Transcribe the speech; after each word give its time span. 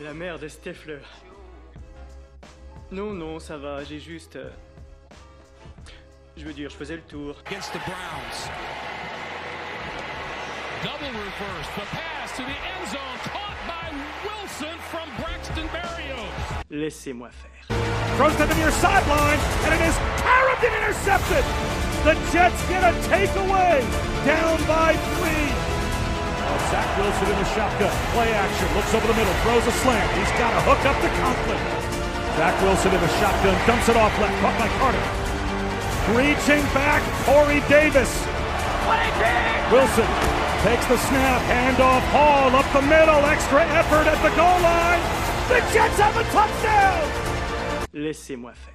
La 0.00 0.12
mère 0.12 0.38
de 0.38 0.48
Steffler. 0.48 0.98
Non, 2.90 3.12
non, 3.12 3.38
ça 3.38 3.56
va, 3.56 3.82
j'ai 3.82 3.98
juste... 3.98 4.36
euh, 4.36 4.50
Je 6.36 6.44
veux 6.44 6.52
dire, 6.52 6.70
je 6.70 6.76
faisais 6.76 6.96
le 6.96 7.02
tour. 7.02 7.36
against 7.46 7.72
the 7.72 7.78
Browns. 7.86 8.50
Double 10.82 11.06
reverse. 11.06 11.68
The 11.74 11.86
pass 11.96 12.36
to 12.36 12.42
the 12.42 12.50
end 12.50 12.88
zone. 12.90 13.18
Caught 13.24 13.56
by 13.66 13.90
Wilson 14.22 14.78
from 14.90 15.08
Braxton 15.18 15.66
Berrios. 15.72 16.64
Laissez-moi 16.70 17.30
faire. 17.30 17.50
Throws 18.16 18.36
to 18.36 18.46
the 18.46 18.54
near 18.54 18.70
sideline, 18.70 19.38
and 19.64 19.74
it 19.74 19.80
is 19.88 19.96
and 20.62 20.74
intercepted. 20.84 21.44
The 22.04 22.14
Jets 22.32 22.68
get 22.68 22.82
a 22.84 22.92
takeaway, 23.08 23.80
down 24.24 24.58
by 24.66 24.94
three. 24.94 25.55
Zach 26.70 26.90
Wilson 26.98 27.30
in 27.30 27.38
the 27.38 27.48
shotgun, 27.54 27.94
play 28.10 28.30
action, 28.34 28.66
looks 28.74 28.92
over 28.92 29.06
the 29.06 29.14
middle, 29.14 29.32
throws 29.46 29.62
a 29.66 29.74
slam. 29.86 30.02
He's 30.18 30.32
got 30.34 30.50
a 30.50 30.60
hook 30.66 30.82
up 30.82 30.98
to 30.98 31.08
Conklin. 31.22 31.60
Zach 32.34 32.58
Wilson 32.62 32.90
in 32.90 33.00
the 33.00 33.12
shotgun, 33.22 33.54
dumps 33.66 33.88
it 33.88 33.96
off 33.96 34.10
left, 34.18 34.34
caught 34.42 34.58
by 34.58 34.68
Carter. 34.82 35.06
Reaching 36.10 36.66
back, 36.74 37.02
Corey 37.22 37.62
Davis. 37.70 38.10
Wilson 39.70 40.06
takes 40.66 40.86
the 40.86 40.98
snap, 41.06 41.42
handoff, 41.46 42.02
Hall 42.10 42.54
up 42.54 42.66
the 42.74 42.82
middle, 42.82 43.22
extra 43.30 43.62
effort 43.78 44.06
at 44.10 44.18
the 44.26 44.34
goal 44.34 44.58
line. 44.62 45.02
The 45.46 45.62
Jets 45.72 45.98
have 46.02 46.16
a 46.18 46.24
touchdown. 46.34 47.86
Laissez-moi 47.92 48.52
faire. 48.52 48.74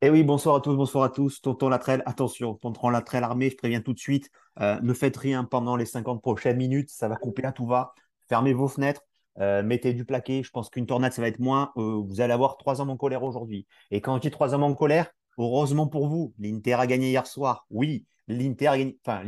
Eh 0.00 0.10
oui, 0.10 0.22
bonsoir 0.22 0.54
à 0.54 0.60
tous, 0.60 0.76
bonsoir 0.76 1.02
à 1.02 1.08
tous. 1.08 1.40
Tonton 1.40 1.68
Latrelle, 1.68 2.04
attention, 2.06 2.54
tonton 2.54 2.88
Latrelle 2.88 3.24
armé, 3.24 3.50
je 3.50 3.56
préviens 3.56 3.80
tout 3.80 3.92
de 3.92 3.98
suite, 3.98 4.30
euh, 4.60 4.78
ne 4.80 4.92
faites 4.92 5.16
rien 5.16 5.42
pendant 5.42 5.74
les 5.74 5.86
50 5.86 6.22
prochaines 6.22 6.56
minutes, 6.56 6.88
ça 6.88 7.08
va 7.08 7.16
couper 7.16 7.44
à 7.44 7.50
tout 7.50 7.66
va. 7.66 7.94
Fermez 8.28 8.52
vos 8.52 8.68
fenêtres, 8.68 9.02
euh, 9.40 9.64
mettez 9.64 9.94
du 9.94 10.04
plaqué. 10.04 10.44
Je 10.44 10.50
pense 10.50 10.70
qu'une 10.70 10.86
tornade, 10.86 11.12
ça 11.12 11.20
va 11.20 11.26
être 11.26 11.40
moins. 11.40 11.72
Euh, 11.76 12.00
vous 12.06 12.20
allez 12.20 12.32
avoir 12.32 12.58
trois 12.58 12.80
hommes 12.80 12.90
en 12.90 12.96
colère 12.96 13.24
aujourd'hui. 13.24 13.66
Et 13.90 14.00
quand 14.00 14.14
je 14.16 14.20
dis 14.20 14.30
trois 14.30 14.54
hommes 14.54 14.62
en 14.62 14.72
colère, 14.72 15.10
heureusement 15.36 15.88
pour 15.88 16.06
vous, 16.06 16.32
l'Inter 16.38 16.74
a 16.74 16.86
gagné 16.86 17.08
hier 17.08 17.26
soir. 17.26 17.66
Oui, 17.68 18.06
l'Inter 18.28 18.68
a 18.68 18.78
gagné. 18.78 18.98
Enfin, 19.04 19.24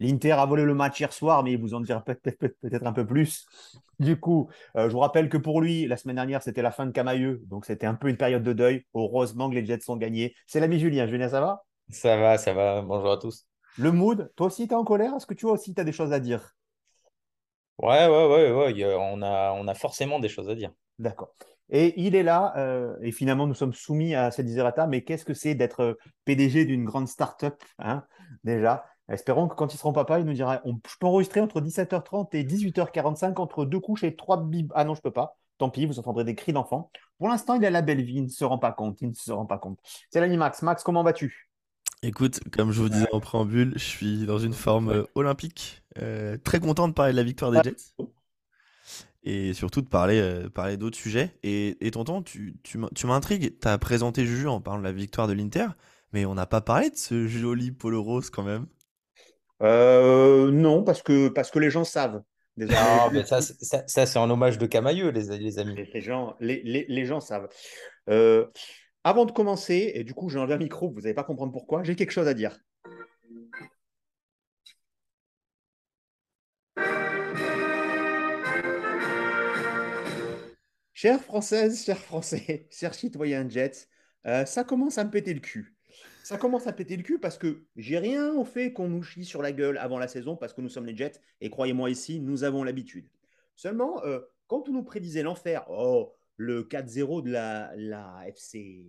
l'Inter 0.00 0.32
a 0.32 0.46
volé 0.46 0.64
le 0.64 0.74
match 0.74 1.00
hier 1.00 1.12
soir, 1.12 1.42
mais 1.42 1.52
il 1.52 1.58
vous 1.60 1.74
en 1.74 1.80
dira 1.80 2.02
peut-être 2.04 2.38
peut- 2.38 2.54
peut-être 2.62 2.86
un 2.86 2.92
peu 2.92 3.06
plus. 3.06 3.46
Du 3.98 4.18
coup, 4.18 4.48
euh, 4.76 4.88
je 4.88 4.92
vous 4.92 5.00
rappelle 5.00 5.28
que 5.28 5.36
pour 5.36 5.60
lui, 5.60 5.86
la 5.86 5.96
semaine 5.96 6.16
dernière, 6.16 6.42
c'était 6.42 6.62
la 6.62 6.70
fin 6.70 6.86
de 6.86 6.92
Camailleux. 6.92 7.42
Donc, 7.46 7.64
c'était 7.66 7.86
un 7.86 7.94
peu 7.94 8.08
une 8.08 8.16
période 8.16 8.42
de 8.44 8.52
deuil. 8.52 8.84
Heureusement 8.94 9.50
que 9.50 9.54
les 9.56 9.66
Jets 9.66 9.80
sont 9.80 9.96
gagnés. 9.96 10.34
C'est 10.46 10.60
l'ami 10.60 10.78
Julien. 10.78 11.06
Julien, 11.06 11.28
ça 11.28 11.40
va? 11.40 11.64
Ça 11.90 12.16
va, 12.16 12.38
ça 12.38 12.54
va. 12.54 12.80
Bonjour 12.82 13.12
à 13.12 13.18
tous. 13.18 13.46
Le 13.78 13.92
mood, 13.92 14.30
toi 14.36 14.48
aussi, 14.48 14.68
tu 14.68 14.74
es 14.74 14.76
en 14.76 14.84
colère? 14.84 15.14
Est-ce 15.16 15.24
que 15.24 15.32
tu 15.32 15.46
vois 15.46 15.54
aussi, 15.54 15.72
tu 15.74 15.80
as 15.80 15.84
des 15.84 15.92
choses 15.92 16.12
à 16.12 16.20
dire? 16.20 16.54
Ouais, 17.78 18.06
ouais, 18.08 18.26
ouais, 18.26 18.72
ouais. 18.72 18.82
a- 18.84 18.98
on 18.98 19.22
a, 19.22 19.52
on 19.52 19.66
a 19.68 19.74
forcément 19.74 20.18
des 20.20 20.28
choses 20.28 20.48
à 20.48 20.54
dire. 20.54 20.72
D'accord. 20.98 21.34
Et 21.70 22.00
il 22.00 22.14
est 22.14 22.22
là, 22.22 22.54
euh, 22.56 22.96
et 23.02 23.12
finalement, 23.12 23.46
nous 23.46 23.54
sommes 23.54 23.74
soumis 23.74 24.14
à 24.14 24.30
cette 24.30 24.46
désirata. 24.46 24.86
Mais 24.86 25.02
qu'est-ce 25.04 25.24
que 25.24 25.34
c'est 25.34 25.54
d'être 25.54 25.80
euh, 25.80 25.94
PDG 26.24 26.64
d'une 26.64 26.84
grande 26.84 27.08
start-up 27.08 27.62
hein, 27.78 28.04
Déjà, 28.42 28.84
espérons 29.08 29.48
que 29.48 29.54
quand 29.54 29.74
ils 29.74 29.78
seront 29.78 29.92
papa, 29.92 30.18
il 30.18 30.24
nous 30.24 30.32
dira 30.32 30.60
on, 30.64 30.74
Je 30.74 30.96
peux 30.98 31.06
enregistrer 31.06 31.40
entre 31.40 31.60
17h30 31.60 32.28
et 32.32 32.44
18h45 32.44 33.40
entre 33.40 33.64
deux 33.64 33.80
couches 33.80 34.04
et 34.04 34.16
trois 34.16 34.42
bib. 34.42 34.72
Ah 34.74 34.84
non, 34.84 34.94
je 34.94 35.00
peux 35.00 35.10
pas. 35.10 35.38
Tant 35.58 35.70
pis, 35.70 35.86
vous 35.86 35.98
entendrez 35.98 36.24
des 36.24 36.34
cris 36.34 36.52
d'enfants. 36.52 36.90
Pour 37.18 37.28
l'instant, 37.28 37.54
il 37.54 37.64
a 37.64 37.70
la 37.70 37.82
belle 37.82 38.02
vie, 38.02 38.16
il 38.16 38.24
ne 38.24 38.28
se 38.28 38.44
rend 38.44 38.58
pas 38.58 38.72
compte. 38.72 39.00
Il 39.00 39.08
ne 39.08 39.14
se 39.14 39.32
rend 39.32 39.46
pas 39.46 39.58
compte. 39.58 39.80
C'est 40.10 40.20
l'ami 40.20 40.36
Max. 40.36 40.62
Max, 40.62 40.84
comment 40.84 41.02
vas-tu? 41.02 41.48
Écoute, 42.02 42.38
comme 42.52 42.70
je 42.70 42.80
vous 42.80 42.88
disais 42.88 43.08
en 43.10 43.18
préambule, 43.18 43.72
je 43.74 43.84
suis 43.84 44.24
dans 44.24 44.38
une 44.38 44.52
forme 44.52 44.90
euh, 44.90 45.04
olympique. 45.16 45.82
Euh, 46.00 46.36
très 46.38 46.60
content 46.60 46.86
de 46.86 46.92
parler 46.92 47.12
de 47.12 47.16
la 47.16 47.24
victoire 47.24 47.50
des 47.50 47.60
Jets. 47.64 47.94
Et 49.24 49.52
surtout 49.52 49.82
de 49.82 49.88
parler, 49.88 50.20
euh, 50.20 50.76
d'autres 50.76 50.96
sujets. 50.96 51.36
Et, 51.42 51.76
tonton, 51.92 52.22
tu, 52.22 52.56
tu 52.62 53.06
m'intrigues. 53.06 53.58
Tu 53.60 53.66
as 53.66 53.76
présenté 53.78 54.24
Juju 54.24 54.46
en 54.46 54.60
parlant 54.60 54.78
de 54.78 54.84
la 54.84 54.92
victoire 54.92 55.26
de 55.26 55.32
l'Inter, 55.32 55.66
mais 56.12 56.24
on 56.24 56.34
n'a 56.34 56.46
pas 56.46 56.60
parlé 56.60 56.90
de 56.90 56.96
ce 56.96 57.26
joli 57.26 57.72
polo 57.72 58.00
rose 58.00 58.30
quand 58.30 58.44
même. 58.44 58.66
Euh, 59.62 60.50
Non, 60.50 60.84
parce 60.84 61.02
que, 61.02 61.28
parce 61.28 61.50
que 61.50 61.58
les 61.58 61.70
gens 61.70 61.84
savent. 61.84 62.22
Désolé. 62.56 62.76
Non, 62.78 63.10
mais 63.12 63.24
ça, 63.24 63.40
c'est- 63.40 63.62
ça, 63.62 63.84
ça, 63.86 64.06
c'est 64.06 64.18
en 64.18 64.28
hommage 64.30 64.58
de 64.58 64.66
Camailleux, 64.66 65.10
les, 65.10 65.38
les 65.38 65.58
amis. 65.58 65.74
Les, 65.76 65.84
les 65.94 66.00
gens, 66.00 66.34
les, 66.40 66.60
les- 66.64 66.86
les 66.88 67.04
gens 67.06 67.20
savent. 67.20 67.48
Euh, 68.08 68.46
avant 69.04 69.24
de 69.26 69.32
commencer, 69.32 69.92
et 69.94 70.04
du 70.04 70.14
coup, 70.14 70.28
j'ai 70.28 70.38
enlevé 70.38 70.54
un 70.54 70.58
micro, 70.58 70.90
vous 70.90 71.00
n'allez 71.02 71.14
pas 71.14 71.24
comprendre 71.24 71.52
pourquoi, 71.52 71.84
j'ai 71.84 71.94
quelque 71.96 72.10
chose 72.10 72.28
à 72.28 72.34
dire. 72.34 72.58
Chères 80.92 81.22
Françaises, 81.22 81.84
chers 81.84 81.98
Français, 81.98 82.66
chers 82.70 82.94
citoyens 82.94 83.48
Jets, 83.48 83.88
euh, 84.26 84.44
ça 84.44 84.64
commence 84.64 84.98
à 84.98 85.04
me 85.04 85.10
péter 85.10 85.32
le 85.32 85.40
cul. 85.40 85.74
Ça 86.28 86.36
commence 86.36 86.66
à 86.66 86.74
péter 86.74 86.94
le 86.98 87.02
cul 87.02 87.18
parce 87.18 87.38
que 87.38 87.64
j'ai 87.74 87.98
rien 87.98 88.34
au 88.34 88.44
fait 88.44 88.74
qu'on 88.74 88.86
nous 88.86 89.02
chie 89.02 89.24
sur 89.24 89.40
la 89.40 89.50
gueule 89.50 89.78
avant 89.78 89.98
la 89.98 90.08
saison 90.08 90.36
parce 90.36 90.52
que 90.52 90.60
nous 90.60 90.68
sommes 90.68 90.84
les 90.84 90.94
Jets 90.94 91.22
et 91.40 91.48
croyez-moi 91.48 91.88
ici, 91.88 92.20
nous 92.20 92.44
avons 92.44 92.64
l'habitude. 92.64 93.08
Seulement, 93.56 94.04
euh, 94.04 94.20
quand 94.46 94.68
on 94.68 94.72
nous 94.72 94.82
prédisait 94.82 95.22
l'enfer, 95.22 95.64
oh, 95.70 96.12
le 96.36 96.64
4-0 96.64 97.22
de 97.22 97.30
la, 97.30 98.24
FC, 98.26 98.84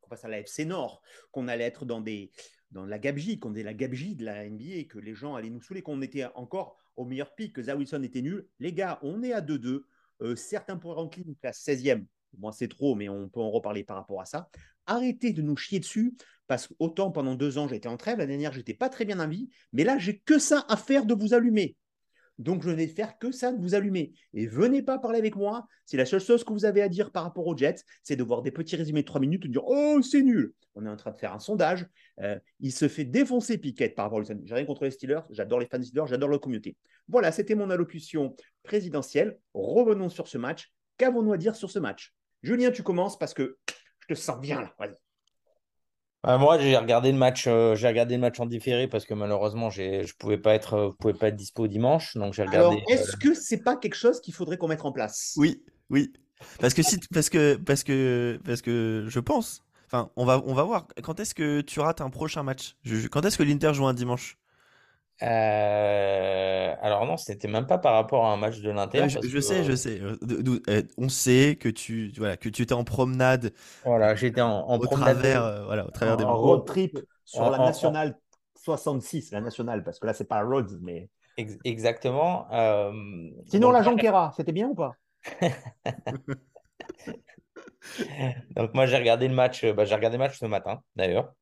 qu'on 0.00 0.10
passe 0.10 0.24
à 0.24 0.28
la 0.28 0.38
FC 0.38 0.64
Nord, 0.64 1.02
qu'on 1.32 1.48
allait 1.48 1.64
être 1.64 1.86
dans, 1.86 2.00
des, 2.00 2.30
dans 2.70 2.86
la 2.86 3.00
gabegie, 3.00 3.40
qu'on 3.40 3.56
est 3.56 3.64
la 3.64 3.74
gabegie 3.74 4.14
de 4.14 4.24
la 4.24 4.48
NBA, 4.48 4.84
que 4.88 5.00
les 5.00 5.16
gens 5.16 5.34
allaient 5.34 5.50
nous 5.50 5.62
saouler, 5.62 5.82
qu'on 5.82 6.00
était 6.02 6.26
encore 6.36 6.76
au 6.94 7.04
meilleur 7.04 7.34
pic, 7.34 7.52
que 7.52 7.62
Zawilson 7.64 8.04
était 8.04 8.22
nul. 8.22 8.46
Les 8.60 8.72
gars, 8.72 9.00
on 9.02 9.24
est 9.24 9.32
à 9.32 9.40
2-2. 9.40 9.82
Euh, 10.22 10.36
certains 10.36 10.78
remplir 10.80 11.26
une 11.26 11.34
classe 11.34 11.66
16e. 11.66 12.06
Moi, 12.38 12.52
c'est 12.52 12.68
trop, 12.68 12.94
mais 12.94 13.08
on 13.08 13.28
peut 13.28 13.40
en 13.40 13.50
reparler 13.50 13.82
par 13.82 13.96
rapport 13.96 14.20
à 14.20 14.24
ça. 14.24 14.48
Arrêtez 14.86 15.32
de 15.32 15.42
nous 15.42 15.56
chier 15.56 15.80
dessus, 15.80 16.14
parce 16.50 16.66
que 16.66 16.74
autant 16.80 17.12
pendant 17.12 17.36
deux 17.36 17.58
ans, 17.58 17.68
j'étais 17.68 17.86
en 17.86 17.96
trêve, 17.96 18.18
l'année 18.18 18.32
dernière, 18.32 18.52
j'étais 18.52 18.74
pas 18.74 18.88
très 18.88 19.04
bien 19.04 19.20
en 19.20 19.28
vie, 19.28 19.48
mais 19.72 19.84
là, 19.84 19.98
j'ai 19.98 20.18
que 20.18 20.40
ça 20.40 20.66
à 20.68 20.76
faire 20.76 21.06
de 21.06 21.14
vous 21.14 21.32
allumer. 21.32 21.76
Donc, 22.38 22.64
je 22.64 22.70
ne 22.70 22.74
vais 22.74 22.88
faire 22.88 23.18
que 23.18 23.30
ça 23.30 23.52
de 23.52 23.62
vous 23.62 23.76
allumer. 23.76 24.14
Et 24.34 24.48
venez 24.48 24.82
pas 24.82 24.98
parler 24.98 25.20
avec 25.20 25.36
moi. 25.36 25.68
Si 25.86 25.96
la 25.96 26.04
seule 26.04 26.20
chose 26.20 26.42
que 26.42 26.52
vous 26.52 26.64
avez 26.64 26.82
à 26.82 26.88
dire 26.88 27.12
par 27.12 27.22
rapport 27.22 27.46
aux 27.46 27.56
Jets, 27.56 27.84
c'est 28.02 28.16
de 28.16 28.24
voir 28.24 28.42
des 28.42 28.50
petits 28.50 28.74
résumés 28.74 29.02
de 29.02 29.06
trois 29.06 29.20
minutes 29.20 29.44
et 29.44 29.46
de 29.46 29.52
dire 29.52 29.62
Oh, 29.64 30.02
c'est 30.02 30.22
nul. 30.22 30.52
On 30.74 30.84
est 30.84 30.88
en 30.88 30.96
train 30.96 31.12
de 31.12 31.18
faire 31.18 31.32
un 31.32 31.38
sondage. 31.38 31.86
Euh, 32.20 32.36
il 32.58 32.72
se 32.72 32.88
fait 32.88 33.04
défoncer 33.04 33.56
Piquet 33.56 33.90
par 33.90 34.06
rapport 34.06 34.18
au 34.18 34.24
J'ai 34.24 34.54
rien 34.54 34.64
contre 34.64 34.82
les 34.82 34.90
Steelers. 34.90 35.20
J'adore 35.30 35.60
les 35.60 35.66
fans 35.66 35.78
des 35.78 35.84
Steelers. 35.84 36.08
J'adore 36.08 36.30
leur 36.30 36.40
communauté. 36.40 36.76
Voilà, 37.06 37.30
c'était 37.30 37.54
mon 37.54 37.70
allocution 37.70 38.34
présidentielle. 38.64 39.38
Revenons 39.54 40.08
sur 40.08 40.26
ce 40.26 40.36
match. 40.36 40.72
Qu'avons-nous 40.98 41.32
à 41.32 41.36
dire 41.36 41.54
sur 41.54 41.70
ce 41.70 41.78
match? 41.78 42.12
Julien, 42.42 42.72
tu 42.72 42.82
commences 42.82 43.16
parce 43.16 43.34
que 43.34 43.56
je 44.00 44.14
te 44.14 44.18
sens 44.18 44.40
bien 44.40 44.60
là. 44.60 44.74
Vas-y. 44.80 45.09
Euh, 46.26 46.36
moi, 46.38 46.58
j'ai 46.58 46.76
regardé 46.76 47.12
le 47.12 47.18
match, 47.18 47.46
euh, 47.46 47.74
j'ai 47.76 47.88
regardé 47.88 48.14
le 48.14 48.20
match 48.20 48.38
en 48.40 48.46
différé 48.46 48.88
parce 48.88 49.06
que 49.06 49.14
malheureusement, 49.14 49.70
j'ai, 49.70 50.04
je 50.04 50.14
pouvais 50.16 50.36
pas 50.36 50.54
être, 50.54 50.74
euh, 50.74 50.90
pouvais 50.92 51.14
pas 51.14 51.28
être 51.28 51.36
dispo 51.36 51.66
dimanche, 51.66 52.16
donc 52.16 52.34
j'ai 52.34 52.42
Alors, 52.42 52.72
regardé. 52.72 52.84
euh, 52.90 52.94
est-ce 52.94 53.16
que 53.16 53.34
c'est 53.34 53.62
pas 53.62 53.76
quelque 53.76 53.94
chose 53.94 54.20
qu'il 54.20 54.34
faudrait 54.34 54.58
qu'on 54.58 54.68
mette 54.68 54.84
en 54.84 54.92
place? 54.92 55.32
Oui, 55.36 55.62
oui. 55.88 56.12
Parce 56.58 56.74
que 56.74 56.82
si, 56.82 56.98
parce 57.12 57.30
que, 57.30 57.56
parce 57.56 57.84
que, 57.84 58.38
parce 58.44 58.62
que 58.62 59.06
je 59.08 59.20
pense. 59.20 59.62
Enfin, 59.86 60.10
on 60.16 60.24
va, 60.24 60.42
on 60.46 60.54
va 60.54 60.62
voir. 60.62 60.86
Quand 61.02 61.18
est-ce 61.20 61.34
que 61.34 61.60
tu 61.62 61.80
rates 61.80 62.00
un 62.00 62.10
prochain 62.10 62.42
match? 62.42 62.76
Quand 63.10 63.24
est-ce 63.24 63.38
que 63.38 63.42
l'Inter 63.42 63.74
joue 63.74 63.86
un 63.86 63.94
dimanche? 63.94 64.38
Euh, 65.22 66.74
alors 66.80 67.06
non, 67.06 67.16
c'était 67.16 67.48
même 67.48 67.66
pas 67.66 67.78
par 67.78 67.94
rapport 67.94 68.26
à 68.26 68.32
un 68.32 68.36
match 68.36 68.60
de 68.60 68.70
l'Inter. 68.70 68.94
Ouais, 68.94 69.08
je, 69.08 69.14
parce 69.14 69.22
je 69.22 69.38
que, 69.38 69.40
sais, 69.40 69.62
je 69.62 69.72
euh, 69.72 69.76
sais. 69.76 70.00
Euh, 70.00 70.82
On 70.98 71.08
sait 71.08 71.56
que 71.60 71.68
tu, 71.68 72.12
voilà, 72.16 72.36
que 72.36 72.48
tu 72.48 72.62
étais 72.62 72.74
en 72.74 72.84
promenade 72.84 73.52
Voilà, 73.84 74.14
j'étais 74.14 74.40
en, 74.40 74.68
en 74.68 74.78
au 74.78 74.80
promenade. 74.80 74.88
travers, 74.88 75.64
voilà, 75.64 75.86
au 75.86 75.90
travers 75.90 76.16
des 76.16 76.24
En 76.24 76.36
road 76.38 76.64
trip 76.64 76.98
sur 77.24 77.44
En- 77.44 77.50
la 77.50 77.58
nationale 77.58 78.16
66, 78.56 79.30
la 79.32 79.40
nationale, 79.40 79.82
parce 79.84 79.98
que 79.98 80.06
là, 80.06 80.14
c'est 80.14 80.28
pas 80.28 80.42
Rhodes, 80.42 80.78
mais. 80.82 81.08
Ex- 81.36 81.58
exactement. 81.64 82.46
Sinon, 83.44 83.60
donc, 83.60 83.70
la 83.70 83.82
Jonquera, 83.82 84.32
c'était 84.36 84.52
bien 84.52 84.68
ou 84.68 84.74
pas? 84.74 84.96
Donc 88.56 88.74
moi 88.74 88.86
j'ai 88.86 88.96
regardé 88.96 89.28
le 89.28 89.34
match, 89.34 89.64
bah, 89.66 89.84
j'ai 89.84 89.94
regardé 89.94 90.16
le 90.16 90.22
match 90.24 90.38
ce 90.38 90.46
matin 90.46 90.82
d'ailleurs. 90.96 91.32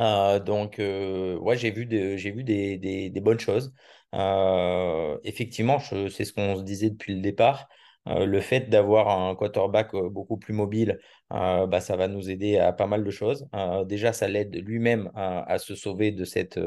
Euh, 0.00 0.38
donc 0.40 0.78
euh, 0.78 1.38
ouais 1.38 1.56
j'ai 1.56 1.70
vu 1.70 1.86
des, 1.86 2.18
j'ai 2.18 2.30
vu 2.30 2.44
des, 2.44 2.76
des- 2.78 3.10
des 3.10 3.20
bonnes 3.20 3.40
choses. 3.40 3.72
Euh, 4.14 5.18
effectivement, 5.24 5.78
c'est 5.80 6.24
ce 6.24 6.32
qu'on 6.32 6.56
se 6.56 6.62
disait 6.62 6.90
depuis 6.90 7.14
le 7.14 7.20
départ. 7.20 7.68
Le 8.08 8.40
fait 8.40 8.70
d'avoir 8.70 9.08
un 9.08 9.34
quarterback 9.34 9.90
beaucoup 9.96 10.36
plus 10.36 10.54
mobile, 10.54 11.00
bah, 11.28 11.80
ça 11.80 11.96
va 11.96 12.06
nous 12.06 12.30
aider 12.30 12.56
à 12.56 12.72
pas 12.72 12.86
mal 12.86 13.02
de 13.02 13.10
choses. 13.10 13.48
Déjà, 13.86 14.12
ça 14.12 14.28
l'aide 14.28 14.54
lui-même 14.64 15.10
à, 15.16 15.58
se 15.58 15.74
sauver 15.74 16.12
de 16.12 16.24
cette 16.24 16.60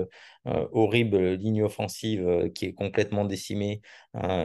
horrible 0.46 1.36
ligne 1.36 1.64
offensive 1.64 2.50
qui 2.54 2.66
est 2.66 2.74
complètement 2.74 3.24
décimée 3.24 3.82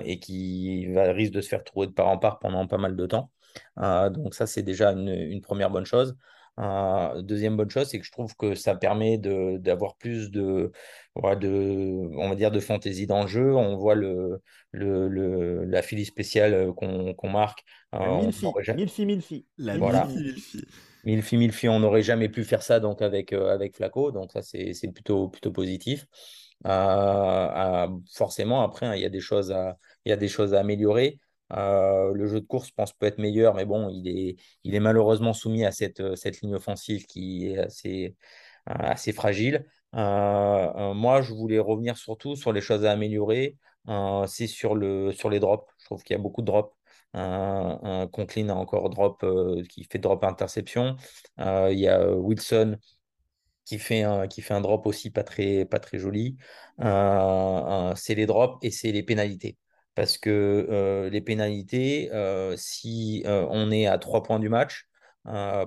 et 0.04 0.20
qui 0.20 0.86
risque 0.96 1.32
de 1.32 1.40
se 1.40 1.48
faire 1.48 1.64
trouver 1.64 1.88
de 1.88 1.92
part 1.92 2.08
en 2.08 2.18
part 2.18 2.38
pendant 2.38 2.66
pas 2.68 2.78
mal 2.78 2.94
de 2.94 3.06
temps. 3.06 3.30
Donc 3.76 4.34
ça, 4.34 4.46
c'est 4.46 4.62
déjà 4.62 4.90
une 4.92 5.40
première 5.40 5.70
bonne 5.70 5.86
chose. 5.86 6.16
Deuxième 7.22 7.56
bonne 7.56 7.70
chose, 7.70 7.88
c'est 7.88 7.98
que 7.98 8.06
je 8.06 8.12
trouve 8.12 8.34
que 8.36 8.54
ça 8.54 8.74
permet 8.76 9.18
d'avoir 9.18 9.96
plus 9.96 10.30
de, 10.30 10.72
de, 11.16 12.00
on 12.16 12.28
va 12.28 12.34
dire, 12.34 12.50
de 12.50 12.60
fantaisie 12.60 13.06
dans 13.06 13.22
le 13.22 13.28
jeu. 13.28 13.54
On 13.54 13.76
voit 13.76 13.94
le, 13.94 14.40
le, 14.72 15.64
la 15.64 15.82
filie 15.82 16.04
spéciale 16.04 16.72
qu'on 16.74 17.28
marque. 17.30 17.64
mille, 17.92 18.32
filles, 18.32 18.52
mille 18.72 18.88
filles, 18.88 19.06
mille 19.06 19.22
filles, 19.22 19.46
La 19.58 19.78
Voilà. 19.78 20.08
mille 20.08 20.34
filles. 20.40 20.64
Mille 21.04 21.22
filles, 21.22 21.38
mille 21.38 21.52
filles, 21.52 21.68
on 21.68 21.80
n'aurait 21.80 22.02
jamais 22.02 22.30
pu 22.30 22.44
faire 22.44 22.62
ça 22.62 22.80
donc 22.80 23.02
avec, 23.02 23.32
avec 23.34 23.76
Flaco. 23.76 24.10
Donc 24.10 24.32
ça, 24.32 24.42
c'est 24.42 24.72
plutôt, 24.92 25.28
plutôt 25.28 25.52
positif. 25.52 26.06
forcément, 28.14 28.62
après, 28.62 28.86
hein, 28.86 28.94
il 28.94 29.02
y 29.02 29.04
a 29.04 29.10
des 29.10 29.20
choses 29.20 29.52
à, 29.52 29.76
il 30.04 30.10
y 30.10 30.12
a 30.12 30.16
des 30.16 30.28
choses 30.28 30.54
à 30.54 30.60
améliorer. 30.60 31.18
Euh, 31.52 32.12
le 32.14 32.26
jeu 32.26 32.40
de 32.40 32.46
course, 32.46 32.68
je 32.68 32.74
pense, 32.74 32.92
peut 32.92 33.06
être 33.06 33.18
meilleur, 33.18 33.54
mais 33.54 33.64
bon, 33.64 33.88
il 33.90 34.08
est, 34.08 34.80
malheureusement 34.80 35.32
soumis 35.32 35.64
à 35.64 35.72
cette, 35.72 36.00
euh, 36.00 36.16
cette 36.16 36.40
ligne 36.40 36.54
offensive 36.54 37.06
qui 37.06 37.48
est 37.52 37.58
assez, 37.58 38.16
euh, 38.70 39.12
fragile. 39.12 39.66
moi, 39.92 41.22
je 41.22 41.32
voulais 41.32 41.58
revenir 41.58 41.96
surtout 41.96 42.36
sur 42.36 42.52
les 42.52 42.60
choses 42.60 42.84
à 42.84 42.92
améliorer. 42.92 43.56
c'est 44.26 44.46
sur, 44.46 44.74
le, 44.74 45.12
sur 45.12 45.30
les 45.30 45.40
drops. 45.40 45.70
Je 45.78 45.84
trouve 45.86 46.02
qu'il 46.02 46.14
y 46.16 46.18
a 46.18 46.22
beaucoup 46.22 46.40
de 46.42 46.46
drops. 46.46 46.74
Conklin 48.12 48.48
a 48.48 48.54
encore 48.54 48.90
drop 48.90 49.24
qui 49.68 49.84
fait 49.84 49.98
drop 49.98 50.24
interception. 50.24 50.96
Il 51.38 51.78
y 51.78 51.88
a 51.88 52.10
Wilson 52.10 52.78
qui 53.64 53.78
fait 53.78 54.02
un, 54.02 54.60
drop 54.60 54.86
aussi 54.86 55.10
pas 55.10 55.22
très 55.24 55.66
joli. 55.94 56.36
c'est 56.78 58.14
les 58.14 58.26
drops 58.26 58.58
et 58.62 58.70
c'est 58.70 58.92
les 58.92 59.02
pénalités 59.02 59.56
parce 59.94 60.18
que 60.18 60.66
euh, 60.70 61.10
les 61.10 61.20
pénalités, 61.20 62.10
euh, 62.12 62.54
si 62.56 63.22
euh, 63.26 63.46
on 63.50 63.70
est 63.70 63.86
à 63.86 63.98
trois 63.98 64.22
points 64.22 64.38
du 64.38 64.48
match, 64.48 64.86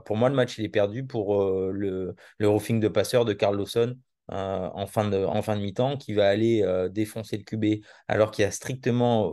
pour 0.06 0.18
moi, 0.18 0.30
le 0.30 0.36
match 0.36 0.60
il 0.60 0.66
est 0.66 0.70
perdu 0.70 1.04
pour 1.04 1.44
le, 1.44 2.14
le 2.38 2.48
roofing 2.48 2.80
de 2.80 2.88
passeur 2.88 3.26
de 3.26 3.34
Carl 3.34 3.58
Lawson 3.58 3.98
en 4.28 4.86
fin 4.86 5.10
de, 5.10 5.26
en 5.26 5.42
fin 5.42 5.56
de 5.56 5.62
mi-temps 5.62 5.98
qui 5.98 6.14
va 6.14 6.30
aller 6.30 6.64
défoncer 6.92 7.38
le 7.38 7.44
QB 7.44 7.84
alors 8.08 8.30
qu'il 8.30 8.44
n'y 8.46 8.50
a 8.50 8.52
strictement 8.52 9.32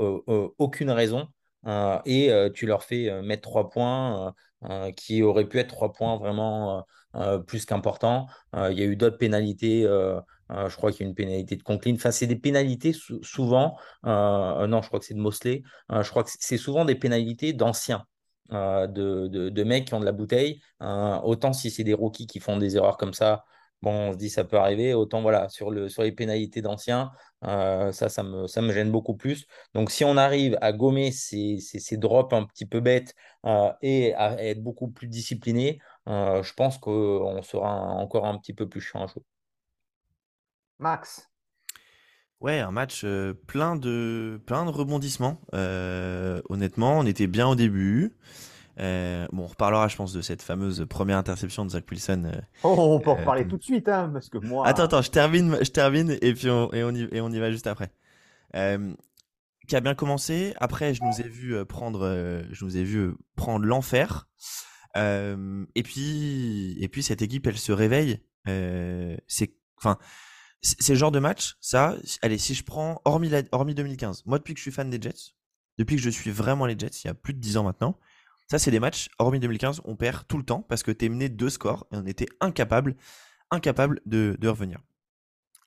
aucune 0.57 0.91
raison. 0.91 1.29
et 2.07 2.31
tu 2.55 2.65
leur 2.65 2.85
fais 2.85 3.21
mettre 3.21 3.43
trois 3.43 3.69
points 3.69 4.33
qui 4.97 5.23
auraient 5.23 5.47
pu 5.47 5.59
être 5.59 5.69
trois 5.69 5.93
points 5.93 6.17
vraiment 6.17 6.87
plus 7.47 7.67
qu'importants. 7.67 8.27
Il 8.55 8.79
y 8.79 8.83
a 8.83 8.87
eu 8.87 8.97
d'autres 8.97 9.19
pénalités 9.19 9.87
euh, 10.51 10.69
je 10.69 10.77
crois 10.77 10.93
qu'il 10.93 11.03
y 11.03 11.05
a 11.05 11.09
une 11.09 11.15
pénalité 11.15 11.57
de 11.57 11.63
Conklin. 11.63 11.95
Enfin, 11.95 12.11
c'est 12.11 12.27
des 12.27 12.37
pénalités 12.37 12.93
souvent. 13.23 13.77
Euh, 14.07 14.11
euh, 14.63 14.67
non, 14.67 14.83
je 14.83 14.89
crois 14.89 15.01
que 15.01 15.07
c'est 15.07 15.15
de 15.15 15.21
Mosley. 15.21 15.63
je 15.91 16.09
crois 16.11 16.25
que 16.25 16.31
c'est 16.39 16.59
souvent 16.59 16.85
des 16.85 16.95
pénalités 16.95 17.53
d'anciens. 17.53 18.05
De, 18.51 19.65
mecs 19.65 19.87
qui 19.87 19.95
ont 19.95 20.01
de 20.01 20.05
la 20.05 20.13
bouteille. 20.13 20.61
autant 20.81 21.53
si 21.53 21.71
c'est 21.71 21.85
des 21.85 21.95
rookies 21.95 22.27
qui 22.27 22.41
font 22.41 22.59
des 22.59 22.77
erreurs 22.77 22.99
comme 22.99 23.15
ça, 23.15 23.45
bon, 23.83 24.11
on 24.11 24.13
se 24.13 24.19
dit 24.19 24.31
ça 24.31 24.45
peut 24.45 24.59
arriver. 24.59 24.95
Autant 24.95 25.23
voilà, 25.23 25.49
sur, 25.49 25.71
le, 25.71 25.89
sur 25.89 26.03
les 26.03 26.13
pénalités 26.13 26.63
d'anciens, 26.63 27.11
ça, 27.43 28.09
ça 28.09 28.23
me, 28.23 28.73
gêne 28.73 28.91
beaucoup 28.93 29.17
plus. 29.17 29.47
Donc 29.75 29.91
si 29.91 30.05
on 30.05 30.17
arrive 30.17 30.59
à 30.61 30.73
gommer 30.73 31.11
ces, 31.11 31.59
ces, 31.59 31.97
drops 31.97 32.35
un 32.35 32.45
petit 32.45 32.67
peu 32.67 32.81
bêtes 32.81 33.15
et 33.83 34.15
à 34.15 34.43
être 34.43 34.63
beaucoup 34.63 34.89
plus 34.89 35.09
discipliné, 35.09 35.81
je 36.07 36.53
pense 36.55 36.79
qu'on 36.79 37.43
sera 37.43 37.71
encore 37.95 38.27
un 38.27 38.39
petit 38.39 38.55
peu 38.55 38.69
plus 38.69 38.81
chiant 38.83 39.05
à 39.05 39.07
jouer. 39.07 39.23
Max. 40.85 41.31
Ouais, 42.41 42.61
un 42.61 42.71
match 42.71 43.07
plein, 43.47 43.75
de, 43.75 44.39
plein 44.45 44.67
de 44.67 44.71
rebondissements. 44.71 45.41
honnêtement, 46.51 46.99
on 46.99 47.07
était 47.07 47.27
bien 47.27 47.49
au 47.49 47.55
début. 47.55 48.13
bon, 48.77 49.29
on 49.33 49.47
reparlera, 49.47 49.89
je 49.89 49.97
pense, 49.97 50.13
de 50.13 50.21
cette 50.21 50.43
fameuse 50.43 50.85
première 50.87 51.17
interception 51.17 51.65
de 51.65 51.71
Zach 51.71 51.91
Wilson. 51.91 52.33
oh, 52.63 52.75
on 52.79 53.01
peut 53.01 53.09
en 53.09 53.15
reparler 53.15 53.49
tout 53.49 53.57
de 53.57 53.63
suite, 53.63 53.89
hein, 53.89 54.11
parce 54.13 54.29
que 54.29 54.37
moi. 54.37 54.69
Attends, 54.69 54.83
attends, 54.83 55.01
je 55.01 55.11
termine, 55.11 55.57
je 55.63 55.71
termine 55.71 56.19
et 56.21 56.35
puis 56.35 56.51
on, 56.51 56.71
et 56.75 56.85
on, 56.85 56.91
y, 56.91 57.09
et 57.13 57.23
on 57.23 57.31
y 57.31 57.39
va 57.39 57.51
juste 57.51 57.67
après. 57.67 57.91
qui 58.53 59.77
a 59.77 59.81
bien 59.81 59.95
commencé. 59.95 60.53
Après, 60.59 60.93
je 60.93 61.03
nous 61.03 61.23
ai 61.23 61.29
vu 61.31 61.65
prendre, 61.65 62.45
je 62.51 62.63
nous 62.63 62.77
ai 62.77 62.85
vu 62.85 63.15
prendre 63.37 63.65
l'enfer. 63.65 64.29
et 64.95 65.83
puis, 65.83 66.77
et 66.79 66.89
puis 66.89 67.03
cette 67.03 67.23
équipe, 67.23 67.47
elle 67.47 67.57
se 67.57 67.73
réveille. 67.73 68.21
c'est, 68.45 69.55
enfin, 69.79 69.97
c'est 70.65 70.95
le 70.95 70.99
genre 70.99 71.13
de 71.13 71.19
match, 71.19 71.57
ça, 71.61 71.97
allez, 72.23 72.39
si 72.39 72.55
je 72.55 72.65
prends, 72.65 73.01
hormis, 73.05 73.31
hormis 73.53 73.75
2015, 73.75 74.23
moi 74.25 74.39
depuis 74.39 74.55
que 74.55 74.59
je 74.59 74.63
suis 74.63 74.73
fan 74.73 74.89
des 74.89 75.01
Jets, 75.01 75.35
depuis 75.79 75.97
que 75.97 76.03
je 76.03 76.11
suis 76.11 76.31
vraiment 76.31 76.65
les 76.65 76.79
Jets, 76.79 77.03
il 77.05 77.07
y 77.07 77.11
a 77.11 77.15
plus 77.15 77.35
de 77.35 77.39
10 77.39 77.59
ans 77.59 77.65
maintenant, 77.65 77.99
ça 78.51 78.59
c'est 78.59 78.71
des 78.71 78.81
matchs, 78.81 79.11
hormis 79.19 79.41
2015, 79.41 79.83
on 79.85 79.95
perd 79.95 80.27
tout 80.27 80.39
le 80.39 80.45
temps 80.45 80.63
parce 80.63 80.83
que 80.83 80.91
t'es 80.91 81.09
mené 81.09 81.29
de 81.29 81.35
deux 81.35 81.51
scores 81.51 81.87
et 81.93 81.97
on 81.97 82.07
était 82.07 82.27
incapable, 82.41 82.97
incapable 83.51 84.01
de, 84.07 84.39
revenir. 84.43 84.81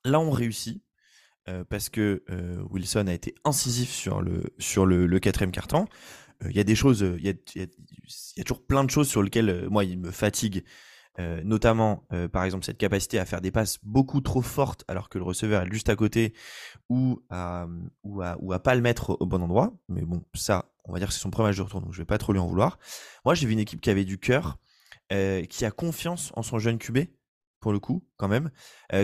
Là 0.03 0.19
on 0.19 0.31
réussit 0.31 0.83
euh, 1.47 1.63
parce 1.63 1.89
que 1.89 2.23
euh, 2.31 2.63
Wilson 2.71 3.05
a 3.07 3.13
été 3.13 3.35
incisif 3.45 3.89
sur 3.89 4.21
le, 4.21 4.43
sur 4.57 4.85
le, 4.85 5.19
quatrième 5.19 5.51
carton. 5.51 5.85
Euh, 6.43 6.49
il 6.49 6.57
y 6.57 6.59
a 6.59 6.63
des 6.63 6.75
choses, 6.75 7.01
il 7.01 7.25
y 7.25 7.29
a, 7.29 7.33
y 7.55 8.41
a, 8.41 8.43
toujours 8.43 8.65
plein 8.65 8.83
de 8.83 8.89
choses 8.89 9.07
sur 9.07 9.21
lesquelles 9.21 9.67
moi 9.69 9.83
il 9.85 9.99
me 9.99 10.11
fatigue 10.11 10.63
euh, 11.19 11.41
notamment 11.43 12.05
euh, 12.13 12.27
par 12.27 12.43
exemple 12.43 12.63
cette 12.63 12.77
capacité 12.77 13.17
à 13.17 13.25
faire 13.25 13.41
des 13.41 13.49
passes 13.49 13.79
beaucoup 13.81 14.21
trop 14.21 14.43
fortes 14.43 14.83
alors 14.87 15.09
que 15.09 15.17
le 15.17 15.23
receveur 15.23 15.63
est 15.63 15.71
juste 15.71 15.89
à 15.89 15.95
côté 15.95 16.35
ou 16.89 17.23
à, 17.31 17.65
ou 18.03 18.21
à, 18.21 18.37
ou 18.39 18.53
à 18.53 18.59
pas 18.59 18.75
le 18.75 18.81
mettre 18.81 19.17
au 19.19 19.25
bon 19.25 19.41
endroit. 19.41 19.73
Mais 19.89 20.03
bon, 20.03 20.23
ça, 20.35 20.71
on 20.85 20.93
va 20.93 20.99
dire 20.99 21.07
que 21.07 21.13
c'est 21.15 21.19
son 21.19 21.31
premier 21.31 21.49
match 21.49 21.57
de 21.57 21.63
retour, 21.63 21.81
donc 21.81 21.93
je 21.93 21.97
vais 21.97 22.05
pas 22.05 22.19
trop 22.19 22.33
lui 22.33 22.39
en 22.39 22.45
vouloir. 22.45 22.77
Moi, 23.25 23.33
j'ai 23.33 23.47
vu 23.47 23.53
une 23.53 23.59
équipe 23.59 23.81
qui 23.81 23.89
avait 23.89 24.05
du 24.05 24.19
cœur, 24.19 24.59
euh, 25.11 25.43
qui 25.45 25.65
a 25.65 25.71
confiance 25.71 26.31
en 26.35 26.43
son 26.43 26.59
jeune 26.59 26.77
QB, 26.77 26.99
pour 27.59 27.71
le 27.71 27.79
coup, 27.79 28.07
quand 28.17 28.27
même. 28.27 28.51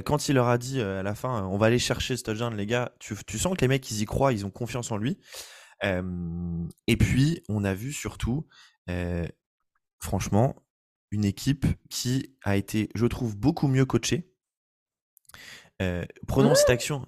quand 0.06 0.30
il 0.30 0.36
leur 0.36 0.48
a 0.48 0.59
dit 0.59 0.80
à 0.80 1.01
la 1.01 1.16
fin, 1.16 1.44
on 1.48 1.57
va 1.57 1.66
aller 1.66 1.80
chercher 1.80 2.16
ce 2.16 2.24
touchdown, 2.24 2.56
les 2.56 2.68
gars, 2.68 2.94
tu, 3.00 3.16
tu, 3.25 3.39
sens 3.39 3.57
que 3.57 3.62
les 3.62 3.68
mecs, 3.68 3.89
ils 3.89 4.01
y 4.01 4.06
croient, 4.06 4.31
ils 4.31 4.45
ont 4.45 4.51
confiance 4.51 4.92
en 4.92 4.98
lui. 4.98 5.18
et 5.81 6.98
puis, 6.98 7.42
on 7.50 7.63
a 7.63 7.74
vu 7.74 7.92
surtout, 7.92 8.45
franchement, 10.00 10.56
une 11.13 11.25
équipe 11.25 11.68
qui 11.92 12.36
a 12.42 12.57
été, 12.57 12.89
je 12.95 13.06
trouve, 13.06 13.38
beaucoup 13.38 13.68
mieux 13.68 13.86
coachée. 13.86 14.33
Euh, 15.80 16.04
prenons 16.27 16.56
cette 16.56 16.71
action. 16.71 17.07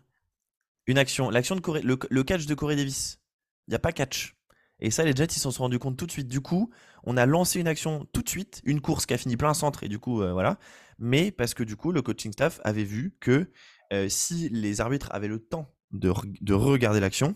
Une 0.86 1.00
action. 1.00 1.32
L'action 1.32 1.56
de 1.56 1.60
Corée, 1.60 1.82
le, 1.82 2.24
catch 2.24 2.46
de 2.46 2.54
Corey 2.54 2.76
Davis. 2.76 3.20
Il 3.68 3.72
n'y 3.72 3.76
a 3.76 3.80
pas 3.80 3.92
catch. 3.92 4.38
Et 4.80 4.92
ça, 4.92 5.04
les 5.04 5.16
Jets, 5.16 5.34
ils 5.36 5.40
s'en 5.40 5.50
sont 5.50 5.64
rendus 5.64 5.80
compte 5.80 5.98
tout 5.98 6.06
de 6.06 6.12
suite. 6.12 6.28
Du 6.28 6.40
coup, 6.40 6.70
on 7.04 7.18
a 7.18 7.26
lancé 7.26 7.60
une 7.60 7.68
action 7.68 8.08
tout 8.14 8.22
de 8.22 8.30
suite, 8.30 8.62
une 8.64 8.80
course 8.80 9.08
qui 9.08 9.16
a 9.16 9.18
fini 9.18 9.38
plein 9.38 9.56
centre, 9.56 9.84
et 9.84 9.88
du 9.88 9.98
coup, 9.98 10.22
euh, 10.22 10.34
voilà. 10.34 10.60
Mais 11.00 11.32
parce 11.32 11.56
que 11.56 11.64
du 11.64 11.76
coup, 11.76 11.92
le 11.92 12.04
coaching 12.04 12.32
staff 12.32 12.60
avait 12.64 12.84
vu 12.84 13.18
que 13.20 13.52
euh, 13.92 14.08
si 14.08 14.50
les 14.50 14.82
arbitres 14.82 15.10
avaient 15.14 15.28
le 15.28 15.40
temps 15.40 15.74
de, 15.90 16.14
de 16.42 16.54
regarder 16.54 17.00
l'action, 17.00 17.36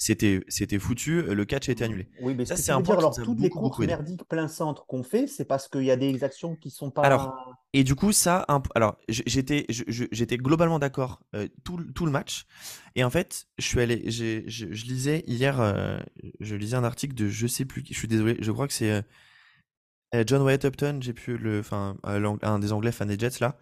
c'était 0.00 0.44
c'était 0.46 0.78
foutu, 0.78 1.22
le 1.22 1.44
catch 1.44 1.68
a 1.68 1.72
été 1.72 1.84
annulé. 1.84 2.08
Oui, 2.22 2.34
mais 2.34 2.46
ça 2.46 2.56
c'est 2.56 2.70
un 2.70 2.80
point 2.80 2.96
alors 2.96 3.14
toutes 3.16 3.40
les 3.40 3.50
courses 3.50 3.80
merdiques 3.80 4.24
plein 4.24 4.46
centre 4.46 4.86
qu'on 4.86 5.02
fait, 5.02 5.26
c'est 5.26 5.44
parce 5.44 5.68
qu'il 5.68 5.82
y 5.82 5.90
a 5.90 5.96
des 5.96 6.22
actions 6.22 6.54
qui 6.54 6.70
sont 6.70 6.90
pas 6.90 7.02
Alors 7.02 7.58
et 7.72 7.82
du 7.84 7.96
coup 7.96 8.12
ça 8.12 8.46
alors 8.76 8.96
j'étais 9.08 9.66
j'étais 9.68 10.36
globalement 10.38 10.78
d'accord 10.78 11.20
euh, 11.34 11.48
tout, 11.64 11.82
tout, 11.94 12.06
le 12.06 12.12
match 12.12 12.46
et 12.94 13.02
en 13.02 13.10
fait, 13.10 13.46
je 13.58 13.66
suis 13.66 13.80
allé 13.80 14.08
je, 14.08 14.42
je, 14.46 14.66
lisais 14.66 15.24
hier 15.26 15.60
euh, 15.60 15.98
je 16.40 16.54
lisais 16.54 16.76
un 16.76 16.84
article 16.84 17.14
de 17.14 17.28
je 17.28 17.46
sais 17.48 17.64
plus 17.64 17.84
je 17.86 17.94
suis 17.94 18.08
désolé, 18.08 18.36
je 18.40 18.52
crois 18.52 18.68
que 18.68 18.72
c'est 18.72 19.02
euh, 20.14 20.24
John 20.26 20.40
Wyatt 20.42 20.64
Upton, 20.64 21.00
j'ai 21.02 21.12
pu 21.12 21.36
le 21.36 21.58
enfin 21.58 21.96
un 22.04 22.58
des 22.60 22.72
anglais 22.72 22.92
fans 22.92 23.04
des 23.04 23.18
Jets 23.18 23.40
là. 23.40 23.58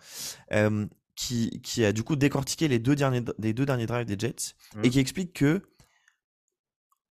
qui, 1.16 1.62
qui 1.62 1.82
a 1.82 1.92
du 1.92 2.02
coup 2.02 2.14
décortiqué 2.14 2.68
les 2.68 2.78
deux 2.78 2.94
derniers, 2.94 3.24
les 3.38 3.54
deux 3.54 3.64
derniers 3.64 3.86
drives 3.86 4.06
des 4.06 4.18
Jets 4.18 4.54
et 4.82 4.88
mmh. 4.88 4.90
qui 4.90 5.00
explique 5.00 5.32
que 5.32 5.62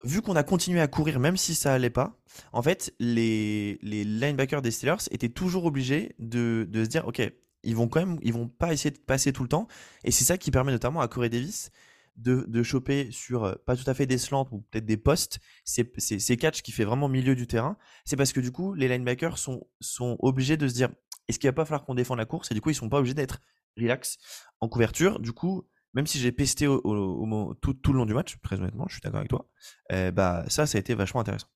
vu 0.03 0.21
qu'on 0.21 0.35
a 0.35 0.43
continué 0.43 0.79
à 0.79 0.87
courir, 0.87 1.19
même 1.19 1.37
si 1.37 1.55
ça 1.55 1.73
allait 1.73 1.89
pas, 1.89 2.17
en 2.53 2.61
fait, 2.61 2.93
les, 2.99 3.79
les 3.81 4.03
linebackers 4.03 4.61
des 4.61 4.71
Steelers 4.71 5.09
étaient 5.11 5.29
toujours 5.29 5.65
obligés 5.65 6.15
de, 6.19 6.67
de, 6.69 6.83
se 6.83 6.89
dire, 6.89 7.07
ok, 7.07 7.21
ils 7.63 7.75
vont 7.75 7.87
quand 7.87 7.99
même, 7.99 8.17
ils 8.21 8.33
vont 8.33 8.47
pas 8.47 8.71
essayer 8.71 8.91
de 8.91 8.99
passer 8.99 9.33
tout 9.33 9.43
le 9.43 9.49
temps, 9.49 9.67
et 10.03 10.11
c'est 10.11 10.23
ça 10.23 10.37
qui 10.37 10.51
permet 10.51 10.71
notamment 10.71 11.01
à 11.01 11.07
Corey 11.07 11.29
Davis 11.29 11.71
de, 12.15 12.45
de 12.47 12.63
choper 12.63 13.09
sur 13.11 13.45
euh, 13.45 13.55
pas 13.65 13.75
tout 13.75 13.89
à 13.89 13.93
fait 13.93 14.05
des 14.05 14.17
slants 14.17 14.47
ou 14.51 14.59
peut-être 14.59 14.85
des 14.85 14.97
postes, 14.97 15.39
ces, 15.63 15.89
ces, 15.97 16.37
catchs 16.37 16.61
qui 16.61 16.71
fait 16.71 16.83
vraiment 16.83 17.07
milieu 17.07 17.35
du 17.35 17.47
terrain. 17.47 17.77
C'est 18.03 18.17
parce 18.17 18.33
que 18.33 18.41
du 18.41 18.51
coup, 18.51 18.73
les 18.73 18.89
linebackers 18.89 19.37
sont, 19.37 19.65
sont 19.79 20.17
obligés 20.19 20.57
de 20.57 20.67
se 20.67 20.73
dire, 20.73 20.89
est-ce 21.27 21.39
qu'il 21.39 21.47
va 21.47 21.53
pas 21.53 21.65
falloir 21.65 21.85
qu'on 21.85 21.95
défende 21.95 22.17
la 22.17 22.25
course, 22.25 22.51
et 22.51 22.53
du 22.53 22.61
coup, 22.61 22.69
ils 22.69 22.75
sont 22.75 22.89
pas 22.89 22.99
obligés 22.99 23.13
d'être 23.13 23.39
relax 23.77 24.17
en 24.59 24.67
couverture. 24.67 25.19
Du 25.19 25.31
coup, 25.31 25.67
même 25.93 26.07
si 26.07 26.19
j'ai 26.19 26.31
pesté 26.31 26.65
tout, 26.65 26.81
le 26.85 27.93
long 27.93 28.05
du 28.05 28.13
match, 28.13 28.37
très 28.41 28.59
honnêtement, 28.59 28.85
je 28.87 28.93
suis 28.93 29.01
d'accord 29.01 29.19
avec 29.19 29.29
toi, 29.29 29.45
eh 29.89 30.11
bah, 30.11 30.43
ça, 30.47 30.65
ça 30.65 30.77
a 30.77 30.79
été 30.79 30.93
vachement 30.93 31.21
intéressant. 31.21 31.47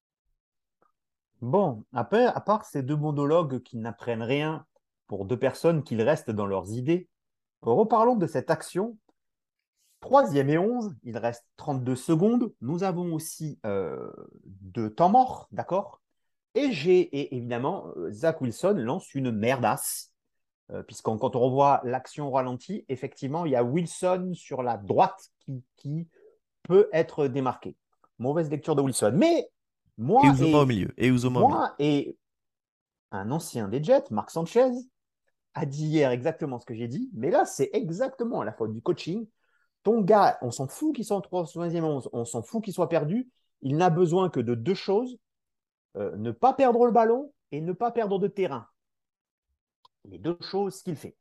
Bon, 1.41 1.83
après, 1.91 2.25
à 2.25 2.39
part 2.39 2.63
ces 2.63 2.83
deux 2.83 2.95
monologues 2.95 3.61
qui 3.63 3.77
n'apprennent 3.77 4.23
rien 4.23 4.65
pour 5.07 5.25
deux 5.25 5.37
personnes 5.37 5.83
qui 5.83 6.01
restent 6.01 6.31
dans 6.31 6.45
leurs 6.45 6.71
idées, 6.71 7.09
reparlons 7.61 8.15
de 8.15 8.27
cette 8.27 8.49
action. 8.49 8.97
Troisième 9.99 10.49
et 10.49 10.57
onze, 10.57 10.95
il 11.03 11.17
reste 11.17 11.45
32 11.57 11.97
secondes. 11.97 12.53
Nous 12.61 12.83
avons 12.83 13.13
aussi 13.13 13.59
euh, 13.65 14.09
deux 14.45 14.89
temps 14.89 15.09
morts, 15.09 15.49
d'accord? 15.51 16.01
Et 16.55 16.71
j'ai 16.71 17.35
évidemment, 17.35 17.87
euh, 17.97 18.09
Zach 18.11 18.39
Wilson 18.39 18.75
lance 18.77 19.13
une 19.13 19.31
merdasse. 19.31 20.12
Euh, 20.71 20.81
Puisqu'on 20.83 21.17
quand 21.17 21.35
on 21.35 21.41
revoit 21.41 21.81
l'action 21.83 22.27
au 22.27 22.31
ralenti, 22.31 22.85
effectivement, 22.89 23.45
il 23.45 23.51
y 23.51 23.55
a 23.55 23.63
Wilson 23.63 24.31
sur 24.33 24.63
la 24.63 24.77
droite 24.77 25.29
qui, 25.39 25.63
qui 25.75 26.07
peut 26.63 26.89
être 26.93 27.27
démarqué. 27.27 27.75
Mauvaise 28.19 28.49
lecture 28.49 28.75
de 28.75 28.81
Wilson. 28.81 29.13
Mais 29.15 29.49
moi 29.97 30.21
Et 30.23 30.29
Uzoma 30.29 30.57
et, 30.57 30.61
au 30.61 30.65
milieu. 30.65 30.93
Et 30.97 31.07
Uzoma 31.07 31.39
au 31.41 31.47
milieu. 31.47 31.57
moi 31.57 31.75
et 31.79 32.17
un 33.11 33.29
ancien 33.31 33.67
des 33.67 33.83
Jets, 33.83 34.05
Marc 34.09 34.31
Sanchez, 34.31 34.71
a 35.53 35.65
dit 35.65 35.85
hier 35.85 36.11
exactement 36.11 36.59
ce 36.59 36.65
que 36.65 36.73
j'ai 36.73 36.87
dit. 36.87 37.11
Mais 37.13 37.29
là, 37.29 37.45
c'est 37.45 37.69
exactement 37.73 38.43
la 38.43 38.53
faute 38.53 38.73
du 38.73 38.81
coaching. 38.81 39.27
Ton 39.83 40.01
gars, 40.01 40.37
on 40.41 40.51
s'en 40.51 40.67
fout 40.67 40.95
qu'il 40.95 41.05
soit 41.05 41.17
en 41.17 41.21
3e 41.21 41.83
11, 41.83 42.09
on 42.13 42.25
s'en 42.25 42.41
fout 42.41 42.63
qu'il 42.63 42.73
soit 42.73 42.89
perdu. 42.89 43.29
Il 43.61 43.77
n'a 43.77 43.89
besoin 43.89 44.29
que 44.29 44.39
de 44.39 44.55
deux 44.55 44.73
choses 44.73 45.17
euh, 45.97 46.15
ne 46.17 46.31
pas 46.31 46.53
perdre 46.53 46.85
le 46.85 46.91
ballon 46.91 47.31
et 47.51 47.61
ne 47.61 47.73
pas 47.73 47.91
perdre 47.91 48.17
de 48.17 48.27
terrain. 48.27 48.67
Les 50.05 50.17
deux 50.17 50.37
choses 50.41 50.81
qu'il 50.81 50.95
fait. 50.95 51.15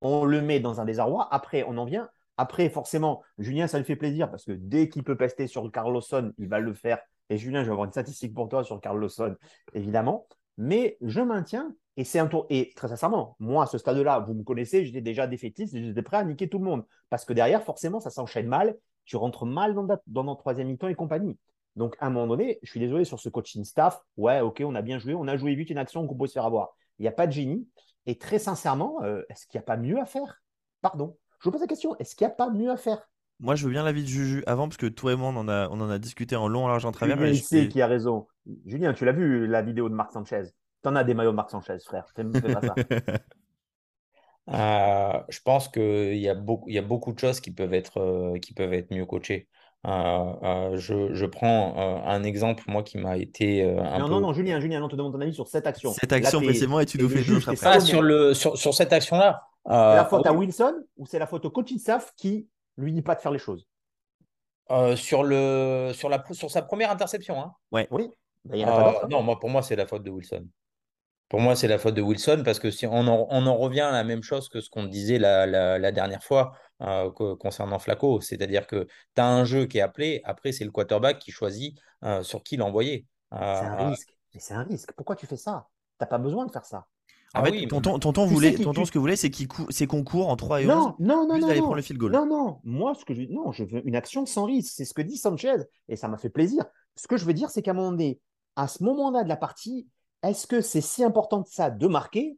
On 0.00 0.24
le 0.24 0.40
met 0.40 0.60
dans 0.60 0.80
un 0.80 0.84
désarroi. 0.84 1.28
Après, 1.30 1.64
on 1.68 1.76
en 1.78 1.84
vient. 1.84 2.08
Après, 2.36 2.68
forcément, 2.70 3.22
Julien, 3.38 3.66
ça 3.66 3.78
lui 3.78 3.84
fait 3.84 3.96
plaisir 3.96 4.30
parce 4.30 4.44
que 4.44 4.52
dès 4.52 4.88
qu'il 4.88 5.04
peut 5.04 5.16
pester 5.16 5.46
sur 5.46 5.70
Carlosson, 5.70 6.32
il 6.38 6.48
va 6.48 6.60
le 6.60 6.74
faire. 6.74 6.98
Et 7.30 7.36
Julien, 7.36 7.60
je 7.60 7.66
vais 7.66 7.72
avoir 7.72 7.84
une 7.84 7.92
statistique 7.92 8.34
pour 8.34 8.48
toi 8.48 8.64
sur 8.64 8.80
Carlosson, 8.80 9.36
évidemment. 9.74 10.26
Mais 10.58 10.96
je 11.02 11.20
maintiens, 11.20 11.74
et 11.96 12.04
c'est 12.04 12.18
un 12.18 12.26
tour. 12.26 12.46
Et 12.50 12.72
très 12.74 12.88
sincèrement, 12.88 13.36
moi, 13.38 13.64
à 13.64 13.66
ce 13.66 13.78
stade-là, 13.78 14.20
vous 14.20 14.34
me 14.34 14.42
connaissez, 14.42 14.84
j'étais 14.84 15.00
déjà 15.00 15.26
défaitiste, 15.26 15.76
j'étais 15.76 16.02
prêt 16.02 16.16
à 16.18 16.24
niquer 16.24 16.48
tout 16.48 16.58
le 16.58 16.64
monde. 16.64 16.84
Parce 17.10 17.24
que 17.24 17.32
derrière, 17.32 17.62
forcément, 17.62 18.00
ça 18.00 18.10
s'enchaîne 18.10 18.46
mal. 18.46 18.76
Tu 19.04 19.16
rentres 19.16 19.46
mal 19.46 19.74
dans, 19.74 19.86
dans 20.06 20.24
notre 20.24 20.40
troisième 20.40 20.68
mi-temps 20.68 20.88
et 20.88 20.94
compagnie. 20.94 21.38
Donc, 21.76 21.96
à 22.00 22.06
un 22.06 22.10
moment 22.10 22.26
donné, 22.26 22.58
je 22.62 22.70
suis 22.70 22.80
désolé 22.80 23.04
sur 23.04 23.18
ce 23.18 23.28
coaching 23.28 23.64
staff. 23.64 24.00
Ouais, 24.16 24.40
ok, 24.40 24.62
on 24.64 24.74
a 24.74 24.82
bien 24.82 24.98
joué, 24.98 25.14
on 25.14 25.26
a 25.26 25.36
joué 25.36 25.54
vite 25.54 25.70
une 25.70 25.78
action 25.78 26.06
qu'on 26.06 26.16
peut 26.16 26.26
se 26.26 26.34
faire 26.34 26.44
avoir. 26.44 26.76
Il 26.98 27.02
n'y 27.02 27.08
a 27.08 27.12
pas 27.12 27.26
de 27.26 27.32
génie. 27.32 27.66
Et 28.06 28.18
très 28.18 28.38
sincèrement, 28.38 29.02
euh, 29.02 29.22
est-ce 29.28 29.46
qu'il 29.46 29.58
n'y 29.58 29.62
a 29.62 29.66
pas 29.66 29.76
mieux 29.76 29.98
à 30.00 30.06
faire? 30.06 30.42
Pardon. 30.80 31.16
Je 31.40 31.44
vous 31.44 31.52
pose 31.52 31.60
la 31.60 31.66
question, 31.66 31.96
est-ce 31.98 32.14
qu'il 32.16 32.26
n'y 32.26 32.32
a 32.32 32.36
pas 32.36 32.50
mieux 32.50 32.70
à 32.70 32.76
faire? 32.76 33.08
Moi, 33.40 33.56
je 33.56 33.64
veux 33.64 33.70
bien 33.72 33.82
l'avis 33.82 34.02
de 34.02 34.08
Juju 34.08 34.44
avant, 34.46 34.68
parce 34.68 34.76
que 34.76 34.86
toi 34.86 35.12
et 35.12 35.16
moi, 35.16 35.28
on 35.30 35.36
en 35.36 35.48
a, 35.48 35.68
on 35.70 35.80
en 35.80 35.90
a 35.90 35.98
discuté 35.98 36.36
en 36.36 36.46
long, 36.48 36.64
en 36.64 36.68
large, 36.68 36.84
en 36.84 36.92
travers. 36.92 37.16
Julien, 37.16 37.26
mais 37.26 37.32
il 37.36 37.38
je- 37.38 37.44
sait 37.44 37.68
qui 37.68 37.82
a 37.82 37.86
raison. 37.86 38.28
Julien, 38.66 38.92
tu 38.92 39.04
l'as 39.04 39.12
vu 39.12 39.46
la 39.46 39.62
vidéo 39.62 39.88
de 39.88 39.94
Marc 39.94 40.12
Sanchez? 40.12 40.42
T'en 40.82 40.94
as 40.96 41.04
des 41.04 41.14
maillots 41.14 41.30
de 41.32 41.36
Marc 41.36 41.50
Sanchez, 41.50 41.78
frère. 41.84 42.08
Fais, 42.14 42.24
fais 42.40 42.50
pas 42.50 42.62
ça. 42.62 42.82
Euh, 44.48 45.22
je 45.28 45.40
pense 45.40 45.68
qu'il 45.68 46.16
y 46.18 46.28
a 46.28 46.34
beaucoup, 46.34 46.68
il 46.68 46.74
y 46.74 46.78
a 46.78 46.82
beaucoup 46.82 47.12
de 47.12 47.18
choses 47.18 47.40
qui 47.40 47.52
peuvent 47.52 47.74
être, 47.74 47.98
euh, 47.98 48.38
qui 48.38 48.52
peuvent 48.54 48.72
être 48.72 48.90
mieux 48.92 49.06
coachées. 49.06 49.48
Euh, 49.84 50.32
euh, 50.44 50.76
je, 50.76 51.12
je 51.12 51.26
prends 51.26 51.74
euh, 51.76 52.08
un 52.08 52.22
exemple, 52.22 52.62
moi, 52.68 52.82
qui 52.84 52.98
m'a 52.98 53.16
été 53.16 53.64
euh, 53.64 53.82
un 53.82 53.98
non, 53.98 54.04
peu. 54.06 54.10
non, 54.12 54.20
non, 54.20 54.32
Julien, 54.32 54.60
Julien, 54.60 54.82
on 54.82 54.88
te 54.88 54.94
demande 54.94 55.12
ton 55.12 55.20
avis 55.20 55.34
sur 55.34 55.48
cette 55.48 55.66
action. 55.66 55.92
Cette 55.92 56.12
action 56.12 56.38
Là, 56.40 56.44
précisément, 56.46 56.78
et 56.80 56.86
tu 56.86 56.98
nous 56.98 57.08
fais 57.08 57.22
juge, 57.22 57.48
après. 57.48 57.66
Ah, 57.66 57.80
sur 57.80 58.00
le, 58.02 58.32
sur, 58.34 58.56
sur 58.56 58.74
cette 58.74 58.92
action-là. 58.92 59.42
C'est 59.66 59.70
la 59.72 60.04
faute 60.04 60.26
à 60.26 60.32
oui, 60.32 60.46
Wilson 60.46 60.74
ou 60.96 61.06
c'est 61.06 61.18
la 61.18 61.26
faute 61.26 61.44
au 61.44 61.50
coaching 61.50 61.78
staff 61.78 62.12
qui 62.16 62.48
lui 62.76 62.92
dit 62.92 63.02
pas 63.02 63.14
de 63.16 63.20
faire 63.20 63.32
les 63.32 63.38
choses? 63.38 63.66
Euh, 64.70 64.94
sur 64.96 65.24
le, 65.24 65.90
sur 65.94 66.08
la, 66.08 66.24
sur 66.30 66.50
sa 66.50 66.62
première 66.62 66.90
interception. 66.90 67.40
hein. 67.40 67.52
Oui, 67.72 67.86
Ben, 68.44 68.64
en 68.64 68.68
a 68.68 68.72
pas 68.72 68.80
Euh, 68.80 68.84
d'autres. 68.92 69.04
hein. 69.04 69.08
non, 69.10 69.22
moi, 69.22 69.38
pour 69.40 69.50
moi, 69.50 69.62
c'est 69.62 69.76
la 69.76 69.86
faute 69.86 70.02
de 70.04 70.10
Wilson. 70.10 70.46
Pour 71.32 71.40
moi, 71.40 71.56
c'est 71.56 71.66
la 71.66 71.78
faute 71.78 71.94
de 71.94 72.02
Wilson 72.02 72.42
parce 72.44 72.58
que 72.60 72.70
si 72.70 72.86
on 72.86 72.92
en, 73.08 73.26
on 73.30 73.46
en 73.46 73.56
revient 73.56 73.80
à 73.80 73.90
la 73.90 74.04
même 74.04 74.22
chose 74.22 74.48
que 74.48 74.60
ce 74.60 74.70
qu'on 74.70 74.84
disait 74.84 75.18
la, 75.18 75.46
la- 75.46 75.78
la 75.78 75.90
dernière 75.92 76.22
fois 76.22 76.52
euh, 76.82 77.10
co- 77.10 77.36
concernant 77.36 77.78
Flacco. 77.78 78.20
C'est-à-dire 78.20 78.66
que 78.66 78.86
tu 79.14 79.20
as 79.22 79.26
un 79.26 79.44
jeu 79.44 79.66
qui 79.66 79.78
est 79.78 79.80
appelé, 79.80 80.20
après, 80.24 80.52
c'est 80.52 80.64
le 80.64 80.70
quarterback 80.70 81.18
qui 81.18 81.30
choisit 81.32 81.78
euh, 82.04 82.22
sur 82.22 82.42
qui 82.42 82.56
l'envoyer. 82.56 83.06
C'est 83.32 83.38
un 83.38 83.78
Euh, 83.78 83.88
risque. 83.88 84.16
Mais 84.34 84.40
c'est 84.40 84.54
un 84.54 84.62
risque. 84.62 84.92
Pourquoi 84.94 85.16
tu 85.16 85.26
fais 85.26 85.36
ça? 85.38 85.68
T'as 85.98 86.06
pas 86.06 86.18
besoin 86.18 86.46
de 86.46 86.52
faire 86.52 86.66
ça. 86.66 86.86
En 87.34 87.40
Ah 87.40 87.44
fait, 87.44 87.50
oui, 87.52 87.66
tonton, 87.66 87.98
tonton, 87.98 88.26
voulait, 88.26 88.52
tonton 88.54 88.82
tu- 88.82 88.86
ce 88.88 88.92
que 88.92 88.98
voulait, 88.98 89.16
c'est 89.16 89.30
qu'il 89.30 89.48
cou- 89.48 89.66
c'est 89.70 89.86
qu'on 89.86 90.04
court 90.04 90.28
en 90.28 90.36
3 90.36 90.60
et 90.60 90.66
11, 90.66 90.74
Non, 90.74 90.96
non, 90.98 91.26
non, 91.26 91.34
juste 91.34 91.40
non, 91.42 91.48
d'aller 91.48 91.60
non. 91.60 91.64
prendre 91.66 91.76
le 91.76 91.82
field 91.82 91.98
goal. 91.98 92.12
Non, 92.12 92.26
non. 92.26 92.60
Moi, 92.64 92.94
ce 92.94 93.06
que 93.06 93.14
je 93.14 93.22
non, 93.22 93.52
je 93.52 93.64
veux 93.64 93.86
une 93.88 93.96
action 93.96 94.26
sans 94.26 94.44
risque. 94.44 94.74
C'est 94.76 94.84
ce 94.84 94.92
que 94.92 95.00
dit 95.00 95.16
Sanchez 95.16 95.56
et 95.88 95.96
ça 95.96 96.08
m'a 96.08 96.18
fait 96.18 96.28
plaisir. 96.28 96.66
Ce 96.96 97.08
que 97.08 97.16
je 97.16 97.24
veux 97.24 97.32
dire, 97.32 97.48
c'est 97.48 97.62
qu'à 97.62 97.70
un 97.70 97.74
moment 97.74 97.90
donné, 97.92 98.20
à 98.56 98.68
ce 98.68 98.82
moment-là 98.84 99.24
de 99.24 99.30
la 99.30 99.36
partie, 99.36 99.88
est-ce 100.22 100.46
que 100.46 100.60
c'est 100.60 100.80
si 100.80 101.04
important 101.04 101.42
que 101.42 101.50
ça 101.50 101.70
de 101.70 101.86
marquer 101.86 102.36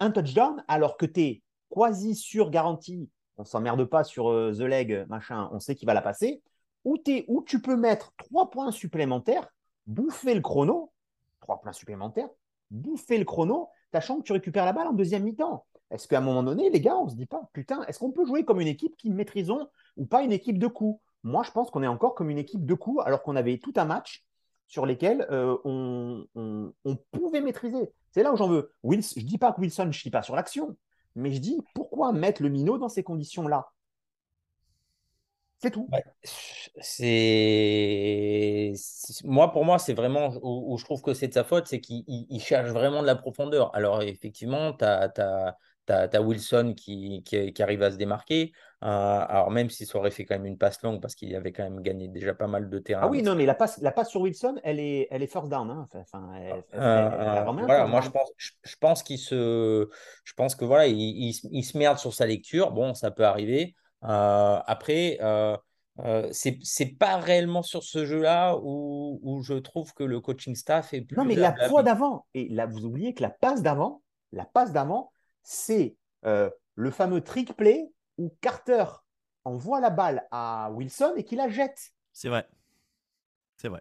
un 0.00 0.10
touchdown 0.10 0.62
alors 0.68 0.96
que 0.96 1.06
tu 1.06 1.20
es 1.20 1.42
quasi 1.70 2.14
sûr 2.14 2.50
garanti, 2.50 3.10
on 3.38 3.44
s'emmerde 3.44 3.84
pas 3.84 4.04
sur 4.04 4.30
euh, 4.30 4.52
The 4.52 4.60
Leg, 4.62 5.06
machin, 5.08 5.48
on 5.52 5.60
sait 5.60 5.74
qu'il 5.74 5.86
va 5.86 5.94
la 5.94 6.02
passer, 6.02 6.42
ou, 6.84 6.98
t'es- 6.98 7.24
ou 7.28 7.42
tu 7.42 7.60
peux 7.60 7.76
mettre 7.76 8.12
trois 8.16 8.50
points 8.50 8.70
supplémentaires, 8.70 9.48
bouffer 9.86 10.34
le 10.34 10.40
chrono, 10.40 10.92
trois 11.40 11.60
points 11.60 11.72
supplémentaires, 11.72 12.28
bouffer 12.70 13.18
le 13.18 13.24
chrono, 13.24 13.68
sachant 13.92 14.18
que 14.18 14.22
tu 14.22 14.32
récupères 14.32 14.64
la 14.64 14.72
balle 14.72 14.88
en 14.88 14.92
deuxième 14.92 15.24
mi-temps. 15.24 15.64
Est-ce 15.90 16.08
qu'à 16.08 16.18
un 16.18 16.22
moment 16.22 16.42
donné, 16.42 16.70
les 16.70 16.80
gars, 16.80 16.96
on 16.96 17.08
se 17.08 17.14
dit 17.14 17.26
pas, 17.26 17.48
putain, 17.52 17.82
est-ce 17.84 17.98
qu'on 17.98 18.10
peut 18.10 18.26
jouer 18.26 18.44
comme 18.44 18.60
une 18.60 18.66
équipe 18.68 18.96
qui 18.96 19.10
maîtrisons 19.10 19.68
ou 19.96 20.04
pas 20.04 20.22
une 20.22 20.32
équipe 20.32 20.58
de 20.58 20.66
coups? 20.66 21.00
Moi, 21.22 21.42
je 21.44 21.50
pense 21.52 21.70
qu'on 21.70 21.82
est 21.82 21.88
encore 21.88 22.14
comme 22.14 22.30
une 22.30 22.38
équipe 22.38 22.64
de 22.64 22.74
coups 22.74 23.02
alors 23.04 23.22
qu'on 23.22 23.36
avait 23.36 23.58
tout 23.58 23.72
un 23.76 23.84
match 23.84 24.24
sur 24.66 24.86
lesquels 24.86 25.26
euh, 25.30 25.56
on, 25.64 26.26
pouvait 27.12 27.40
maîtriser. 27.40 27.90
C'est 28.10 28.22
là 28.22 28.32
où 28.32 28.36
j'en 28.36 28.48
veux. 28.48 28.72
Je 28.84 29.24
dis 29.24 29.38
pas 29.38 29.52
que 29.52 29.60
Wilson 29.60 29.86
ne 29.86 29.92
chie 29.92 30.10
pas 30.10 30.22
sur 30.22 30.36
l'action, 30.36 30.76
mais 31.14 31.32
je 31.32 31.38
dis 31.38 31.60
pourquoi 31.74 32.12
mettre 32.12 32.42
le 32.42 32.48
minot 32.48 32.78
dans 32.78 32.88
ces 32.88 33.02
conditions-là? 33.02 33.70
C'est 35.58 35.70
tout. 35.70 35.88
C'est- 36.80 38.74
moi 39.24 39.52
pour 39.52 39.64
moi 39.64 39.78
c'est 39.78 39.94
vraiment 39.94 40.30
où, 40.42 40.76
je 40.76 40.84
trouve 40.84 41.00
que 41.00 41.14
c'est 41.14 41.28
de 41.28 41.32
sa 41.32 41.44
faute 41.44 41.66
c'est 41.66 41.80
qu'il 41.80 42.04
il- 42.06 42.26
il 42.28 42.40
cherche 42.40 42.68
vraiment 42.70 43.00
de 43.00 43.06
la 43.06 43.16
profondeur 43.16 43.74
alors 43.74 44.02
effectivement 44.02 44.74
tu 44.74 44.84
as, 44.84 45.56
Wilson 46.20 46.74
qui, 46.76 47.22
qui, 47.24 47.52
qui 47.52 47.62
arrive 47.62 47.82
à 47.82 47.90
se 47.90 47.96
démarquer 47.96 48.52
Euh, 48.82 48.86
alors 48.86 49.50
même 49.50 49.70
s'il 49.70 49.86
aurait 49.96 50.10
fait 50.10 50.24
quand 50.26 50.34
même 50.34 50.44
une 50.46 50.58
passe 50.58 50.82
longue 50.82 51.00
parce 51.00 51.14
qu'il 51.14 51.34
avait 51.34 51.52
quand 51.52 51.62
même 51.64 51.80
gagné 51.80 52.08
déjà 52.08 52.34
pas 52.34 52.46
mal 52.46 52.68
de 52.68 52.78
terrain 52.78 53.02
Ah 53.04 53.08
oui, 53.08 53.22
non, 53.22 53.34
mais 53.34 53.46
la 53.46 53.54
passe, 53.54 53.78
la 53.80 53.90
passe 53.90 54.10
sur 54.10 54.20
Wilson, 54.20 54.56
elle 54.62 54.78
est, 54.80 55.08
elle 55.10 55.22
est 55.22 55.26
first 55.26 55.48
down. 55.48 55.70
hein. 55.70 55.88
Enfin, 55.94 56.30
elle- 56.36 56.64
elle- 56.72 56.80
Euh, 56.80 57.44
voilà, 57.64 57.86
moi 57.86 58.00
down. 58.00 58.02
je 58.02 58.10
pense, 58.10 58.30
je, 58.36 58.50
je 58.64 58.76
pense 58.78 59.02
qu'il 59.02 59.18
se, 59.18 59.88
je 60.24 60.32
pense 60.34 60.54
que 60.54 60.64
voilà, 60.66 60.86
il, 60.88 60.98
il 60.98 61.32
se- 61.32 61.46
il 61.50 61.62
se 61.62 61.78
merde 61.78 61.98
sur 61.98 62.12
sa 62.12 62.26
lecture. 62.26 62.72
Bon, 62.72 62.92
ça 62.94 63.10
peut 63.10 63.24
arriver. 63.24 63.74
Euh, 64.04 64.58
après, 64.66 65.18
euh, 65.22 65.56
c'est 66.32 66.98
pas 66.98 67.16
réellement 67.16 67.62
sur 67.62 67.82
ce 67.82 68.04
jeu-là 68.04 68.58
où, 68.62 69.18
où 69.22 69.42
je 69.42 69.54
trouve 69.54 69.94
que 69.94 70.04
le 70.04 70.20
coaching 70.20 70.54
staff 70.54 70.92
est 70.92 71.00
plus 71.00 71.16
Non, 71.16 71.24
mais 71.24 71.34
la 71.36 71.54
fois 71.68 71.82
d'avant, 71.82 72.26
et 72.34 72.48
là, 72.50 72.66
vous 72.66 72.84
oubliez 72.84 73.14
que 73.14 73.22
la 73.22 73.30
passe 73.30 73.62
d'avant, 73.62 74.02
la 74.32 74.44
passe 74.44 74.72
d'avant, 74.72 75.10
c'est 75.46 75.96
euh, 76.24 76.50
le 76.74 76.90
fameux 76.90 77.20
trick 77.20 77.56
play 77.56 77.88
où 78.18 78.36
Carter 78.40 78.84
envoie 79.44 79.80
la 79.80 79.90
balle 79.90 80.26
à 80.32 80.70
Wilson 80.72 81.14
et 81.16 81.24
qu'il 81.24 81.38
la 81.38 81.48
jette. 81.48 81.92
C'est 82.12 82.28
vrai. 82.28 82.48
C'est 83.56 83.68
vrai. 83.68 83.80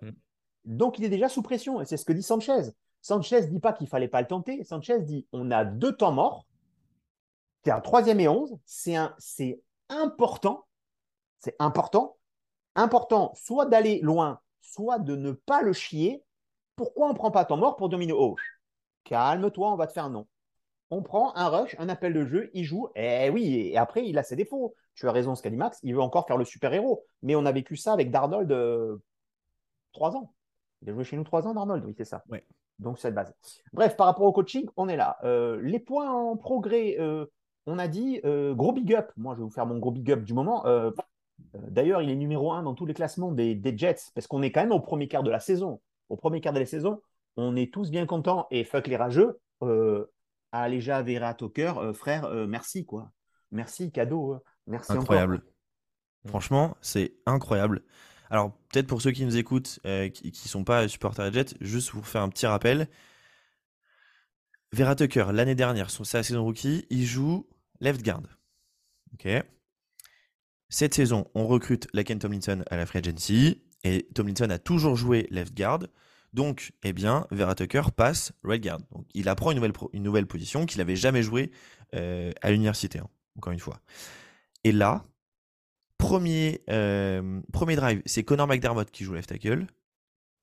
Donc, 0.63 0.99
il 0.99 1.05
est 1.05 1.09
déjà 1.09 1.27
sous 1.27 1.41
pression. 1.41 1.81
Et 1.81 1.85
c'est 1.85 1.97
ce 1.97 2.05
que 2.05 2.13
dit 2.13 2.21
Sanchez. 2.21 2.71
Sanchez 3.01 3.47
dit 3.47 3.59
pas 3.59 3.73
qu'il 3.73 3.87
fallait 3.87 4.07
pas 4.07 4.21
le 4.21 4.27
tenter. 4.27 4.63
Sanchez 4.63 5.01
dit 5.01 5.27
on 5.31 5.49
a 5.49 5.65
deux 5.65 5.97
temps 5.97 6.11
morts. 6.11 6.45
C'est 7.63 7.71
un 7.71 7.81
troisième 7.81 8.19
et 8.19 8.27
onze. 8.27 8.55
C'est 8.63 8.95
un, 8.95 9.15
c'est 9.17 9.59
important. 9.89 10.67
C'est 11.39 11.55
important. 11.57 12.15
Important, 12.75 13.33
soit 13.33 13.65
d'aller 13.65 14.01
loin, 14.01 14.39
soit 14.61 14.99
de 14.99 15.15
ne 15.15 15.31
pas 15.31 15.63
le 15.63 15.73
chier. 15.73 16.23
Pourquoi 16.75 17.07
on 17.07 17.13
ne 17.13 17.17
prend 17.17 17.31
pas 17.31 17.45
temps 17.45 17.57
mort 17.57 17.75
pour 17.75 17.89
dominer 17.89 18.13
Oh, 18.13 18.35
calme-toi, 19.03 19.71
on 19.71 19.77
va 19.77 19.87
te 19.87 19.93
faire 19.93 20.05
un 20.05 20.09
nom. 20.11 20.27
On 20.91 21.01
prend 21.01 21.35
un 21.35 21.49
rush, 21.49 21.75
un 21.79 21.89
appel 21.89 22.13
de 22.13 22.25
jeu, 22.25 22.49
il 22.53 22.63
joue. 22.63 22.89
Eh 22.95 23.29
oui, 23.29 23.69
et 23.71 23.77
après, 23.77 24.07
il 24.07 24.17
a 24.17 24.23
ses 24.23 24.35
défauts. 24.35 24.75
Tu 24.93 25.07
as 25.07 25.11
raison, 25.11 25.35
Scalimax, 25.35 25.79
il 25.83 25.93
veut 25.93 26.01
encore 26.01 26.27
faire 26.27 26.37
le 26.37 26.45
super-héros. 26.45 27.03
Mais 27.23 27.35
on 27.35 27.45
a 27.45 27.51
vécu 27.51 27.75
ça 27.75 27.93
avec 27.93 28.11
Darnold 28.11 28.51
euh, 28.51 28.97
trois 29.93 30.15
ans. 30.15 30.33
Il 30.81 30.89
a 30.89 30.93
joué 30.93 31.03
chez 31.03 31.17
nous 31.17 31.23
trois 31.23 31.47
ans, 31.47 31.53
Darnold, 31.53 31.83
oui, 31.85 31.93
c'est 31.97 32.05
ça. 32.05 32.23
Ouais. 32.29 32.45
Donc, 32.79 32.99
c'est 32.99 33.09
de 33.09 33.15
base. 33.15 33.33
Bref, 33.73 33.95
par 33.95 34.07
rapport 34.07 34.25
au 34.25 34.31
coaching, 34.31 34.67
on 34.77 34.87
est 34.87 34.97
là. 34.97 35.17
Euh, 35.23 35.59
les 35.63 35.79
points 35.79 36.11
en 36.11 36.37
progrès, 36.37 36.97
euh, 36.99 37.25
on 37.65 37.79
a 37.79 37.87
dit 37.87 38.21
euh, 38.25 38.53
gros 38.53 38.73
big 38.73 38.93
up. 38.93 39.11
Moi, 39.17 39.33
je 39.33 39.39
vais 39.39 39.43
vous 39.45 39.49
faire 39.49 39.65
mon 39.65 39.79
gros 39.79 39.91
big 39.91 40.11
up 40.11 40.23
du 40.23 40.33
moment. 40.33 40.65
D'ailleurs, 41.53 42.01
il 42.01 42.09
est 42.09 42.15
numéro 42.15 42.51
un 42.53 42.63
dans 42.63 42.73
tous 42.73 42.85
les 42.85 42.93
classements 42.93 43.31
des, 43.31 43.55
des 43.55 43.77
Jets, 43.77 44.11
parce 44.13 44.27
qu'on 44.27 44.41
est 44.41 44.51
quand 44.51 44.61
même 44.61 44.71
au 44.71 44.79
premier 44.79 45.07
quart 45.07 45.23
de 45.23 45.31
la 45.31 45.39
saison. 45.39 45.81
Au 46.09 46.15
premier 46.15 46.39
quart 46.39 46.53
de 46.53 46.59
la 46.59 46.65
saison, 46.65 47.01
on 47.37 47.55
est 47.55 47.73
tous 47.73 47.89
bien 47.89 48.05
contents 48.05 48.47
et 48.51 48.63
fuck 48.63 48.87
les 48.87 48.95
rageux. 48.95 49.39
Euh, 49.63 50.05
Aléja 50.61 51.01
Vera 51.01 51.33
Toker, 51.33 51.77
euh, 51.77 51.93
frère, 51.93 52.25
euh, 52.25 52.47
merci 52.47 52.85
quoi. 52.85 53.11
Merci, 53.51 53.91
cadeau. 53.91 54.33
hein. 54.33 54.41
Merci 54.67 54.91
Incroyable. 54.93 55.35
encore. 55.35 55.49
Franchement, 56.27 56.77
c'est 56.81 57.13
incroyable. 57.25 57.83
Alors, 58.31 58.57
peut-être 58.71 58.87
pour 58.87 59.01
ceux 59.01 59.11
qui 59.11 59.25
nous 59.25 59.37
écoutent, 59.37 59.79
euh, 59.85 60.09
qui 60.09 60.29
ne 60.29 60.49
sont 60.49 60.63
pas 60.63 60.87
supporters 60.87 61.29
de 61.29 61.35
Jet, 61.35 61.55
juste 61.61 61.91
pour 61.91 62.07
faire 62.07 62.21
un 62.21 62.29
petit 62.29 62.47
rappel. 62.47 62.87
Vera 64.71 64.95
Tucker, 64.95 65.27
l'année 65.31 65.55
dernière, 65.55 65.89
sur 65.91 66.05
sa 66.05 66.23
saison 66.23 66.43
rookie, 66.43 66.85
il 66.89 67.05
joue 67.05 67.47
left 67.79 68.03
guard. 68.03 68.23
Ok. 69.13 69.27
Cette 70.69 70.95
saison, 70.95 71.29
on 71.35 71.45
recrute 71.45 71.87
Laken 71.93 72.19
Tomlinson 72.19 72.63
à 72.69 72.77
la 72.77 72.85
Free 72.85 72.99
Agency. 72.99 73.61
Et 73.83 74.07
Tomlinson 74.15 74.49
a 74.49 74.57
toujours 74.57 74.95
joué 74.95 75.27
left 75.29 75.55
guard. 75.55 75.83
Donc, 76.35 76.73
eh 76.83 76.91
bien, 76.91 77.27
Vera 77.31 77.55
Tucker 77.55 77.83
passe 77.95 78.33
right 78.43 78.61
guard. 78.61 78.81
Donc, 78.91 79.07
il 79.13 79.29
apprend 79.29 79.51
une 79.51 80.03
nouvelle, 80.03 80.27
position 80.27 80.65
qu'il 80.65 80.79
n'avait 80.79 80.97
jamais 80.97 81.23
jouée 81.23 81.49
euh, 81.95 82.33
à 82.41 82.51
l'université, 82.51 82.99
hein, 82.99 83.07
encore 83.37 83.53
une 83.53 83.59
fois. 83.59 83.79
Et 84.65 84.73
là, 84.73 85.05
premier, 85.97 86.61
euh, 86.69 87.39
drive, 87.53 88.01
c'est 88.05 88.25
Connor 88.25 88.47
McDermott 88.47 88.91
qui 88.91 89.05
joue 89.05 89.13
left 89.13 89.29
tackle. 89.29 89.65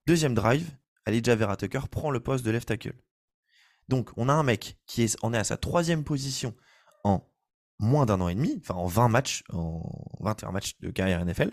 Deuxième 0.06 0.32
drive, 0.32 0.66
Alija 1.04 1.37
Vera 1.37 1.58
Tucker 1.58 1.82
prend 1.90 2.11
le 2.11 2.20
poste 2.20 2.42
de 2.42 2.50
left 2.50 2.68
tackle. 2.68 2.94
Donc, 3.88 4.12
on 4.16 4.30
a 4.30 4.32
un 4.32 4.44
mec 4.44 4.78
qui 4.87 5.02
est, 5.02 5.22
est 5.22 5.37
à 5.37 5.44
sa 5.44 5.58
troisième 5.58 6.04
position 6.04 6.54
en 7.04 7.22
moins 7.80 8.06
d'un 8.06 8.22
an 8.22 8.28
et 8.28 8.34
demi, 8.34 8.58
enfin 8.62 8.75
en 8.75 8.87
20 8.87 9.08
matchs, 9.08 9.44
en 9.52 9.82
21 10.20 10.52
matchs 10.52 10.78
de 10.80 10.90
carrière 10.90 11.22
NFL, 11.22 11.50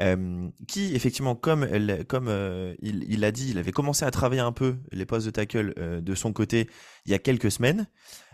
euh, 0.00 0.48
qui 0.66 0.94
effectivement, 0.94 1.34
comme, 1.34 1.64
euh, 1.64 2.74
il 2.80 3.20
l'a 3.20 3.32
dit, 3.32 3.50
il 3.50 3.58
avait 3.58 3.72
commencé 3.72 4.04
à 4.04 4.10
travailler 4.10 4.40
un 4.40 4.52
peu 4.52 4.78
les 4.92 5.04
postes 5.06 5.26
de 5.26 5.30
tackle 5.30 5.74
euh, 5.78 6.00
de 6.00 6.14
son 6.14 6.32
côté 6.32 6.68
il 7.04 7.12
y 7.12 7.14
a 7.14 7.18
quelques 7.18 7.50
semaines. 7.50 7.86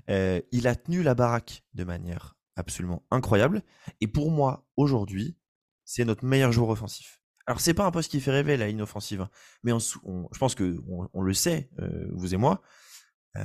il 0.08 0.68
a 0.68 0.76
tenu 0.76 1.02
la 1.02 1.14
baraque 1.14 1.64
de 1.74 1.84
manière 1.84 2.36
absolument 2.56 3.04
incroyable. 3.10 3.62
Et 4.00 4.06
pour 4.06 4.30
moi, 4.30 4.66
aujourd'hui, 4.76 5.36
c'est 5.84 6.04
notre 6.04 6.24
meilleur 6.24 6.52
joueur 6.52 6.70
offensif. 6.70 7.20
Alors 7.46 7.60
c'est 7.60 7.74
pas 7.74 7.84
un 7.84 7.90
poste 7.90 8.10
qui 8.10 8.20
fait 8.20 8.32
rêver 8.32 8.56
la 8.56 8.66
ligne 8.66 8.82
offensive, 8.82 9.20
hein, 9.20 9.30
mais 9.62 9.72
je 9.72 10.38
pense 10.38 10.54
que 10.54 10.80
on, 11.12 11.22
le 11.22 11.34
sait, 11.34 11.70
vous 12.12 12.34
et 12.34 12.36
moi. 12.36 12.62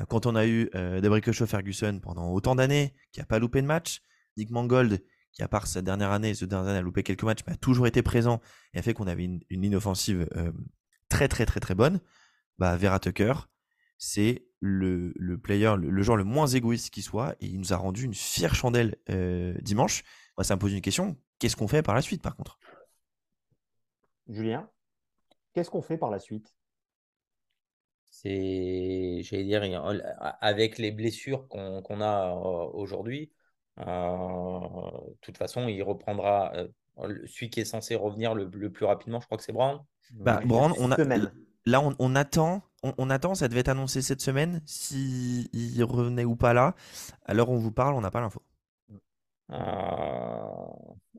Quand 0.09 0.25
on 0.25 0.35
a 0.35 0.47
eu 0.47 0.69
euh, 0.75 1.45
Ferguson 1.47 1.99
pendant 2.01 2.31
autant 2.31 2.55
d'années, 2.55 2.93
qui 3.11 3.19
n'a 3.19 3.25
pas 3.25 3.39
loupé 3.39 3.61
de 3.61 3.67
match, 3.67 4.01
Nick 4.37 4.49
Mangold, 4.49 5.03
qui 5.31 5.43
à 5.43 5.47
part 5.47 5.67
sa 5.67 5.81
dernière 5.81 6.11
année, 6.11 6.33
ce 6.33 6.45
dernier 6.45 6.69
année 6.69 6.79
a 6.79 6.81
loupé 6.81 7.03
quelques 7.03 7.23
matchs, 7.23 7.41
mais 7.47 7.53
a 7.53 7.57
toujours 7.57 7.87
été 7.87 8.01
présent 8.01 8.41
et 8.73 8.79
a 8.79 8.81
fait 8.81 8.93
qu'on 8.93 9.07
avait 9.07 9.25
une, 9.25 9.41
ligne 9.49 9.75
offensive 9.75 10.27
euh, 10.35 10.51
très 11.09 11.27
très 11.27 11.45
très 11.45 11.59
très 11.59 11.75
bonne, 11.75 12.01
bah 12.57 12.75
Vera 12.77 12.99
Tucker, 12.99 13.33
c'est 13.97 14.45
le, 14.59 15.13
le, 15.15 15.37
player, 15.37 15.73
le, 15.77 16.01
joueur 16.01 16.17
le 16.17 16.23
moins 16.23 16.47
égoïste 16.47 16.91
qui 16.91 17.01
soit, 17.01 17.35
et 17.39 17.47
il 17.47 17.59
nous 17.59 17.73
a 17.73 17.77
rendu 17.77 18.05
une 18.05 18.13
fière 18.13 18.55
chandelle 18.55 18.97
dimanche. 19.61 20.03
Moi, 20.37 20.43
ça 20.43 20.55
me 20.55 20.59
pose 20.59 20.73
une 20.73 20.81
question, 20.81 21.17
qu'est-ce 21.39 21.55
qu'on 21.55 21.67
fait 21.67 21.81
par 21.81 21.95
la 21.95 22.01
suite 22.01 22.21
par 22.21 22.35
contre? 22.35 22.59
Julien, 24.27 24.69
qu'est-ce 25.53 25.69
qu'on 25.69 25.81
fait 25.81 25.97
par 25.97 26.09
la 26.09 26.19
suite? 26.19 26.55
C'est, 28.09 29.21
j'allais 29.23 29.45
dire, 29.45 29.63
avec 30.41 30.77
les 30.77 30.91
blessures 30.91 31.47
qu'on 31.47 32.01
a 32.01 32.33
aujourd'hui, 32.73 33.31
euh, 33.31 33.40
de 33.77 35.17
toute 35.21 35.37
façon, 35.37 35.67
il 35.67 35.81
reprendra. 35.83 36.53
Euh, 36.55 36.67
celui 37.25 37.49
qui 37.49 37.59
est 37.61 37.65
censé 37.65 37.95
revenir 37.95 38.35
le, 38.35 38.49
plus 38.69 38.85
rapidement, 38.85 39.19
je 39.19 39.25
crois 39.25 39.37
que 39.37 39.43
c'est 39.43 39.53
Brown. 39.53 39.79
Bah, 40.11 40.41
Brown, 40.43 40.73
on 40.77 40.91
a, 40.91 40.97
là, 41.65 41.81
on, 41.81 42.15
attend. 42.15 42.61
On, 42.83 43.09
attend, 43.09 43.33
ça 43.33 43.47
devait 43.47 43.61
être 43.61 43.69
annoncé 43.69 44.01
cette 44.01 44.21
semaine. 44.21 44.61
S'il 44.65 45.47
il 45.53 45.83
revenait 45.83 46.25
ou 46.25 46.35
pas 46.35 46.53
là, 46.53 46.75
alors 47.25 47.49
on 47.49 47.57
vous 47.57 47.71
parle, 47.71 47.93
on 47.95 48.01
n'a 48.01 48.11
pas 48.11 48.21
l'info. 48.21 48.41
Euh, 49.51 49.55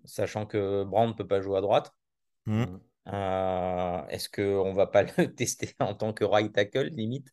sachant 0.04 0.46
que 0.46 0.84
Brown 0.84 1.08
ne 1.08 1.14
peut 1.14 1.26
pas 1.26 1.40
jouer 1.40 1.58
à 1.58 1.60
droite. 1.60 1.94
Mmh. 2.46 2.64
Euh, 3.08 4.00
est-ce 4.08 4.28
qu'on 4.28 4.70
ne 4.70 4.76
va 4.76 4.86
pas 4.86 5.02
le 5.02 5.26
tester 5.34 5.74
en 5.80 5.94
tant 5.94 6.12
que 6.12 6.24
right 6.24 6.52
tackle, 6.52 6.88
limite? 6.88 7.28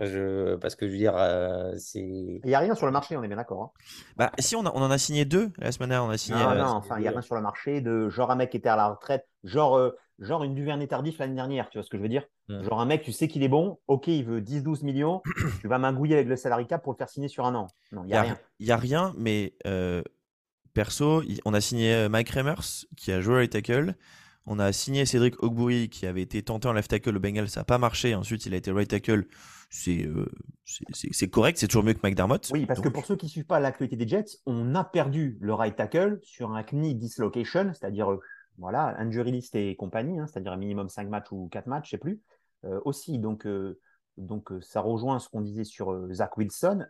Je... 0.00 0.56
Parce 0.56 0.74
que 0.74 0.86
je 0.86 0.92
veux 0.92 0.98
dire, 0.98 1.14
euh, 1.16 1.72
c'est. 1.78 2.00
Il 2.00 2.40
n'y 2.44 2.54
a 2.54 2.58
rien 2.58 2.74
sur 2.74 2.86
le 2.86 2.92
marché, 2.92 3.16
on 3.16 3.22
est 3.22 3.28
bien 3.28 3.36
d'accord. 3.36 3.62
Hein. 3.62 3.70
Bah, 4.16 4.32
si, 4.38 4.56
on, 4.56 4.60
on, 4.60 4.82
en 4.82 4.90
a 4.90 4.98
signé 4.98 5.24
deux 5.24 5.52
la 5.58 5.70
semaine 5.70 5.90
dernière. 5.90 6.08
On 6.08 6.12
a 6.12 6.18
signé, 6.18 6.38
non, 6.38 6.50
euh, 6.50 6.58
non, 6.58 6.70
enfin, 6.70 6.98
il 6.98 7.02
n'y 7.02 7.08
a 7.08 7.12
rien 7.12 7.22
sur 7.22 7.36
le 7.36 7.42
marché 7.42 7.80
de 7.80 8.08
genre 8.08 8.30
un 8.30 8.34
mec 8.34 8.50
qui 8.50 8.56
était 8.56 8.68
à 8.68 8.76
la 8.76 8.88
retraite, 8.88 9.26
genre, 9.44 9.92
genre 10.18 10.42
une 10.42 10.54
Duvernay 10.54 10.88
tardif 10.88 11.18
l'année 11.18 11.36
dernière, 11.36 11.70
tu 11.70 11.78
vois 11.78 11.84
ce 11.84 11.90
que 11.90 11.96
je 11.96 12.02
veux 12.02 12.08
dire? 12.08 12.24
Genre 12.48 12.80
un 12.80 12.86
mec, 12.86 13.02
tu 13.02 13.12
sais 13.12 13.28
qu'il 13.28 13.42
est 13.44 13.48
bon, 13.48 13.78
ok, 13.86 14.08
il 14.08 14.24
veut 14.24 14.40
10-12 14.40 14.84
millions, 14.84 15.22
tu 15.60 15.68
vas 15.68 15.78
m'ingouiller 15.78 16.16
avec 16.16 16.26
le 16.26 16.36
salary 16.36 16.66
cap 16.66 16.82
pour 16.82 16.92
le 16.92 16.98
faire 16.98 17.08
signer 17.08 17.28
sur 17.28 17.46
un 17.46 17.54
an. 17.54 17.68
Non, 17.92 18.02
il 18.02 18.08
n'y 18.08 18.14
a, 18.14 18.22
rien. 18.22 18.38
Il 18.58 18.66
n'y 18.66 18.72
a 18.72 18.76
rien, 18.76 19.14
mais 19.16 19.54
perso, 20.74 21.22
on 21.44 21.54
a 21.54 21.60
signé 21.60 22.08
Mike 22.08 22.30
Remers 22.30 22.84
qui 22.96 23.12
a 23.12 23.20
joué 23.20 23.36
right 23.36 23.52
tackle. 23.52 23.94
On 24.46 24.58
a 24.58 24.72
signé 24.72 25.06
Cédric 25.06 25.42
Ogbury 25.42 25.88
qui 25.88 26.06
avait 26.06 26.20
été 26.20 26.42
tenté 26.42 26.68
en 26.68 26.74
left 26.74 26.90
tackle 26.90 27.16
au 27.16 27.20
Bengal, 27.20 27.48
ça 27.48 27.60
n'a 27.60 27.64
pas 27.64 27.78
marché. 27.78 28.14
Ensuite, 28.14 28.44
il 28.44 28.52
a 28.52 28.58
été 28.58 28.70
right 28.70 28.88
tackle. 28.88 29.26
C'est 29.70 30.06
euh, 30.06 31.26
correct, 31.32 31.58
c'est 31.58 31.66
toujours 31.66 31.82
mieux 31.82 31.94
que 31.94 32.06
McDermott. 32.06 32.50
Oui, 32.52 32.66
parce 32.66 32.80
que 32.80 32.90
pour 32.90 33.06
ceux 33.06 33.16
qui 33.16 33.26
ne 33.26 33.30
suivent 33.30 33.46
pas 33.46 33.58
l'actualité 33.58 33.96
des 33.96 34.06
Jets, 34.06 34.38
on 34.44 34.74
a 34.74 34.84
perdu 34.84 35.38
le 35.40 35.54
right 35.54 35.74
tackle 35.74 36.18
sur 36.22 36.52
un 36.52 36.62
knee 36.62 36.94
dislocation, 36.94 37.72
c'est-à-dire 37.72 38.12
euh, 38.12 38.20
voilà, 38.58 38.94
injury 38.98 39.32
list 39.32 39.54
et 39.56 39.74
compagnie, 39.76 40.20
hein, 40.20 40.26
c'est-à-dire 40.26 40.52
un 40.52 40.58
minimum 40.58 40.90
5 40.90 41.08
matchs 41.08 41.32
ou 41.32 41.48
4 41.50 41.66
matchs, 41.66 41.90
je 41.90 41.96
ne 41.96 41.98
sais 41.98 42.02
plus. 42.02 42.20
Euh, 42.66 42.80
aussi, 42.84 43.18
donc, 43.18 43.48
donc 44.18 44.50
ça 44.60 44.80
rejoint 44.82 45.18
ce 45.20 45.28
qu'on 45.30 45.40
disait 45.40 45.64
sur 45.64 46.12
Zach 46.12 46.36
Wilson. 46.36 46.86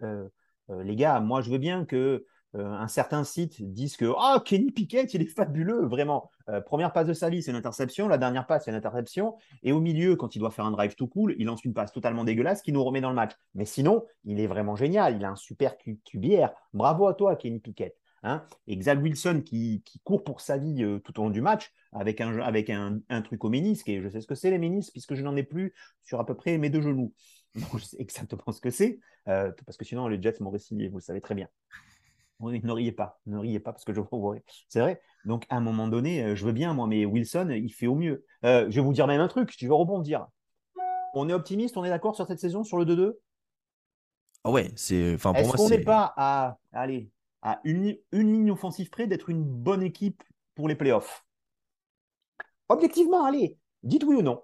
les 0.68 0.96
gars, 0.96 1.20
moi 1.20 1.40
je 1.40 1.50
veux 1.50 1.58
bien 1.58 1.84
que 1.84 2.26
euh, 2.56 2.64
un 2.66 2.88
certain 2.88 3.24
site 3.24 3.62
disent 3.72 3.96
que 3.96 4.04
oh, 4.04 4.40
Kenny 4.44 4.70
Pickett, 4.70 5.12
il 5.14 5.22
est 5.22 5.26
fabuleux, 5.26 5.86
vraiment. 5.86 6.30
Euh, 6.48 6.60
première 6.60 6.92
passe 6.92 7.06
de 7.06 7.12
sa 7.12 7.28
vie, 7.28 7.42
c'est 7.42 7.50
une 7.50 7.56
interception. 7.56 8.06
La 8.06 8.18
dernière 8.18 8.46
passe, 8.46 8.64
c'est 8.64 8.70
une 8.70 8.76
interception. 8.76 9.34
Et 9.62 9.72
au 9.72 9.80
milieu, 9.80 10.14
quand 10.16 10.36
il 10.36 10.38
doit 10.38 10.50
faire 10.50 10.64
un 10.64 10.70
drive 10.70 10.94
tout 10.94 11.08
cool, 11.08 11.34
il 11.38 11.46
lance 11.46 11.64
une 11.64 11.74
passe 11.74 11.92
totalement 11.92 12.22
dégueulasse 12.24 12.62
qui 12.62 12.72
nous 12.72 12.84
remet 12.84 13.00
dans 13.00 13.08
le 13.08 13.16
match. 13.16 13.32
Mais 13.54 13.64
sinon, 13.64 14.04
il 14.24 14.40
est 14.40 14.46
vraiment 14.46 14.76
génial. 14.76 15.16
Il 15.16 15.24
a 15.24 15.30
un 15.30 15.36
super 15.36 15.76
cubière. 16.04 16.52
Bravo 16.72 17.08
à 17.08 17.14
toi, 17.14 17.36
Kenny 17.36 17.58
Pickett. 17.58 17.96
Hein 18.26 18.42
et 18.66 18.76
Xavier 18.76 19.02
Wilson 19.02 19.42
qui, 19.44 19.82
court 20.02 20.24
pour 20.24 20.40
sa 20.40 20.56
vie 20.56 20.82
euh, 20.82 20.98
tout 20.98 21.20
au 21.20 21.24
long 21.24 21.30
du 21.30 21.42
match 21.42 21.70
avec 21.92 22.22
un, 22.22 22.38
avec 22.38 22.70
un, 22.70 23.00
truc 23.22 23.44
au 23.44 23.50
ménisque. 23.50 23.88
Et 23.88 24.00
je 24.00 24.08
sais 24.08 24.20
ce 24.20 24.26
que 24.26 24.34
c'est 24.34 24.50
les 24.50 24.58
ménisques 24.58 24.92
puisque 24.92 25.14
je 25.14 25.22
n'en 25.22 25.36
ai 25.36 25.42
plus 25.42 25.74
sur 26.04 26.20
à 26.20 26.26
peu 26.26 26.34
près 26.34 26.56
mes 26.56 26.70
deux 26.70 26.80
genoux. 26.80 27.12
Je 27.78 27.84
sais 27.84 27.96
exactement 28.00 28.50
ce 28.50 28.60
que 28.60 28.70
c'est. 28.70 28.98
parce 29.24 29.76
que 29.78 29.84
sinon, 29.84 30.08
les 30.08 30.20
Jets 30.20 30.40
m'auraient 30.40 30.58
signé, 30.58 30.88
vous 30.88 30.96
le 30.96 31.02
savez 31.02 31.20
très 31.20 31.36
bien 31.36 31.48
ne 32.40 32.72
riez 32.72 32.92
pas, 32.92 33.20
ne 33.26 33.38
riez 33.38 33.60
pas 33.60 33.72
parce 33.72 33.84
que 33.84 33.92
je 33.92 34.00
vous 34.00 34.34
C'est 34.68 34.80
vrai. 34.80 35.00
Donc, 35.24 35.46
à 35.48 35.56
un 35.56 35.60
moment 35.60 35.88
donné, 35.88 36.22
euh, 36.22 36.36
je 36.36 36.44
veux 36.44 36.52
bien, 36.52 36.74
moi, 36.74 36.86
mais 36.86 37.04
Wilson, 37.04 37.48
il 37.50 37.72
fait 37.72 37.86
au 37.86 37.94
mieux. 37.94 38.24
Euh, 38.44 38.66
je 38.68 38.76
vais 38.76 38.80
vous 38.80 38.92
dire 38.92 39.06
même 39.06 39.20
un 39.20 39.28
truc, 39.28 39.50
tu 39.56 39.66
veux 39.66 39.74
rebondir. 39.74 40.26
On 41.14 41.28
est 41.28 41.32
optimiste, 41.32 41.76
on 41.76 41.84
est 41.84 41.90
d'accord 41.90 42.16
sur 42.16 42.26
cette 42.26 42.40
saison, 42.40 42.64
sur 42.64 42.76
le 42.76 42.84
2-2 42.84 43.14
Ah 44.42 44.50
ouais, 44.50 44.72
c'est. 44.76 45.14
Enfin, 45.14 45.32
Est-ce 45.34 45.52
qu'on 45.52 45.68
n'est 45.68 45.78
pas 45.78 46.12
à, 46.16 46.58
allez, 46.72 47.10
à 47.42 47.60
une, 47.64 47.96
une 48.12 48.32
ligne 48.32 48.50
offensive 48.50 48.90
près 48.90 49.06
d'être 49.06 49.30
une 49.30 49.44
bonne 49.44 49.82
équipe 49.82 50.22
pour 50.54 50.68
les 50.68 50.74
playoffs? 50.74 51.24
Objectivement, 52.68 53.24
allez, 53.24 53.58
dites 53.82 54.04
oui 54.04 54.16
ou 54.16 54.22
non. 54.22 54.42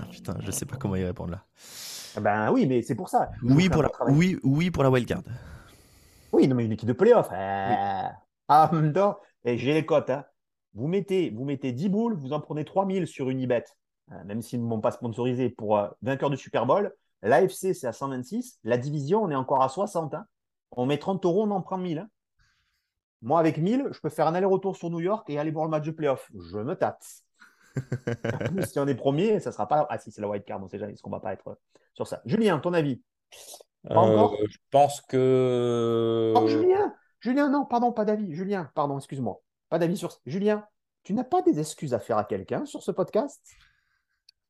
Ah, 0.00 0.06
putain, 0.10 0.36
je 0.40 0.50
sais 0.50 0.64
pas 0.66 0.76
comment 0.76 0.96
y 0.96 1.04
répondre 1.04 1.32
là. 1.32 1.44
Ben 2.20 2.50
oui, 2.52 2.66
mais 2.66 2.82
c'est 2.82 2.94
pour 2.94 3.08
ça. 3.08 3.30
Oui 3.42 3.68
pour, 3.68 3.82
la, 3.82 3.90
oui, 4.08 4.38
oui 4.42 4.70
pour 4.70 4.82
la 4.82 4.90
wildcard. 4.90 5.22
Oui, 6.32 6.48
non, 6.48 6.54
mais 6.54 6.64
une 6.64 6.72
équipe 6.72 6.88
de 6.88 6.92
playoff. 6.92 7.28
Euh, 7.32 8.08
ah, 8.48 8.70
en 8.70 8.74
même 8.74 8.92
temps, 8.92 9.18
et 9.44 9.58
j'ai 9.58 9.74
les 9.74 9.86
cotes. 9.86 10.10
Hein. 10.10 10.24
Vous, 10.74 10.86
mettez, 10.86 11.30
vous 11.30 11.44
mettez 11.44 11.72
10 11.72 11.88
boules, 11.88 12.14
vous 12.14 12.32
en 12.32 12.40
prenez 12.40 12.64
3000 12.64 13.06
sur 13.06 13.30
Unibet, 13.30 13.64
euh, 14.12 14.24
même 14.24 14.42
s'ils 14.42 14.60
ne 14.60 14.66
m'ont 14.66 14.80
pas 14.80 14.90
sponsorisé 14.90 15.48
pour 15.50 15.78
euh, 15.78 15.88
vainqueur 16.02 16.30
du 16.30 16.36
Super 16.36 16.66
Bowl. 16.66 16.94
L'AFC, 17.22 17.74
c'est 17.74 17.86
à 17.86 17.92
126. 17.92 18.60
La 18.64 18.78
division, 18.78 19.22
on 19.22 19.30
est 19.30 19.34
encore 19.34 19.62
à 19.62 19.68
60. 19.68 20.14
Hein. 20.14 20.26
On 20.72 20.86
met 20.86 20.98
30 20.98 21.24
euros, 21.24 21.44
on 21.44 21.50
en 21.50 21.62
prend 21.62 21.78
1000. 21.78 21.98
Hein. 21.98 22.08
Moi, 23.22 23.40
avec 23.40 23.58
1000, 23.58 23.88
je 23.90 24.00
peux 24.00 24.10
faire 24.10 24.28
un 24.28 24.34
aller-retour 24.34 24.76
sur 24.76 24.90
New 24.90 25.00
York 25.00 25.28
et 25.28 25.38
aller 25.38 25.50
voir 25.50 25.64
le 25.64 25.70
match 25.70 25.84
de 25.84 25.90
playoff. 25.90 26.30
Je 26.34 26.58
me 26.58 26.74
tâte. 26.74 27.04
si 28.68 28.78
on 28.78 28.86
est 28.86 28.94
premier, 28.94 29.40
ça 29.40 29.50
sera 29.50 29.66
pas. 29.66 29.86
Ah, 29.90 29.98
si, 29.98 30.12
c'est 30.12 30.20
la 30.20 30.28
wildcard, 30.28 30.62
on 30.62 30.68
sait 30.68 30.78
jamais, 30.78 30.92
est-ce 30.92 31.02
qu'on 31.02 31.10
va 31.10 31.20
pas 31.20 31.32
être 31.32 31.58
sur 31.94 32.06
ça. 32.06 32.22
Julien, 32.24 32.58
ton 32.60 32.72
avis? 32.74 33.02
Euh, 33.90 34.28
je 34.48 34.58
pense 34.70 35.00
que. 35.02 36.34
Oh, 36.36 36.46
Julien 36.46 36.94
Julien, 37.20 37.48
non, 37.48 37.64
pardon, 37.64 37.92
pas 37.92 38.04
d'avis. 38.04 38.34
Julien, 38.34 38.70
pardon, 38.74 38.98
excuse-moi. 38.98 39.40
Pas 39.68 39.78
d'avis 39.78 39.96
sur. 39.96 40.18
Julien, 40.26 40.66
tu 41.02 41.14
n'as 41.14 41.24
pas 41.24 41.42
des 41.42 41.58
excuses 41.58 41.94
à 41.94 41.98
faire 41.98 42.18
à 42.18 42.24
quelqu'un 42.24 42.64
sur 42.64 42.82
ce 42.82 42.90
podcast? 42.90 43.40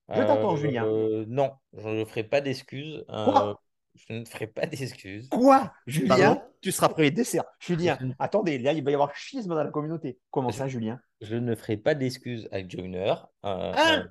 Je 0.09 0.21
t'attends, 0.21 0.57
Julien. 0.57 0.87
Euh, 0.87 1.25
non, 1.29 1.53
je 1.77 1.89
ne 1.89 2.05
ferai 2.05 2.25
pas 2.25 2.41
d'excuses. 2.41 3.05
Euh, 3.11 3.55
je 3.95 4.15
ne 4.15 4.25
ferai 4.25 4.47
pas 4.47 4.67
d'excuses. 4.67 5.29
Quoi? 5.29 5.73
Julien 5.87 6.43
Tu 6.63 6.73
seras 6.73 6.89
premier 6.89 7.11
dessert. 7.11 7.45
Julien, 7.59 7.99
attendez, 8.19 8.59
là, 8.59 8.73
il 8.73 8.83
va 8.83 8.91
y 8.91 8.95
avoir 8.95 9.15
schisme 9.15 9.51
dans 9.51 9.63
la 9.63 9.71
communauté. 9.71 10.19
Comment 10.31 10.51
ça, 10.51 10.67
Julien? 10.67 11.01
Je 11.21 11.37
ne 11.37 11.55
ferai 11.55 11.77
pas 11.77 11.95
d'excuses 11.95 12.49
avec 12.53 12.71
Joiner. 12.71 13.15
Hein? 13.43 14.09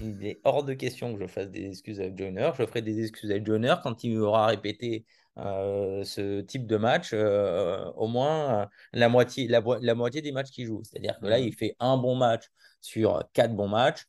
Il 0.00 0.26
est 0.26 0.40
hors 0.44 0.64
de 0.64 0.74
question 0.74 1.14
que 1.14 1.20
je 1.20 1.26
fasse 1.26 1.50
des 1.50 1.66
excuses 1.66 2.00
avec 2.00 2.18
Joiner. 2.18 2.50
Je 2.58 2.66
ferai 2.66 2.82
des 2.82 3.00
excuses 3.00 3.30
avec 3.30 3.46
Joiner 3.46 3.76
quand 3.82 4.04
il 4.04 4.18
aura 4.18 4.46
répété 4.46 5.04
euh, 5.38 6.04
ce 6.04 6.40
type 6.42 6.66
de 6.66 6.76
match 6.76 7.10
euh, 7.12 7.90
au 7.96 8.06
moins 8.06 8.62
euh, 8.62 8.66
la, 8.92 9.08
moitié, 9.08 9.48
la, 9.48 9.94
moitié 9.94 10.22
des 10.22 10.32
matchs 10.32 10.50
qu'il 10.50 10.66
joue. 10.66 10.82
C'est-à-dire 10.84 11.18
que 11.20 11.26
là, 11.26 11.38
il 11.38 11.54
fait 11.54 11.76
un 11.80 11.96
bon 11.96 12.14
match 12.16 12.44
sur 12.80 13.22
quatre 13.32 13.54
bons 13.54 13.68
matchs. 13.68 14.04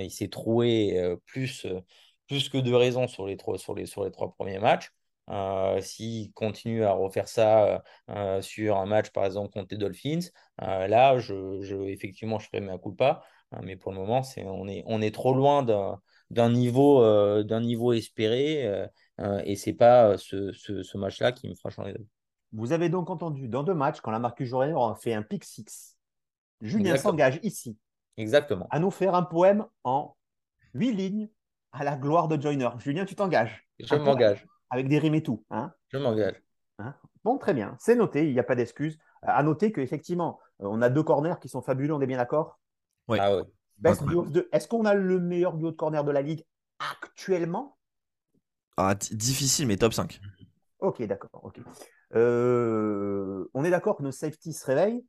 il 0.00 0.10
s'est 0.10 0.28
troué 0.28 0.98
plus, 1.26 1.66
plus 2.26 2.48
que 2.48 2.58
de 2.58 2.72
raisons 2.72 3.08
sur 3.08 3.26
les, 3.26 3.36
trois, 3.36 3.58
sur, 3.58 3.74
les, 3.74 3.86
sur 3.86 4.04
les 4.04 4.10
trois 4.10 4.32
premiers 4.34 4.58
matchs. 4.58 4.90
S'il 5.80 6.32
continue 6.32 6.84
à 6.84 6.92
refaire 6.92 7.28
ça 7.28 7.82
sur 8.40 8.76
un 8.78 8.86
match, 8.86 9.10
par 9.10 9.24
exemple, 9.26 9.50
contre 9.52 9.68
les 9.70 9.78
Dolphins, 9.78 10.20
là, 10.58 11.18
je, 11.18 11.60
je, 11.62 11.76
effectivement, 11.88 12.38
je 12.38 12.48
ferai 12.48 12.60
ma 12.60 12.78
culpa. 12.78 13.22
Hein, 13.52 13.60
mais 13.62 13.76
pour 13.76 13.92
le 13.92 13.98
moment, 13.98 14.22
c'est, 14.22 14.44
on, 14.44 14.66
est, 14.68 14.82
on 14.86 15.00
est 15.00 15.14
trop 15.14 15.34
loin 15.34 15.62
d'un, 15.62 16.00
d'un 16.30 16.50
niveau, 16.50 17.02
euh, 17.02 17.42
d'un 17.42 17.60
niveau 17.60 17.92
espéré. 17.92 18.66
euh, 18.66 18.86
euh, 19.20 19.40
et 19.44 19.56
c'est 19.56 19.72
pas 19.72 20.08
euh, 20.10 20.16
ce, 20.16 20.52
ce, 20.52 20.82
ce 20.82 20.98
match-là 20.98 21.32
qui 21.32 21.48
me 21.48 21.54
fera 21.54 21.70
changer 21.70 21.92
d'avis. 21.92 22.08
Vous 22.52 22.72
avez 22.72 22.88
donc 22.88 23.10
entendu 23.10 23.48
dans 23.48 23.62
deux 23.62 23.74
matchs, 23.74 24.00
quand 24.00 24.10
la 24.10 24.18
Marcus 24.18 24.48
Jordan 24.48 24.74
aura 24.74 24.94
fait 24.96 25.14
un 25.14 25.22
pick 25.22 25.44
six, 25.44 25.96
Julien 26.60 26.90
Exactement. 26.92 27.10
s'engage 27.12 27.40
ici 27.42 27.76
Exactement. 28.16 28.66
à 28.70 28.78
nous 28.78 28.90
faire 28.90 29.14
un 29.14 29.22
poème 29.22 29.66
en 29.84 30.16
huit 30.74 30.92
lignes 30.92 31.28
à 31.72 31.84
la 31.84 31.96
gloire 31.96 32.28
de 32.28 32.40
Joyner. 32.40 32.70
Julien, 32.78 33.04
tu 33.04 33.14
t'engages. 33.14 33.66
Je 33.78 33.94
m'engage. 33.94 34.46
Avec 34.70 34.88
des 34.88 34.98
rimes 34.98 35.14
et 35.14 35.22
tout. 35.22 35.44
Hein 35.50 35.72
Je 35.88 35.98
m'engage. 35.98 36.42
Bon, 37.24 37.38
très 37.38 37.54
bien. 37.54 37.76
C'est 37.78 37.96
noté, 37.96 38.26
il 38.26 38.32
n'y 38.32 38.38
a 38.38 38.44
pas 38.44 38.54
d'excuse. 38.54 38.98
À 39.22 39.42
noter 39.42 39.72
qu'effectivement, 39.72 40.38
on 40.60 40.80
a 40.80 40.88
deux 40.88 41.02
corners 41.02 41.34
qui 41.40 41.48
sont 41.48 41.60
fabuleux, 41.60 41.92
on 41.92 42.00
est 42.00 42.06
bien 42.06 42.18
d'accord 42.18 42.58
Ouais. 43.08 43.18
Ah 43.20 43.36
ouais. 43.36 43.42
Best 43.78 44.02
Incroyable. 44.02 44.10
duo 44.10 44.20
of 44.22 44.32
the- 44.32 44.48
Est-ce 44.52 44.68
qu'on 44.68 44.84
a 44.84 44.94
le 44.94 45.20
meilleur 45.20 45.54
duo 45.54 45.70
de 45.70 45.76
corner 45.76 46.04
de 46.04 46.10
la 46.12 46.22
ligue 46.22 46.44
actuellement? 46.78 47.76
Ah, 48.78 48.94
difficile, 48.94 49.66
mais 49.66 49.76
top 49.76 49.92
5. 49.94 50.20
Ok, 50.78 51.02
d'accord. 51.02 51.44
ok. 51.44 51.60
Euh, 52.14 53.48
on 53.54 53.64
est 53.64 53.70
d'accord 53.70 53.96
que 53.96 54.02
nos 54.02 54.12
safeties 54.12 54.52
se 54.52 54.66
réveillent? 54.66 55.04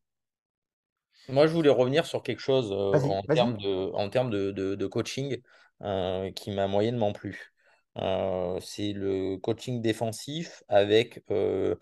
Moi, 1.30 1.48
je 1.48 1.54
voulais 1.54 1.70
revenir 1.70 2.06
sur 2.06 2.24
quelque 2.24 2.40
chose 2.40 2.72
euh, 2.72 2.76
en 3.10 3.22
termes 3.24 3.58
de, 3.58 3.92
en 3.94 4.10
termes 4.10 4.30
de, 4.30 4.52
de- 4.52 4.76
de 4.76 4.88
coaching 4.88 5.42
euh, 5.82 6.32
qui 6.32 6.52
m'a 6.52 6.68
moyennement 6.68 7.12
plu. 7.12 7.52
Euh, 7.98 8.60
c'est 8.62 8.94
le 8.94 9.38
coaching 9.38 9.82
défensif 9.82 10.64
avec 10.70 11.24
euh, 11.32 11.76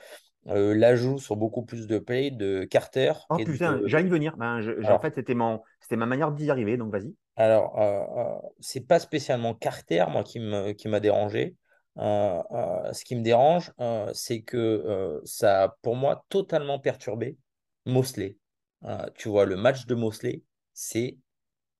euh, 0.47 0.73
l'ajout 0.75 1.17
sur 1.19 1.35
beaucoup 1.35 1.63
plus 1.63 1.87
de 1.87 1.99
play 1.99 2.31
de 2.31 2.63
Carter. 2.65 3.13
Oh 3.29 3.39
et 3.39 3.45
de- 3.45 3.51
putain, 3.51 3.81
j'allais 3.85 4.05
y 4.05 4.09
venir. 4.09 4.35
Ben, 4.37 4.61
je- 4.61 4.89
en 4.91 4.99
fait, 4.99 5.15
c'était 5.15 5.33
mon, 5.33 5.61
c'était 5.81 5.95
ma 5.95 6.05
manière 6.05 6.31
d'y 6.31 6.49
arriver, 6.51 6.77
donc 6.77 6.91
vas-y. 6.91 7.15
Alors, 7.35 7.79
euh, 7.79 8.01
euh, 8.17 8.49
c'est 8.59 8.87
pas 8.87 8.99
spécialement 8.99 9.53
Carter, 9.55 10.05
moi, 10.09 10.23
qui 10.23 10.39
me, 10.39 10.71
qui 10.73 10.87
m'a 10.87 10.99
dérangé. 10.99 11.55
Euh, 11.97 12.41
euh, 12.51 12.93
ce 12.93 13.03
qui 13.05 13.15
me 13.15 13.21
dérange, 13.21 13.71
euh, 13.79 14.11
c'est 14.13 14.41
que 14.41 14.57
euh, 14.57 15.21
ça 15.23 15.63
a, 15.63 15.69
pour 15.81 15.95
moi, 15.95 16.25
totalement 16.29 16.77
perturbé 16.79 17.37
Mosley. 17.85 18.37
Euh, 18.83 19.05
tu 19.15 19.29
vois, 19.29 19.45
le 19.45 19.55
match 19.55 19.85
de 19.85 19.95
Mosley, 19.95 20.43
c'est 20.73 21.17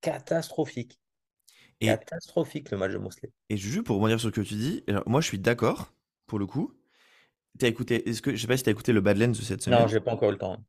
catastrophique. 0.02 1.00
Et- 1.82 1.88
Catastrophique, 1.88 2.72
le 2.72 2.78
match 2.78 2.94
de 2.94 2.98
Mosley. 2.98 3.32
Et 3.50 3.58
Juju, 3.58 3.82
pour 3.84 3.96
rebondir 3.98 4.20
sur 4.20 4.30
ce 4.30 4.36
que 4.36 4.42
tu 4.42 4.54
dis, 4.56 4.84
alors, 4.88 5.04
moi 5.08 5.22
je 5.22 5.28
suis 5.28 5.40
d'accord, 5.40 5.94
pour 6.28 6.40
le 6.40 6.46
coup. 6.46 6.74
T'as 7.60 7.68
écouté, 7.68 8.08
est-ce 8.10 8.22
que, 8.22 8.36
je 8.36 8.42
sais 8.42 8.48
pas 8.48 8.58
si 8.58 8.64
t'as 8.64 8.72
écouté 8.72 8.92
le 8.94 9.02
Badlands 9.02 9.30
de 9.30 9.34
cette 9.36 9.62
semaine. 9.64 9.80
Non, 9.80 9.88
j'ai 9.88 10.00
pas 10.00 10.12
encore 10.14 10.30
eu 10.30 10.32
le 10.32 10.38
temps. 10.40 10.66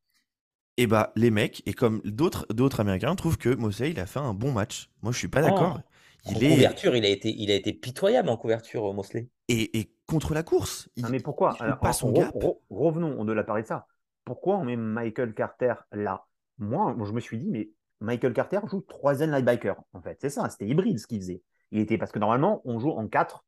Et 0.79 0.87
bah, 0.87 1.13
les 1.17 1.31
mecs, 1.31 1.63
et 1.67 1.73
comme 1.75 2.01
d'autres 2.05 2.47
d'autres 2.51 2.81
Américains, 2.81 3.15
trouvent 3.17 3.39
que 3.39 3.55
Mosley, 3.55 3.91
il 3.91 4.01
a 4.01 4.07
fait 4.07 4.21
un 4.21 4.35
bon 4.35 4.53
match. 4.53 4.89
Moi, 5.03 5.13
je 5.13 5.19
suis 5.19 5.29
pas 5.29 5.43
Non. 5.43 5.51
d'accord. 5.51 5.81
En 6.27 6.33
Il 6.35 6.43
est. 6.45 6.75
couverture, 6.75 6.95
il 6.95 7.05
a 7.07 7.09
été, 7.09 7.31
il 7.35 7.51
a 7.51 7.55
été 7.55 7.73
pitoyable 7.73 8.29
en 8.29 8.37
couverture, 8.37 8.85
euh, 8.91 8.93
Mosley. 8.93 9.29
Et, 9.49 9.79
et 9.79 9.93
contre 10.07 10.35
la 10.35 10.43
course. 10.43 10.89
Il, 10.97 11.05
Non, 11.05 11.11
mais 11.11 11.21
pourquoi? 11.21 11.57
il 11.63 11.63
Alors, 11.63 11.79
pas 11.79 11.93
en- 11.93 11.93
son 11.93 12.11
re- 12.11 12.33
gap. 12.33 12.35
re- 12.35 12.61
Revenons, 12.71 13.15
on 13.19 13.25
ne 13.25 13.33
l'a 13.33 13.45
parlé 13.45 13.63
de 13.63 13.67
ça. 13.69 13.87
Pourquoi 14.25 14.57
on 14.57 14.65
met 14.65 14.77
Michael 14.77 15.35
Carter 15.35 15.75
là? 15.93 16.27
Moi, 16.59 16.97
je 17.05 17.13
me 17.13 17.21
suis 17.21 17.39
dit, 17.39 17.51
mais 17.51 17.71
Michael 18.01 18.33
Carter 18.33 18.61
joue 18.67 18.81
troisième 18.81 19.31
linebacker, 19.31 19.77
en 19.93 20.01
fait. 20.03 20.19
C'est 20.21 20.31
ça, 20.31 20.49
c'était 20.49 20.67
hybride 20.67 20.99
ce 20.99 21.07
qu'il 21.07 21.21
faisait. 21.21 21.43
Il 21.71 21.81
était 21.81 21.99
parce 21.99 22.13
que 22.13 22.19
normalement, 22.19 22.63
on 22.65 22.79
joue 22.79 22.91
en 22.91 23.07
4, 23.09 23.45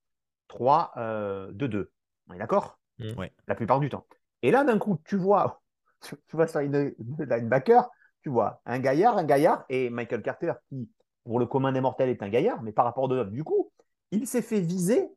3, 0.48 0.92
2, 1.52 1.68
2. 1.68 1.90
On 2.28 2.34
est 2.34 2.38
d'accord? 2.38 2.78
Mm. 2.98 3.18
Ouais. 3.18 3.32
La 3.46 3.54
plupart 3.54 3.80
du 3.80 3.88
temps. 3.88 4.06
Et 4.42 4.50
là, 4.50 4.64
d'un 4.64 4.78
coup, 4.78 4.98
tu 5.04 5.16
vois, 5.16 5.62
tu 6.02 6.16
vois 6.36 6.46
sur 6.46 6.60
une 6.60 6.94
linebacker, 7.18 7.88
tu 8.22 8.30
vois 8.30 8.60
un 8.66 8.78
gaillard, 8.78 9.18
un 9.18 9.24
gaillard, 9.24 9.64
et 9.68 9.90
Michael 9.90 10.22
Carter, 10.22 10.52
qui, 10.68 10.88
pour 11.24 11.38
le 11.38 11.46
commun 11.46 11.72
des 11.72 11.80
mortels, 11.80 12.08
est 12.08 12.22
un 12.22 12.28
gaillard, 12.28 12.62
mais 12.62 12.72
par 12.72 12.84
rapport 12.84 13.04
aux 13.04 13.10
autres, 13.10 13.30
du 13.30 13.44
coup, 13.44 13.70
il 14.10 14.26
s'est 14.26 14.42
fait 14.42 14.60
viser 14.60 15.08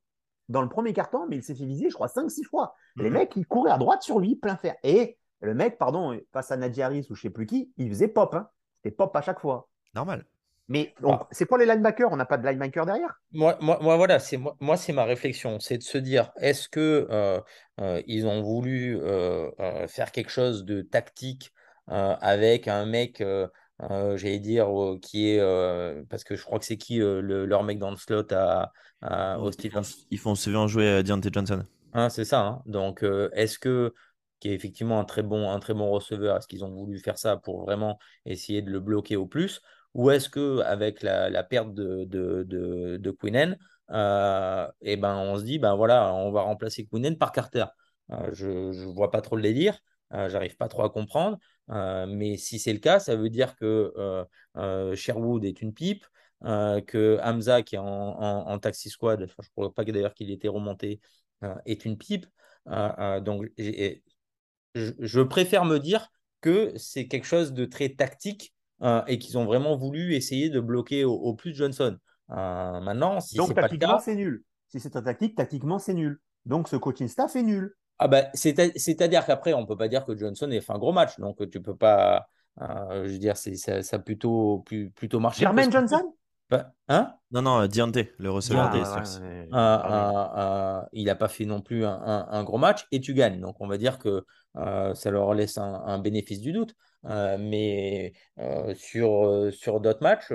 dans 0.50 0.62
le 0.62 0.70
premier 0.70 0.92
carton, 0.94 1.28
mais 1.30 1.38
il 1.38 1.44
s'est 1.44 1.56
fait 1.56 1.66
viser, 1.66 1.90
je 1.90 1.94
crois, 1.96 2.10
5-6 2.10 2.44
fois. 2.44 2.76
Les 2.98 3.10
Mhm. 3.10 3.14
mecs, 3.14 3.36
ils 3.38 3.46
couraient 3.46 3.72
à 3.72 3.78
droite 3.78 4.02
sur 4.02 4.20
lui, 4.20 4.36
plein 4.36 4.58
fer. 4.58 4.76
Et 4.84 5.18
le 5.40 5.54
mec, 5.54 5.78
pardon, 5.78 6.20
face 6.34 6.52
à 6.52 6.58
Najee 6.58 6.82
Harris 6.82 7.08
ou 7.10 7.16
je 7.16 7.22
sais 7.22 7.30
plus 7.30 7.46
qui, 7.46 7.72
il 7.78 7.88
faisait 7.90 8.10
pop. 8.10 8.34
Hein. 8.36 8.50
C'était 8.84 8.94
pop 8.96 9.16
à 9.16 9.22
chaque 9.22 9.40
fois. 9.40 9.70
Normal. 9.96 10.26
Mais 10.72 10.94
donc, 11.02 11.22
Ah. 11.22 11.28
c'est 11.32 11.46
quoi 11.46 11.58
les 11.58 11.66
linebackers 11.66 12.12
On 12.12 12.16
n'a 12.18 12.26
pas 12.26 12.38
de 12.38 12.48
linebacker 12.48 12.86
derrière? 12.86 13.20
Moi, 13.34 13.58
moi, 13.62 13.80
moi, 13.82 13.96
voilà, 13.96 14.20
c'est 14.20 14.38
moi, 14.38 14.58
moi, 14.60 14.76
c'est 14.76 14.92
ma 14.94 15.06
réflexion, 15.06 15.60
c'est 15.60 15.78
de 15.78 15.84
se 15.84 15.98
dire, 15.98 16.32
est-ce 16.38 16.68
que 16.68 17.08
euh, 17.10 17.40
euh, 17.80 18.02
ils 18.06 18.26
ont 18.28 18.42
voulu 18.42 18.98
euh, 19.00 19.50
euh, 19.60 19.88
faire 19.88 20.12
quelque 20.12 20.30
chose 20.32 20.66
de 20.66 20.82
tactique 20.82 21.54
euh, 21.90 22.16
avec 22.20 22.68
un 22.68 22.86
mec, 22.86 23.22
euh, 23.22 23.48
euh, 23.90 24.18
j'allais 24.18 24.40
dire, 24.40 24.68
euh, 24.70 25.00
qui 25.02 25.30
est, 25.30 25.40
euh, 25.40 26.04
parce 26.10 26.26
que 26.26 26.36
je 26.36 26.44
crois 26.44 26.60
que 26.60 26.66
c'est 26.66 26.78
qui 26.78 27.02
euh, 27.02 27.22
le- 27.22 27.46
leur 27.46 27.64
mec 27.64 27.80
dans 27.80 27.92
le 27.92 27.96
slot 27.98 28.26
à, 28.32 28.72
à- 29.02 29.38
Ils 29.64 29.72
font, 29.72 29.82
ils 30.12 30.20
font 30.20 30.36
souvent 30.36 30.68
jouer 30.68 30.88
euh, 30.88 31.04
Deontay 31.04 31.30
Johnson. 31.32 31.66
Hein, 31.94 32.10
c'est 32.10 32.26
ça. 32.26 32.42
hein. 32.46 32.62
Donc, 32.66 33.04
euh, 33.04 33.30
est-ce 33.34 33.60
que, 33.60 33.94
qui 34.40 34.50
est 34.50 34.54
effectivement 34.54 35.00
un 35.00 35.06
très 35.06 35.24
bon, 35.24 35.52
un 35.52 35.60
très 35.60 35.74
bon 35.74 35.90
receveur, 35.92 36.38
est-ce 36.38 36.48
qu'ils 36.48 36.64
ont 36.64 36.72
voulu 36.74 37.00
faire 37.00 37.18
ça 37.18 37.38
pour 37.38 37.62
vraiment 37.66 38.00
essayer 38.26 38.62
de 38.62 38.72
le 38.72 38.80
bloquer 38.80 39.16
au 39.18 39.26
plus? 39.26 39.62
Ou 39.94 40.12
est-ce 40.12 40.30
que 40.30 40.60
avec 40.62 41.02
la, 41.04 41.44
perte 41.44 41.74
de, 41.74 42.06
de, 42.06 42.44
de, 42.44 42.98
de 42.98 43.12
Quinnen, 43.12 43.58
euh, 43.92 44.68
eh 44.82 44.96
ben, 44.98 45.16
on 45.18 45.38
se 45.38 45.44
dit, 45.44 45.60
ben 45.60 45.76
voilà, 45.76 46.14
on 46.14 46.32
va 46.32 46.42
remplacer 46.42 46.86
Quinnen 46.86 47.18
par 47.18 47.32
Carter. 47.32 47.66
Euh, 48.12 48.30
je 48.34 48.48
ne 48.48 48.94
vois 48.94 49.12
pas 49.12 49.22
trop 49.22 49.36
le 49.36 49.42
délire, 49.42 49.80
euh, 50.14 50.30
j'arrive 50.30 50.58
pas 50.58 50.68
trop 50.68 50.84
à 50.84 50.90
comprendre. 50.90 51.38
Euh, 51.70 52.06
mais 52.08 52.38
si 52.38 52.60
c'est 52.60 52.74
le 52.74 52.80
cas, 52.80 53.00
ça 53.00 53.16
veut 53.16 53.30
dire 53.30 53.56
que 53.56 53.94
Sherwood 54.96 55.46
est 55.46 55.62
une 55.62 55.74
pipe, 55.74 56.06
que 56.42 57.20
Hamza, 57.22 57.62
qui 57.62 57.76
est 57.76 57.80
en, 57.80 57.86
en, 57.86 58.60
taxi 58.60 58.90
squad, 58.90 59.20
je 59.20 59.26
ne 59.26 59.48
crois 59.56 59.74
pas 59.74 59.84
d'ailleurs 59.84 60.14
qu'il 60.14 60.32
était 60.32 60.48
remonté, 60.48 61.02
est 61.66 61.86
une 61.86 61.98
pipe. 61.98 62.26
Donc, 62.66 63.46
je, 63.58 64.94
je 65.00 65.22
préfère 65.22 65.66
me 65.66 65.80
dire 65.80 66.08
que 66.42 66.74
c'est 66.78 67.08
quelque 67.08 67.28
chose 67.28 67.54
de 67.54 67.66
très 67.66 67.90
tactique 67.90 68.54
euh, 68.84 69.02
et 69.08 69.20
qu'ils 69.20 69.38
ont 69.38 69.46
vraiment 69.46 69.76
voulu 69.76 70.14
essayer 70.16 70.50
de 70.50 70.60
bloquer 70.60 71.06
au, 71.06 71.14
au 71.14 71.34
plus 71.34 71.54
Johnson. 71.54 71.98
Euh, 72.32 72.80
maintenant, 72.82 73.20
si 73.20 73.38
Donc, 73.38 73.50
c'est 73.50 73.54
pas 73.54 73.62
le 73.62 73.68
tactiquement, 73.70 74.00
c'est 74.00 74.16
nul. 74.16 74.44
Si 74.70 74.80
c'est 74.80 74.96
un 74.96 75.02
tactique, 75.02 75.36
tactiquement, 75.36 75.80
c'est 75.80 75.94
nul. 75.94 76.20
Donc, 76.46 76.68
ce 76.68 76.76
coaching 76.76 77.08
staff 77.08 77.36
est 77.36 77.44
nul. 77.44 77.76
ah 78.00 78.08
bah, 78.08 78.26
c'est- 78.34 78.78
c'est-à-dire 78.78 79.26
qu'après, 79.26 79.54
on 79.54 79.62
ne 79.62 79.66
peut 79.66 79.78
pas 79.78 79.88
dire 79.88 80.06
que 80.06 80.18
Johnson 80.18 80.50
ait 80.52 80.62
fait 80.62 80.74
un 80.74 80.80
gros 80.80 80.92
match. 80.92 81.20
Donc, 81.20 81.48
tu 81.50 81.62
peux 81.62 81.76
pas. 81.76 82.28
euh, 82.62 83.06
je 83.08 83.14
veux 83.14 83.18
dire, 83.18 83.38
c'est- 83.38 83.56
ça, 83.56 83.82
ça 83.82 83.96
a 83.96 84.00
plutôt, 84.00 84.60
plus- 84.66 84.90
plutôt 84.92 85.20
marché. 85.22 85.42
Jermaine 85.46 85.72
Johnson? 85.72 86.14
Bah, 86.50 86.74
hein? 86.90 87.14
Non, 87.32 87.42
non, 87.42 87.66
Deontay, 87.68 88.12
le 88.18 88.30
receveur 88.30 88.66
Ah, 88.66 88.74
des 88.74 88.80
ouais, 88.80 88.86
Steelers. 88.86 89.22
ouais, 89.22 89.40
ouais. 89.42 89.48
Euh, 89.54 89.78
Pardon. 89.82 90.18
euh, 90.18 90.38
euh, 90.38 90.82
il 90.92 91.06
n'a 91.06 91.16
pas 91.16 91.28
fait 91.30 91.46
non 91.46 91.62
plus 91.62 91.86
un, 91.86 91.94
un- 91.94 92.28
un 92.30 92.44
gros 92.44 92.58
match 92.58 92.88
et 92.92 93.00
tu 93.00 93.14
gagnes. 93.14 93.40
Donc, 93.40 93.56
on 93.62 93.68
va 93.68 93.78
dire 93.78 94.00
que 94.00 94.26
euh, 94.58 94.94
ça 94.96 95.12
leur 95.12 95.34
laisse 95.34 95.58
un, 95.58 95.82
un 95.86 96.00
bénéfice 96.00 96.42
du 96.42 96.52
doute. 96.52 96.76
Euh, 97.06 97.38
mais 97.40 98.14
euh, 98.40 98.74
sur, 98.76 99.26
euh, 99.28 99.52
sur 99.52 99.80
d'autres 99.82 100.04
matchs, 100.04 100.32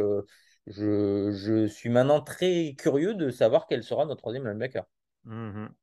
je, 0.67 1.31
je 1.33 1.67
suis 1.67 1.89
maintenant 1.91 2.21
très 2.21 2.75
curieux 2.79 3.15
de 3.15 3.31
savoir 3.31 3.67
quel 3.69 3.83
sera 3.85 4.05
notre 4.07 4.21
troisième 4.23 4.47
linebacker. 4.49 4.85
Mhm. 5.25 5.77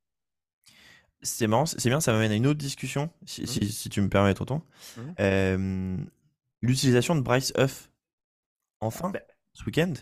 C'est 1.21 1.47
marrant, 1.47 1.65
c'est 1.65 1.87
bien, 1.87 2.01
ça 2.01 2.11
m'amène 2.11 2.31
à 2.33 2.35
une 2.35 2.47
autre 2.47 2.57
discussion, 2.59 3.09
si, 3.25 3.47
si- 3.47 3.71
si 3.71 3.89
tu 3.89 4.01
me 4.01 4.09
permets, 4.09 4.33
Tonton. 4.33 4.61
Euh, 5.21 5.97
L'utilisation 6.61 7.15
de 7.15 7.21
Bryce 7.21 7.53
Huff, 7.57 7.91
enfin, 8.81 9.11
Ben. 9.13 9.23
ce 9.53 9.65
week-end, 9.65 9.93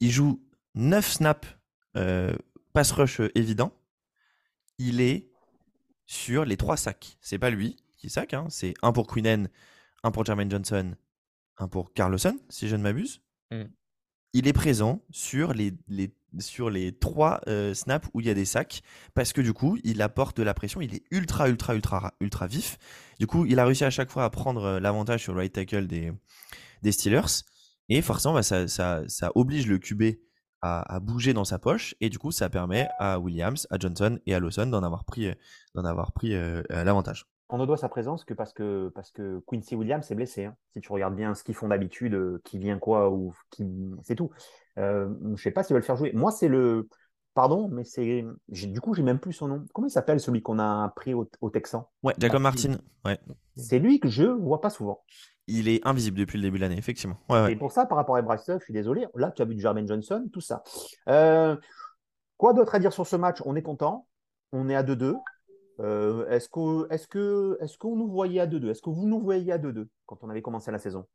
il 0.00 0.10
joue 0.10 0.42
9 0.74 1.08
snaps 1.08 1.48
euh, 1.96 2.34
pass 2.74 2.92
rush 2.92 3.20
évident. 3.34 3.72
Il 4.78 5.00
est 5.00 5.30
sur 6.06 6.44
les 6.44 6.56
3 6.56 6.76
sacs. 6.76 7.18
C'est 7.20 7.38
pas 7.38 7.50
lui 7.50 7.76
qui 7.98 8.10
sac, 8.10 8.34
hein, 8.34 8.46
c'est 8.50 8.74
un 8.82 8.92
pour 8.92 9.06
Quinnen, 9.08 9.48
un 10.02 10.10
pour 10.10 10.24
Jermaine 10.24 10.50
Johnson, 10.50 10.94
un 11.58 11.68
pour 11.68 11.92
Carlson, 11.92 12.38
si 12.48 12.68
je 12.68 12.76
ne 12.76 12.82
m'abuse. 12.82 13.22
Mm. 13.50 13.64
Il 14.34 14.46
est 14.46 14.52
présent 14.52 15.02
sur 15.10 15.54
les, 15.54 15.72
les, 15.88 16.14
sur 16.38 16.68
les 16.68 16.96
3 16.96 17.40
snaps 17.72 18.08
où 18.12 18.20
il 18.20 18.26
y 18.26 18.30
a 18.30 18.34
des 18.34 18.44
sacs 18.44 18.82
parce 19.14 19.32
que 19.32 19.40
du 19.40 19.54
coup, 19.54 19.78
il 19.84 20.02
apporte 20.02 20.36
de 20.36 20.42
la 20.42 20.52
pression. 20.52 20.82
Il 20.82 20.94
est 20.94 21.02
ultra, 21.10 21.48
ultra, 21.48 21.74
ultra, 21.74 22.14
ultra 22.20 22.46
vif. 22.46 22.76
Du 23.18 23.26
coup, 23.26 23.46
il 23.46 23.58
a 23.58 23.64
réussi 23.64 23.84
à 23.84 23.90
chaque 23.90 24.10
fois 24.10 24.24
à 24.24 24.30
prendre 24.30 24.64
euh, 24.64 24.80
l'avantage 24.80 25.22
sur 25.22 25.32
le 25.32 25.38
right 25.38 25.52
tackle 25.52 25.86
des, 25.86 26.12
des 26.82 26.92
Steelers. 26.92 27.42
Et 27.88 28.02
forcément, 28.02 28.34
bah, 28.34 28.42
ça, 28.42 28.68
ça, 28.68 29.02
ça 29.08 29.32
oblige 29.34 29.66
le 29.66 29.78
QB 29.78 30.18
à, 30.62 30.94
à 30.94 31.00
bouger 31.00 31.32
dans 31.32 31.44
sa 31.44 31.58
poche. 31.58 31.94
Et 32.00 32.08
du 32.08 32.18
coup, 32.18 32.30
ça 32.30 32.50
permet 32.50 32.88
à 32.98 33.18
Williams, 33.18 33.66
à 33.70 33.78
Johnson 33.78 34.18
et 34.26 34.34
à 34.34 34.40
Lawson 34.40 34.66
d'en 34.66 34.82
avoir 34.82 35.04
pris, 35.04 35.28
euh, 35.28 35.34
d'en 35.74 35.84
avoir 35.84 36.12
pris 36.12 36.34
euh, 36.34 36.62
euh, 36.70 36.84
l'avantage. 36.84 37.26
On 37.50 37.56
ne 37.58 37.64
doit 37.66 37.76
sa 37.78 37.88
présence 37.88 38.24
que 38.24 38.34
parce 38.34 38.52
que, 38.52 38.90
parce 38.94 39.10
que 39.10 39.42
Quincy 39.46 39.74
Williams 39.74 40.10
est 40.10 40.14
blessé. 40.14 40.44
hein. 40.44 40.56
Si 40.74 40.80
tu 40.80 40.92
regardes 40.92 41.16
bien 41.16 41.34
ce 41.34 41.42
qu'ils 41.44 41.54
font 41.54 41.68
d'habitude, 41.68 42.14
euh, 42.14 42.40
qui 42.44 42.58
vient 42.58 42.78
quoi, 42.78 43.10
ou 43.10 43.32
qui... 43.50 43.64
c'est 44.02 44.16
tout. 44.16 44.30
Euh, 44.78 45.08
je 45.22 45.28
ne 45.30 45.36
sais 45.36 45.50
pas 45.50 45.62
s'ils 45.62 45.74
veulent 45.74 45.80
le 45.82 45.86
faire 45.86 45.96
jouer. 45.96 46.12
Moi, 46.12 46.30
c'est 46.30 46.48
le. 46.48 46.88
Pardon, 47.34 47.68
mais 47.68 47.84
c'est. 47.84 48.24
Du 48.48 48.80
coup, 48.80 48.94
j'ai 48.94 49.02
même 49.02 49.18
plus 49.20 49.32
son 49.32 49.48
nom. 49.48 49.64
Comment 49.72 49.86
il 49.86 49.90
s'appelle 49.90 50.20
celui 50.20 50.42
qu'on 50.42 50.58
a 50.58 50.88
pris 50.96 51.14
au, 51.14 51.28
au 51.40 51.50
Texan? 51.50 51.88
Ouais, 52.02 52.12
Jacob 52.18 52.42
Martin. 52.42 52.78
Ouais. 53.04 53.18
C'est 53.56 53.78
lui 53.78 54.00
que 54.00 54.08
je 54.08 54.24
vois 54.24 54.60
pas 54.60 54.70
souvent. 54.70 55.02
il 55.46 55.68
est 55.68 55.86
invisible 55.86 56.18
depuis 56.18 56.36
le 56.36 56.42
début 56.42 56.58
de 56.58 56.62
l'année, 56.64 56.78
effectivement. 56.78 57.16
Ouais, 57.30 57.42
ouais. 57.42 57.52
Et 57.52 57.56
pour 57.56 57.72
ça, 57.72 57.86
par 57.86 57.96
rapport 57.96 58.16
à 58.16 58.22
Bryce 58.22 58.44
je 58.46 58.58
suis 58.64 58.72
désolé. 58.74 59.06
Là, 59.14 59.30
tu 59.30 59.40
as 59.40 59.44
vu 59.44 59.58
Jermaine 59.58 59.86
Johnson, 59.88 60.28
tout 60.32 60.40
ça. 60.40 60.62
Euh, 61.08 61.56
quoi 62.36 62.52
d'autre 62.52 62.74
à 62.74 62.78
dire 62.78 62.92
sur 62.92 63.06
ce 63.06 63.16
match? 63.16 63.38
On 63.46 63.54
est 63.56 63.62
content. 63.62 64.06
On 64.52 64.68
est 64.68 64.74
à 64.74 64.82
2-2. 64.82 65.14
Euh, 65.80 66.28
est-ce 66.28 66.48
qu'on 66.48 66.86
est 66.88 67.06
que, 67.06 67.56
est 67.60 67.76
qu'on 67.76 67.96
nous 67.96 68.08
voyait 68.08 68.40
à 68.40 68.46
2-2 68.46 68.70
Est-ce 68.70 68.82
que 68.82 68.90
vous 68.90 69.06
nous 69.06 69.20
voyez 69.20 69.52
à 69.52 69.58
2-2 69.58 69.86
quand 70.06 70.18
on 70.22 70.30
avait 70.30 70.42
commencé 70.42 70.70
la 70.70 70.78
saison? 70.78 71.06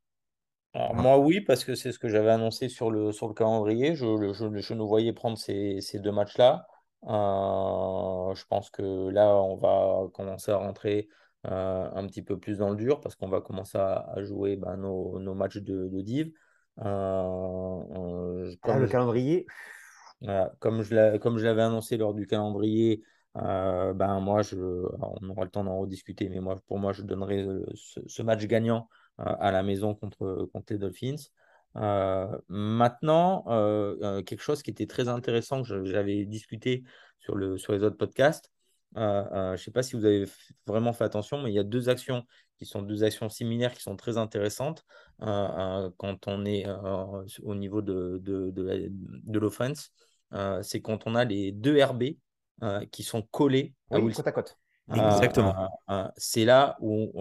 Alors, 0.73 0.95
moi, 0.95 1.19
oui, 1.19 1.41
parce 1.41 1.63
que 1.63 1.75
c'est 1.75 1.91
ce 1.91 1.99
que 1.99 2.07
j'avais 2.07 2.31
annoncé 2.31 2.69
sur 2.69 2.89
le, 2.89 3.11
sur 3.11 3.27
le 3.27 3.33
calendrier. 3.33 3.95
Je, 3.95 4.33
je, 4.33 4.59
je 4.59 4.73
nous 4.73 4.87
voyais 4.87 5.13
prendre 5.13 5.37
ces, 5.37 5.81
ces 5.81 5.99
deux 5.99 6.11
matchs-là. 6.11 6.65
Euh, 7.03 8.33
je 8.33 8.45
pense 8.47 8.69
que 8.69 9.09
là, 9.09 9.35
on 9.35 9.55
va 9.55 10.09
commencer 10.13 10.51
à 10.51 10.57
rentrer 10.57 11.09
euh, 11.45 11.89
un 11.93 12.07
petit 12.07 12.21
peu 12.21 12.39
plus 12.39 12.57
dans 12.59 12.69
le 12.69 12.77
dur 12.77 13.01
parce 13.01 13.15
qu'on 13.15 13.27
va 13.27 13.41
commencer 13.41 13.77
à, 13.77 14.09
à 14.15 14.23
jouer 14.23 14.55
ben, 14.55 14.77
nos, 14.77 15.19
nos, 15.19 15.35
matchs 15.35 15.57
de, 15.57 15.89
de 15.89 16.01
div. 16.01 16.31
Comme 16.77 16.87
ah, 18.63 18.79
le 18.79 18.87
calendrier. 18.87 19.45
comme 20.59 20.81
je 20.81 20.95
l'avais 20.95 21.61
annoncé 21.61 21.97
lors 21.97 22.13
du 22.15 22.25
calendrier, 22.25 23.03
euh, 23.37 23.93
ben 23.93 24.19
moi, 24.19 24.41
je, 24.41 24.55
on 24.57 25.29
aura 25.29 25.43
le 25.43 25.49
temps 25.49 25.63
d'en 25.63 25.79
rediscuter, 25.79 26.29
mais 26.29 26.39
moi, 26.39 26.59
pour 26.67 26.79
moi, 26.79 26.93
je 26.93 27.01
donnerai 27.01 27.45
ce, 27.73 27.99
ce 28.05 28.21
match 28.21 28.45
gagnant 28.45 28.87
à 29.17 29.51
la 29.51 29.63
maison 29.63 29.95
contre, 29.95 30.49
contre 30.53 30.73
les 30.73 30.79
Dolphins. 30.79 31.15
Euh, 31.75 32.37
maintenant, 32.49 33.43
euh, 33.47 34.21
quelque 34.23 34.41
chose 34.41 34.61
qui 34.61 34.71
était 34.71 34.85
très 34.85 35.07
intéressant 35.07 35.63
que 35.63 35.85
j'avais 35.85 36.25
discuté 36.25 36.83
sur, 37.19 37.35
le, 37.35 37.57
sur 37.57 37.73
les 37.73 37.83
autres 37.83 37.97
podcasts, 37.97 38.51
je 38.95 39.51
ne 39.51 39.57
sais 39.57 39.71
pas 39.71 39.81
si 39.81 39.95
vous 39.95 40.05
avez 40.05 40.25
vraiment 40.67 40.93
fait 40.93 41.03
attention, 41.03 41.41
mais 41.41 41.51
il 41.51 41.55
y 41.55 41.59
a 41.59 41.63
deux 41.63 41.89
actions 41.89 42.23
qui 42.59 42.65
sont 42.67 42.83
deux 42.83 43.03
actions 43.03 43.27
similaires 43.27 43.73
qui 43.73 43.81
sont 43.81 43.95
très 43.95 44.17
intéressantes 44.17 44.85
quand 45.17 46.27
on 46.27 46.45
est 46.45 46.67
au 47.41 47.55
niveau 47.55 47.81
de, 47.81 48.19
de, 48.21 48.51
de, 48.51 48.89
de 48.91 49.39
l'offense. 49.39 49.91
c'est 50.61 50.81
quand 50.81 51.07
on 51.07 51.15
a 51.15 51.25
les 51.25 51.51
deux 51.51 51.83
RB 51.83 52.03
qui 52.91 53.03
sont 53.03 53.21
collés 53.21 53.73
oui, 53.91 54.13
côte 54.13 54.27
à 54.27 54.31
côte. 54.31 54.57
Exactement. 54.89 55.69
c'est 56.17 56.45
là 56.45 56.77
où, 56.79 57.11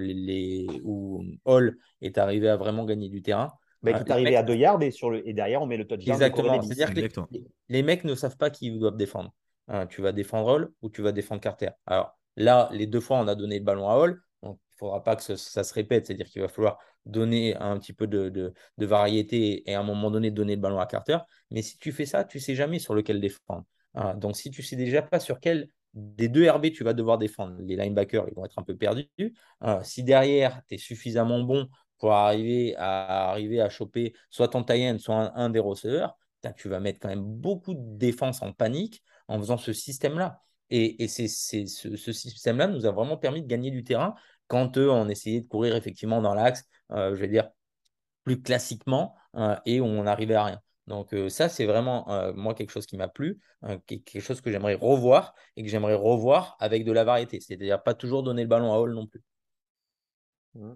les, 0.00 0.66
où 0.84 1.22
Hall 1.44 1.76
est 2.00 2.18
arrivé 2.18 2.48
à 2.48 2.56
vraiment 2.56 2.84
gagner 2.84 3.08
du 3.08 3.22
terrain. 3.22 3.52
Bah, 3.82 4.00
est 4.00 4.10
arrivé 4.10 4.36
à 4.36 4.42
2 4.42 4.54
yards 4.54 4.82
et, 4.82 4.90
sur 4.90 5.10
le, 5.10 5.26
et 5.28 5.32
derrière, 5.32 5.62
on 5.62 5.66
met 5.66 5.76
le 5.76 5.86
touchdown. 5.86 6.14
Exactement. 6.14 6.60
C'est-à-dire 6.62 6.92
que 6.92 7.20
les, 7.68 7.82
mecs 7.82 8.04
ne 8.04 8.14
savent 8.14 8.36
pas 8.36 8.50
qui 8.50 8.70
doivent 8.70 8.96
défendre. 8.96 9.32
Hein, 9.68 9.86
tu 9.86 10.00
vas 10.00 10.12
défendre 10.12 10.48
Hall 10.48 10.72
ou 10.82 10.90
tu 10.90 11.02
vas 11.02 11.12
défendre 11.12 11.40
Carter. 11.40 11.70
Alors 11.86 12.18
là, 12.36 12.68
les 12.72 12.86
deux 12.86 13.00
fois, 13.00 13.18
on 13.18 13.28
a 13.28 13.34
donné 13.34 13.58
le 13.58 13.64
ballon 13.64 13.88
à 13.88 13.94
Hall. 13.96 14.20
Donc, 14.42 14.58
il 14.58 14.74
ne 14.74 14.78
faudra 14.78 15.02
pas 15.02 15.16
que 15.16 15.22
ça, 15.22 15.64
se 15.64 15.74
répète. 15.74 16.06
C'est-à-dire 16.06 16.26
qu'il 16.26 16.42
va 16.42 16.48
falloir 16.48 16.78
donner 17.04 17.56
un 17.56 17.78
petit 17.78 17.92
peu 17.92 18.06
de, 18.06 18.28
de, 18.28 18.86
variété 18.86 19.68
et 19.70 19.74
à 19.74 19.80
un 19.80 19.84
moment 19.84 20.10
donné 20.10 20.30
donner 20.30 20.56
le 20.56 20.60
ballon 20.60 20.80
à 20.80 20.86
Carter. 20.86 21.18
Mais 21.50 21.62
si 21.62 21.78
tu 21.78 21.92
fais 21.92 22.06
ça, 22.06 22.24
tu 22.24 22.38
ne 22.38 22.42
sais 22.42 22.54
jamais 22.54 22.78
sur 22.78 22.94
lequel 22.94 23.20
défendre. 23.20 23.64
Hein, 23.96 24.14
donc, 24.14 24.36
si 24.36 24.50
tu 24.50 24.62
sais 24.62 24.76
déjà 24.76 25.02
pas 25.02 25.20
sur 25.20 25.40
quel 25.40 25.68
des 25.94 26.28
deux 26.28 26.48
RB 26.48 26.70
tu 26.72 26.84
vas 26.84 26.92
devoir 26.92 27.18
défendre, 27.18 27.56
les 27.60 27.76
linebackers, 27.76 28.26
ils 28.28 28.34
vont 28.34 28.44
être 28.44 28.58
un 28.58 28.62
peu 28.62 28.76
perdus. 28.76 29.08
Hein, 29.60 29.82
si 29.82 30.02
derrière, 30.04 30.62
tu 30.68 30.74
es 30.74 30.78
suffisamment 30.78 31.40
bon 31.40 31.68
pour 31.98 32.12
arriver 32.12 32.74
à, 32.76 33.36
choper 33.70 34.14
soit 34.30 34.48
ton 34.48 34.62
tie 34.62 34.98
soit 34.98 35.32
un, 35.36 35.50
des 35.50 35.58
receveurs, 35.58 36.16
tu 36.56 36.68
vas 36.68 36.80
mettre 36.80 37.00
quand 37.00 37.08
même 37.08 37.24
beaucoup 37.24 37.74
de 37.74 37.96
défense 37.96 38.42
en 38.42 38.52
panique 38.52 39.02
en 39.28 39.38
faisant 39.38 39.56
ce 39.56 39.72
système-là. 39.72 40.40
Et, 40.70 41.08
c'est, 41.08 41.28
ce, 41.28 42.12
système-là 42.12 42.66
nous 42.68 42.86
a 42.86 42.90
vraiment 42.90 43.16
permis 43.16 43.42
de 43.42 43.46
gagner 43.46 43.70
du 43.70 43.84
terrain 43.84 44.14
quand 44.48 44.78
eux, 44.78 44.90
on 44.90 45.08
essayait 45.08 45.40
de 45.40 45.48
courir 45.48 45.74
effectivement 45.74 46.22
dans 46.22 46.34
l'axe, 46.34 46.64
euh, 46.92 47.14
je 47.14 47.20
vais 47.20 47.28
dire, 47.28 47.50
plus 48.24 48.40
classiquement, 48.42 49.16
euh, 49.36 49.56
et 49.66 49.80
on 49.80 50.04
n'arrivait 50.04 50.34
à 50.34 50.44
rien. 50.44 50.62
Donc 50.86 51.12
euh, 51.14 51.28
ça, 51.28 51.48
c'est 51.48 51.66
vraiment, 51.66 52.06
moi, 52.34 52.54
quelque 52.54 52.70
chose 52.70 52.86
qui 52.86 52.96
m'a 52.96 53.08
plu, 53.08 53.38
quelque 53.86 54.20
chose 54.20 54.40
que 54.40 54.50
j'aimerais 54.50 54.74
revoir 54.74 55.34
et 55.56 55.62
que 55.62 55.68
j'aimerais 55.68 55.94
revoir 55.94 56.56
avec 56.60 56.84
de 56.84 56.92
la 56.92 57.04
variété. 57.04 57.40
C'est-à-dire 57.40 57.82
pas 57.82 57.94
toujours 57.94 58.22
donner 58.22 58.42
le 58.42 58.48
ballon 58.48 58.72
à 58.72 58.78
Hall 58.78 58.94
non 58.94 59.06
plus. 59.06 59.22
Mmh. 60.54 60.74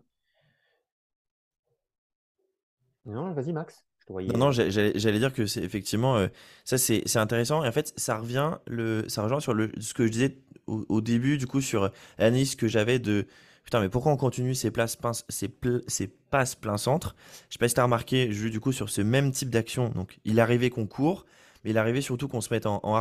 Non, 3.06 3.32
vas-y 3.32 3.52
Max. 3.52 3.84
Non, 4.08 4.38
non 4.38 4.50
j'allais 4.50 5.18
dire 5.18 5.32
que 5.32 5.46
c'est 5.46 5.62
effectivement 5.62 6.16
euh, 6.16 6.26
ça 6.64 6.78
c'est 6.78 7.16
intéressant 7.16 7.62
et 7.62 7.68
en 7.68 7.72
fait 7.72 7.92
ça 7.96 8.18
revient 8.18 8.56
le 8.66 9.08
ça 9.08 9.22
rejoint 9.22 9.38
sur 9.38 9.54
le 9.54 9.70
ce 9.78 9.94
que 9.94 10.06
je 10.06 10.10
disais 10.10 10.38
au, 10.66 11.00
début 11.00 11.36
du 11.36 11.46
coup 11.46 11.60
sur 11.60 11.90
l'analyse 12.18 12.56
que 12.56 12.66
j'avais 12.66 12.98
de 12.98 13.26
putain 13.70 13.80
mais 13.82 13.88
pourquoi 13.88 14.10
on 14.10 14.16
continue 14.16 14.56
ces 14.56 14.72
places 14.72 14.98
ces, 15.28 16.08
passes 16.30 16.56
plein 16.56 16.76
centre? 16.76 17.14
Je 17.48 17.54
sais 17.54 17.58
pas 17.60 17.68
si 17.68 17.74
t'as 17.74 17.84
remarqué 17.84 18.32
je 18.32 18.48
du 18.48 18.58
coup 18.58 18.72
sur 18.72 18.90
ce 18.90 19.00
même 19.00 19.30
type 19.30 19.48
d'action 19.48 19.90
donc 19.90 20.18
il 20.24 20.40
arrivait 20.40 20.70
qu'on 20.70 20.88
court 20.88 21.24
mais 21.62 21.70
il 21.70 21.78
arrivait 21.78 22.00
surtout 22.00 22.26
qu'on 22.26 22.40
se 22.40 22.52
mette 22.52 22.66
en, 22.66 22.80
en 22.82 23.00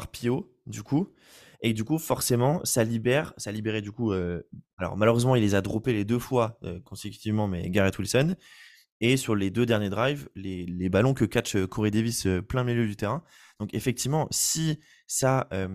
du 0.68 0.84
coup 0.84 1.12
et 1.62 1.74
du 1.74 1.84
coup 1.84 1.98
forcément 1.98 2.62
ça 2.66 2.84
libère 2.84 3.34
ça 3.38 3.52
libérait 3.52 3.82
du 3.82 3.92
coup 3.92 4.14
euh, 4.14 4.44
alors 4.78 4.96
malheureusement 4.96 5.36
il 5.36 5.42
les 5.42 5.56
a 5.56 5.62
droppés 5.62 5.92
les 5.92 6.06
deux 6.06 6.20
fois 6.20 6.60
euh, 6.64 6.80
consécutivement 6.82 7.48
mais 7.48 7.68
Garrett 7.72 7.98
Wilson 7.98 8.36
et 9.02 9.18
sur 9.18 9.34
les 9.34 9.50
deux 9.50 9.66
derniers 9.66 9.90
drives, 9.90 10.30
les, 10.36 10.66
les 10.66 10.90
ballons 10.90 11.14
que 11.14 11.26
catch 11.26 11.56
euh, 11.56 11.66
Corey 11.66 11.90
Davis 11.90 12.28
plein 12.48 12.66
milieu 12.66 12.86
du 12.86 12.98
terrain. 12.98 13.24
Donc 13.60 13.74
effectivement, 13.74 14.28
si 14.32 14.80
ça, 15.06 15.48
euh, 15.54 15.68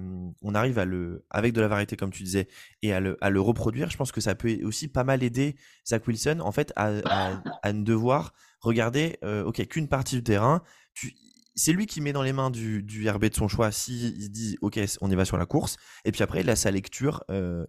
on 0.43 0.55
arrive 0.55 0.79
à 0.79 0.85
le, 0.85 1.27
avec 1.31 1.53
de 1.53 1.61
la 1.61 1.69
variété 1.69 1.97
comme 1.97 2.11
tu 2.11 2.23
disais, 2.23 2.49
et 2.83 2.93
à 2.93 3.01
le, 3.01 3.19
à 3.21 3.31
le 3.31 3.41
reproduire, 3.41 3.91
je 3.91 3.97
pense 3.97 4.13
que 4.13 4.21
ça 4.21 4.35
peut 4.35 4.59
aussi 4.65 4.89
pas 4.89 5.05
mal 5.05 5.23
aider 5.23 5.57
Zach 5.87 6.07
Wilson 6.07 6.41
en 6.41 6.53
fait 6.53 6.73
à, 6.77 6.93
à, 7.05 7.43
à 7.63 7.73
ne 7.73 7.83
devoir 7.83 8.33
regarder, 8.61 9.19
ok, 9.23 9.67
qu'une 9.67 9.89
partie 9.89 10.17
du 10.17 10.23
terrain. 10.23 10.63
Tu, 10.95 11.15
c'est 11.55 11.73
lui 11.73 11.87
qui 11.87 12.01
met 12.01 12.13
dans 12.13 12.23
les 12.23 12.33
mains 12.33 12.51
du, 12.51 12.83
du 12.83 13.09
RB 13.09 13.27
de 13.27 13.35
son 13.35 13.49
choix 13.49 13.71
si 13.71 14.09
il 14.19 14.31
dit 14.31 14.57
ok 14.61 14.81
on 15.01 15.11
y 15.11 15.15
va 15.15 15.25
sur 15.25 15.37
la 15.37 15.47
course 15.47 15.77
et 16.05 16.13
puis 16.13 16.23
après 16.23 16.41
il 16.41 16.51
a 16.51 16.57
sa 16.57 16.71
lecture 16.71 17.23
euh, 17.31 17.65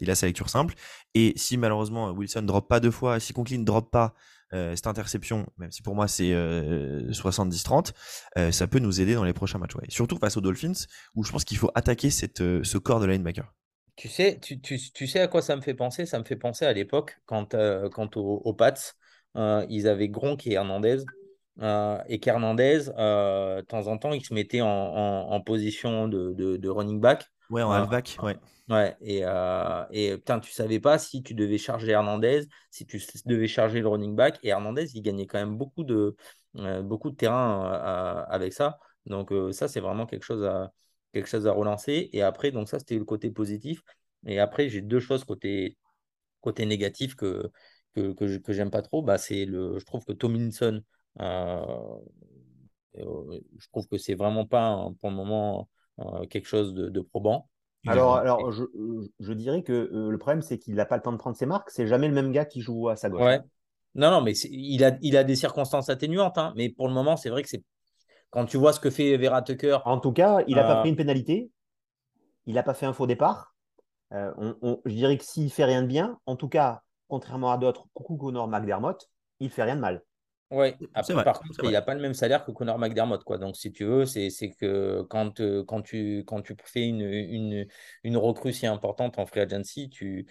il, 0.00 0.10
a 0.10 0.14
sa 0.14 0.26
lecture 0.26 0.48
simple 0.48 0.74
et 1.14 1.32
si 1.36 1.56
malheureusement 1.56 2.10
Wilson 2.10 2.42
ne 2.42 2.46
drop 2.46 2.68
pas 2.68 2.80
deux 2.80 2.90
fois 2.90 3.20
si 3.20 3.32
Conklin 3.32 3.58
ne 3.58 3.64
drop 3.64 3.90
pas 3.90 4.14
euh, 4.54 4.76
cette 4.76 4.86
interception, 4.86 5.46
même 5.58 5.72
si 5.72 5.82
pour 5.82 5.94
moi 5.94 6.06
c'est 6.06 6.30
70-30, 6.30 7.88
euh, 8.38 8.40
euh, 8.40 8.52
ça 8.52 8.66
peut 8.68 8.78
nous 8.78 9.00
aider 9.00 9.14
dans 9.14 9.24
les 9.24 9.32
prochains 9.32 9.58
matchs. 9.58 9.74
Surtout 9.88 10.16
face 10.16 10.36
aux 10.36 10.40
Dolphins, 10.40 10.86
où 11.14 11.24
je 11.24 11.32
pense 11.32 11.44
qu'il 11.44 11.58
faut 11.58 11.70
attaquer 11.74 12.10
cette, 12.10 12.38
ce 12.38 12.78
corps 12.78 13.00
de 13.00 13.06
linebacker. 13.06 13.52
Tu 13.96 14.08
sais, 14.08 14.38
tu, 14.40 14.60
tu, 14.60 14.78
tu, 14.92 15.06
sais 15.06 15.20
à 15.20 15.28
quoi 15.28 15.42
ça 15.42 15.56
me 15.56 15.60
fait 15.60 15.74
penser? 15.74 16.06
Ça 16.06 16.18
me 16.18 16.24
fait 16.24 16.36
penser 16.36 16.64
à 16.64 16.72
l'époque, 16.72 17.18
quand, 17.26 17.56
quand 17.92 18.16
aux, 18.16 18.54
Pats, 18.54 18.74
ils 19.68 19.88
avaient 19.88 20.08
Gronk 20.08 20.46
et 20.46 20.52
Hernandez. 20.52 21.04
et 22.08 22.20
qu'Hernandez, 22.20 22.86
de 22.86 23.60
temps 23.62 23.86
en 23.86 23.98
temps, 23.98 24.12
il 24.12 24.24
se 24.24 24.34
mettait 24.34 24.60
en, 24.60 24.68
en, 24.68 25.40
position 25.40 26.08
de, 26.08 26.32
de, 26.32 26.68
running 26.68 27.00
back. 27.00 27.26
Ouais, 27.50 27.62
en 27.62 27.72
halfback, 27.72 28.16
ouais. 28.22 28.36
Ouais, 28.70 28.96
et, 29.02 29.20
euh, 29.24 29.84
et 29.90 30.16
putain, 30.16 30.40
tu 30.40 30.50
savais 30.50 30.80
pas 30.80 30.98
si 30.98 31.22
tu 31.22 31.34
devais 31.34 31.58
charger 31.58 31.92
Hernandez, 31.92 32.46
si 32.70 32.86
tu 32.86 32.98
devais 33.26 33.46
charger 33.46 33.80
le 33.80 33.88
running 33.88 34.16
back. 34.16 34.38
Et 34.42 34.48
Hernandez, 34.48 34.86
il 34.94 35.02
gagnait 35.02 35.26
quand 35.26 35.38
même 35.38 35.58
beaucoup 35.58 35.84
de, 35.84 36.16
euh, 36.56 36.82
beaucoup 36.82 37.10
de 37.10 37.16
terrain 37.16 37.74
euh, 37.74 38.24
avec 38.28 38.54
ça. 38.54 38.78
Donc, 39.04 39.32
euh, 39.32 39.52
ça, 39.52 39.68
c'est 39.68 39.80
vraiment 39.80 40.06
quelque 40.06 40.22
chose, 40.22 40.42
à, 40.44 40.72
quelque 41.12 41.28
chose 41.28 41.46
à 41.46 41.52
relancer. 41.52 42.08
Et 42.14 42.22
après, 42.22 42.52
donc, 42.52 42.70
ça, 42.70 42.78
c'était 42.78 42.96
le 42.96 43.04
côté 43.04 43.30
positif. 43.30 43.82
Et 44.26 44.40
après, 44.40 44.70
j'ai 44.70 44.80
deux 44.80 45.00
choses 45.00 45.24
côté, 45.24 45.76
côté 46.40 46.64
négatif 46.64 47.16
que, 47.16 47.50
que, 47.94 48.12
que, 48.12 48.38
que 48.38 48.52
j'aime 48.54 48.70
pas 48.70 48.80
trop. 48.82 49.02
Bah, 49.02 49.18
c'est 49.18 49.44
le, 49.44 49.78
je 49.78 49.84
trouve 49.84 50.06
que 50.06 50.12
Tomlinson, 50.12 50.80
je 51.18 51.98
trouve 53.72 53.86
que 53.88 53.98
c'est 53.98 54.14
vraiment 54.14 54.46
pas 54.46 54.88
pour 55.00 55.10
le 55.10 55.16
moment 55.16 55.68
quelque 56.28 56.46
chose 56.46 56.74
de, 56.74 56.88
de 56.88 57.00
probant. 57.00 57.48
Alors, 57.86 58.16
alors 58.16 58.50
je, 58.50 58.64
je, 59.20 59.32
dirais 59.32 59.62
que 59.62 59.72
euh, 59.72 60.10
le 60.10 60.18
problème, 60.18 60.42
c'est 60.42 60.58
qu'il 60.58 60.74
n'a 60.74 60.86
pas 60.86 60.96
le 60.96 61.02
temps 61.02 61.12
de 61.12 61.18
prendre 61.18 61.36
ses 61.36 61.46
marques. 61.46 61.70
C'est 61.70 61.86
jamais 61.86 62.08
le 62.08 62.14
même 62.14 62.32
gars 62.32 62.44
qui 62.44 62.60
joue 62.60 62.88
à 62.88 62.96
sa 62.96 63.10
gauche. 63.10 63.20
Ouais. 63.20 63.40
Non, 63.94 64.10
non, 64.10 64.22
mais 64.22 64.32
il 64.32 64.82
a, 64.84 64.96
il 65.02 65.16
a 65.16 65.24
des 65.24 65.36
circonstances 65.36 65.88
atténuantes. 65.88 66.38
Hein, 66.38 66.52
mais 66.56 66.68
pour 66.68 66.88
le 66.88 66.94
moment, 66.94 67.16
c'est 67.16 67.30
vrai 67.30 67.42
que 67.42 67.48
c'est. 67.48 67.62
Quand 68.30 68.46
tu 68.46 68.56
vois 68.56 68.72
ce 68.72 68.80
que 68.80 68.90
fait 68.90 69.16
Vera 69.16 69.42
Tucker. 69.42 69.78
En 69.84 70.00
tout 70.00 70.12
cas, 70.12 70.42
il 70.48 70.56
n'a 70.56 70.64
pas 70.64 70.78
euh, 70.78 70.80
pris 70.80 70.90
une 70.90 70.96
pénalité. 70.96 71.50
Il 72.46 72.54
n'a 72.54 72.62
pas 72.62 72.74
fait 72.74 72.86
un 72.86 72.92
faux 72.92 73.06
départ. 73.06 73.54
Euh, 74.12 74.32
on, 74.60 74.80
je 74.84 74.94
dirais 74.94 75.16
que 75.16 75.24
s'il 75.24 75.50
fait 75.50 75.64
rien 75.64 75.82
de 75.82 75.86
bien, 75.86 76.18
en 76.26 76.36
tout 76.36 76.48
cas, 76.48 76.82
contrairement 77.08 77.52
à 77.52 77.58
d'autres, 77.58 77.86
coucou 77.94 78.16
Connor 78.16 78.48
McDermott, 78.48 79.08
il 79.40 79.50
fait 79.50 79.62
rien 79.62 79.76
de 79.76 79.80
mal. 79.80 80.02
Oui, 80.54 80.68
après, 80.94 81.24
par 81.24 81.40
contre, 81.40 81.64
il 81.64 81.70
n'a 81.70 81.82
pas 81.82 81.94
le 81.94 82.00
même 82.00 82.14
salaire 82.14 82.44
que 82.44 82.52
Connor 82.52 82.78
McDermott. 82.78 83.24
Quoi. 83.24 83.38
Donc, 83.38 83.56
si 83.56 83.72
tu 83.72 83.84
veux, 83.84 84.06
c'est 84.06 84.30
que 84.60 85.02
quand, 85.02 85.40
euh, 85.40 85.64
quand, 85.64 85.82
tu, 85.82 86.22
quand 86.24 86.42
tu 86.42 86.54
fais 86.64 86.86
une, 86.86 87.00
une, 87.00 87.66
une 88.04 88.16
recrue 88.16 88.52
si 88.52 88.66
importante 88.66 89.18
en 89.18 89.26
free 89.26 89.40
agency, 89.40 89.90
tu 89.90 90.26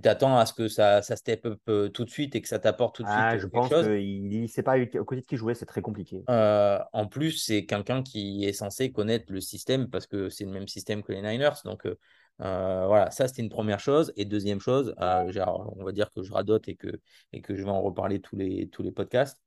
t'attends 0.00 0.38
à 0.38 0.46
ce 0.46 0.54
que 0.54 0.68
ça, 0.68 1.02
ça 1.02 1.16
step 1.16 1.44
up 1.44 1.60
euh, 1.68 1.88
tout 1.88 2.04
de 2.04 2.10
suite 2.10 2.34
et 2.34 2.40
que 2.40 2.48
ça 2.48 2.58
t'apporte 2.58 2.96
tout 2.96 3.02
de 3.02 3.08
ah, 3.10 3.32
suite. 3.32 3.42
Je 3.42 3.46
pense 3.48 3.68
qu'il 3.68 4.42
ne 4.42 4.46
sait 4.46 4.62
pas 4.62 4.78
au 4.78 5.04
côté 5.04 5.20
de 5.20 5.26
qui 5.26 5.36
jouer, 5.36 5.54
c'est 5.54 5.66
très 5.66 5.82
compliqué. 5.82 6.24
Euh, 6.30 6.78
en 6.94 7.06
plus, 7.06 7.32
c'est 7.32 7.66
quelqu'un 7.66 8.02
qui 8.02 8.44
est 8.44 8.54
censé 8.54 8.90
connaître 8.92 9.26
le 9.30 9.40
système 9.40 9.90
parce 9.90 10.06
que 10.06 10.30
c'est 10.30 10.44
le 10.44 10.52
même 10.52 10.68
système 10.68 11.02
que 11.02 11.12
les 11.12 11.20
Niners. 11.20 11.60
Donc, 11.64 11.86
voilà, 12.38 13.10
ça 13.10 13.28
c'était 13.28 13.42
une 13.42 13.50
première 13.50 13.80
chose. 13.80 14.12
Et 14.16 14.24
deuxième 14.24 14.60
chose, 14.60 14.94
on 14.98 15.84
va 15.84 15.92
dire 15.92 16.10
que 16.10 16.22
je 16.22 16.32
radote 16.32 16.66
et 16.68 16.76
que, 16.76 16.88
et 17.34 17.42
que 17.42 17.54
je 17.54 17.62
vais 17.62 17.70
en 17.70 17.82
reparler 17.82 18.20
tous 18.20 18.36
les, 18.36 18.68
tous 18.68 18.82
les 18.82 18.92
podcasts, 18.92 19.40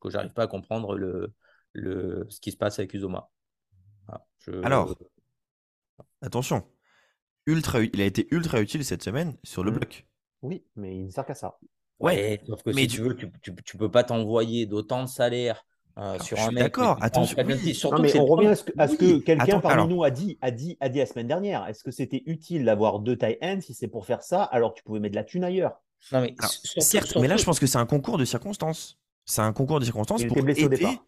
que 0.00 0.10
j'arrive 0.10 0.32
pas 0.32 0.44
à 0.44 0.46
comprendre 0.46 0.96
le, 0.96 1.32
le, 1.72 2.26
ce 2.28 2.40
qui 2.40 2.52
se 2.52 2.56
passe 2.56 2.78
avec 2.78 2.94
Uzoma. 2.94 3.30
Alors, 4.64 4.96
attention, 6.20 6.64
ultra, 7.46 7.80
il 7.80 8.00
a 8.00 8.04
été 8.04 8.26
ultra 8.30 8.60
utile 8.60 8.84
cette 8.84 9.02
semaine 9.02 9.36
sur 9.44 9.62
le 9.62 9.70
mmh. 9.70 9.74
bloc. 9.74 10.06
Oui, 10.42 10.64
mais 10.74 10.96
il 10.96 11.06
ne 11.06 11.10
sert 11.10 11.24
qu'à 11.24 11.34
ça. 11.34 11.58
Ouais, 12.00 12.40
sauf 12.46 12.62
que 12.62 12.70
mais 12.70 12.82
si 12.82 12.88
tu 12.88 13.02
veux, 13.02 13.14
tu, 13.14 13.30
tu, 13.64 13.76
peux 13.76 13.90
pas 13.90 14.02
t'envoyer 14.02 14.66
d'autant 14.66 15.04
de 15.04 15.08
salaire 15.08 15.64
euh, 15.98 16.18
sur 16.18 16.38
un 16.40 16.50
mec. 16.50 16.64
D'accord, 16.64 16.98
attention. 17.00 17.36
mais 17.46 18.16
on 18.18 18.26
revient 18.26 18.48
à 18.78 18.88
ce 18.88 18.96
que, 18.96 19.18
quelqu'un 19.18 19.60
parmi 19.60 19.94
nous 19.94 20.02
a 20.02 20.10
dit, 20.10 20.36
a, 20.40 20.50
dit, 20.50 20.76
a 20.80 20.88
dit 20.88 20.98
la 20.98 21.06
semaine 21.06 21.28
dernière. 21.28 21.66
Est-ce 21.68 21.84
que 21.84 21.92
c'était 21.92 22.22
utile 22.26 22.64
d'avoir 22.64 22.98
deux 22.98 23.16
tailles 23.16 23.38
N 23.40 23.60
si 23.60 23.72
c'est 23.72 23.86
pour 23.86 24.04
faire 24.04 24.22
ça 24.22 24.42
alors 24.42 24.74
tu 24.74 24.82
pouvais 24.82 24.98
mettre 24.98 25.12
de 25.12 25.16
la 25.16 25.24
thune 25.24 25.44
ailleurs? 25.44 25.80
Non, 26.10 26.22
mais, 26.22 26.34
certes, 26.78 27.16
mais 27.16 27.28
là 27.28 27.36
je 27.36 27.44
pense 27.44 27.60
que 27.60 27.66
c'est 27.66 27.78
un 27.78 27.86
concours 27.86 28.18
de 28.18 28.24
circonstances. 28.24 28.98
C'est 29.24 29.42
un 29.42 29.52
concours 29.52 29.80
de 29.80 29.84
circonstances 29.84 30.24
pour 30.24 30.42
blessé 30.42 30.62
aider... 30.62 30.76
au 30.76 30.78
départ. 30.78 31.04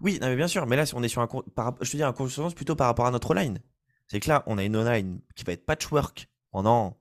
Oui, 0.00 0.18
non, 0.20 0.28
mais 0.28 0.36
bien 0.36 0.48
sûr, 0.48 0.66
mais 0.66 0.76
là 0.76 0.84
on 0.94 1.02
est 1.02 1.08
sur 1.08 1.22
un 1.22 1.26
par... 1.26 1.74
je 1.80 1.90
te 1.90 1.96
dis 1.96 2.02
un 2.02 2.12
concours 2.12 2.54
plutôt 2.54 2.76
par 2.76 2.88
rapport 2.88 3.06
à 3.06 3.10
notre 3.10 3.34
line. 3.34 3.60
C'est 4.08 4.20
que 4.20 4.28
là 4.28 4.42
on 4.46 4.58
a 4.58 4.64
une 4.64 4.82
line 4.84 5.20
qui 5.34 5.44
va 5.44 5.52
être 5.52 5.64
patchwork 5.64 6.28
pendant 6.50 6.98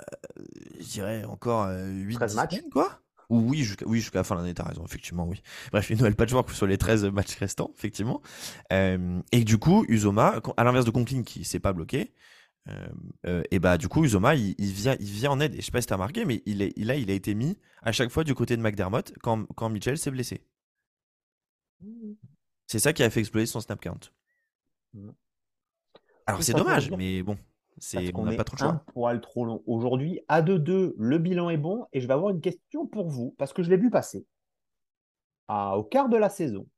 euh, 0.00 0.42
je 0.78 0.86
dirais 0.86 1.24
encore 1.24 1.68
8 1.70 2.14
13 2.14 2.34
matchs 2.36 2.60
quoi 2.72 3.00
ou 3.30 3.48
oui, 3.48 3.62
jusqu'à 3.62 3.86
oui, 3.86 4.00
jusqu'à 4.00 4.18
la 4.18 4.24
fin 4.24 4.34
de 4.34 4.40
l'année, 4.40 4.54
t'as 4.54 4.64
raison, 4.64 4.84
effectivement, 4.84 5.24
oui. 5.24 5.40
Bref, 5.70 5.88
une 5.88 5.98
nouvelle 5.98 6.16
patchwork 6.16 6.50
sur 6.50 6.66
les 6.66 6.76
13 6.76 7.04
matchs 7.06 7.36
restants, 7.36 7.70
effectivement. 7.78 8.20
Euh, 8.72 9.20
et 9.30 9.44
du 9.44 9.56
coup, 9.56 9.84
Uzoma, 9.88 10.40
à 10.56 10.64
l'inverse 10.64 10.84
de 10.84 10.90
Conklin 10.90 11.22
qui 11.22 11.44
s'est 11.44 11.60
pas 11.60 11.72
bloqué, 11.72 12.12
euh, 12.68 12.88
euh, 13.26 13.42
et 13.50 13.58
bah 13.58 13.78
du 13.78 13.88
coup, 13.88 14.04
Uzoma, 14.04 14.34
il, 14.34 14.54
vient, 14.58 14.96
il 15.00 15.06
vient 15.06 15.30
en 15.30 15.40
aide. 15.40 15.54
Et 15.54 15.60
je 15.60 15.66
sais 15.66 15.72
pas 15.72 15.80
si 15.80 15.86
t'as 15.86 15.96
remarqué, 15.96 16.24
mais 16.24 16.42
il 16.46 16.62
est, 16.62 16.72
il 16.76 16.90
a, 16.90 16.96
il 16.96 17.10
a 17.10 17.14
été 17.14 17.34
mis 17.34 17.58
à 17.82 17.92
chaque 17.92 18.10
fois 18.10 18.24
du 18.24 18.34
côté 18.34 18.56
de 18.56 18.62
McDermott 18.62 19.12
quand, 19.22 19.46
quand 19.54 19.68
Mitchell 19.68 19.98
s'est 19.98 20.10
blessé. 20.10 20.44
C'est 22.66 22.78
ça 22.78 22.92
qui 22.92 23.02
a 23.02 23.10
fait 23.10 23.20
exploser 23.20 23.46
son 23.46 23.60
snap 23.60 23.80
count. 23.80 23.98
Alors 26.26 26.42
c'est 26.42 26.52
dommage, 26.52 26.90
mais 26.90 27.22
bon. 27.22 27.36
C'est, 27.78 28.14
on 28.14 28.24
n'a 28.24 28.36
pas 28.36 28.44
trop 28.44 28.56
de 28.56 28.60
choix. 28.60 28.68
Un 28.68 28.92
poil 28.92 29.20
trop 29.22 29.44
long. 29.46 29.62
Aujourd'hui, 29.66 30.20
à 30.28 30.42
2-2, 30.42 30.92
le 30.98 31.18
bilan 31.18 31.48
est 31.48 31.56
bon. 31.56 31.86
Et 31.92 32.00
je 32.00 32.06
vais 32.06 32.12
avoir 32.12 32.30
une 32.30 32.42
question 32.42 32.86
pour 32.86 33.08
vous, 33.08 33.34
parce 33.38 33.54
que 33.54 33.62
je 33.62 33.70
l'ai 33.70 33.78
vu 33.78 33.90
passer. 33.90 34.26
À, 35.48 35.78
au 35.78 35.82
quart 35.82 36.10
de 36.10 36.18
la 36.18 36.28
saison, 36.28 36.68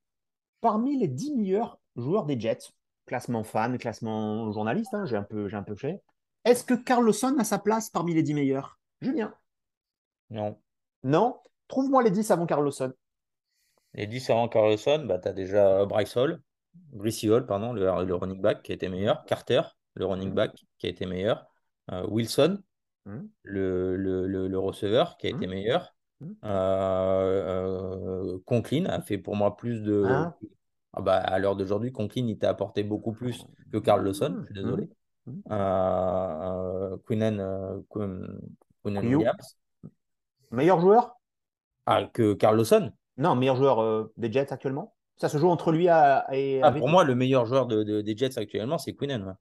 parmi 0.60 0.96
les 0.96 1.08
10 1.08 1.34
meilleurs 1.34 1.80
joueurs 1.96 2.24
des 2.24 2.38
Jets, 2.38 2.70
classement 3.06 3.44
fan, 3.44 3.78
classement 3.78 4.52
journaliste, 4.52 4.94
hein, 4.94 5.04
j'ai 5.06 5.16
un 5.16 5.22
peu, 5.22 5.48
j'ai 5.48 5.56
un 5.56 5.62
peu 5.62 5.74
fait. 5.74 6.02
Est-ce 6.44 6.64
que 6.64 6.74
Carlson 6.74 7.36
a 7.38 7.44
sa 7.44 7.58
place 7.58 7.90
parmi 7.90 8.14
les 8.14 8.22
10 8.22 8.34
meilleurs? 8.34 8.78
Julien? 9.00 9.34
Non. 10.30 10.58
Non? 11.02 11.36
Trouve-moi 11.68 12.02
les 12.02 12.10
10 12.10 12.30
avant 12.30 12.46
Carlson. 12.46 12.92
Les 13.94 14.06
10 14.06 14.30
avant 14.30 14.48
Carlson, 14.48 15.04
bah, 15.06 15.18
tu 15.18 15.28
as 15.28 15.32
déjà 15.32 15.84
Bryce 15.84 16.16
Hall, 16.16 16.42
Hall, 16.94 17.46
pardon, 17.46 17.72
le, 17.72 18.04
le 18.04 18.14
running 18.14 18.40
back 18.40 18.62
qui 18.62 18.72
était 18.72 18.88
meilleur, 18.88 19.24
Carter, 19.26 19.62
le 19.94 20.06
running 20.06 20.30
mmh. 20.30 20.34
back 20.34 20.64
qui 20.78 20.86
a 20.86 20.90
été 20.90 21.06
meilleur. 21.06 21.46
Euh, 21.90 22.06
Wilson, 22.08 22.62
mmh. 23.06 23.18
le, 23.42 23.96
le, 23.96 24.48
le, 24.48 24.58
receveur 24.58 25.16
qui 25.16 25.26
a 25.26 25.30
été 25.30 25.46
mmh. 25.46 25.50
meilleur. 25.50 25.94
Euh, 26.44 28.34
euh, 28.34 28.38
Conklin 28.46 28.86
a 28.86 29.00
fait 29.00 29.18
pour 29.18 29.36
moi 29.36 29.56
plus 29.56 29.82
de. 29.82 30.04
Hein 30.04 30.34
ah 30.94 31.00
bah, 31.00 31.16
à 31.16 31.38
l'heure 31.38 31.56
d'aujourd'hui, 31.56 31.92
Conklin, 31.92 32.26
il 32.26 32.38
t'a 32.38 32.50
apporté 32.50 32.82
beaucoup 32.82 33.12
plus 33.12 33.46
que 33.72 33.78
Carl 33.78 34.04
Lawson, 34.04 34.38
je 34.40 34.44
suis 34.46 34.54
désolé. 34.54 34.88
Euh, 35.50 36.96
Quinnen, 37.06 37.82
Williams. 38.84 39.56
Meilleur 40.50 40.80
joueur? 40.80 41.16
Ah, 41.86 42.04
Que 42.12 42.34
Carl 42.34 42.56
Lawson 42.56 42.92
Non, 43.16 43.34
meilleur 43.34 43.56
joueur 43.56 44.08
des 44.16 44.30
Jets 44.30 44.52
actuellement? 44.52 44.94
Ça 45.16 45.28
se 45.28 45.38
joue 45.38 45.48
entre 45.48 45.72
lui 45.72 45.86
et. 46.32 46.60
Ah, 46.62 46.72
pour 46.72 46.88
moi, 46.88 47.04
le 47.04 47.14
meilleur 47.14 47.46
joueur 47.46 47.66
de, 47.66 48.00
des 48.00 48.16
Jets 48.16 48.38
actuellement, 48.38 48.78
c'est 48.78 48.94
Quinnen. 48.94 49.36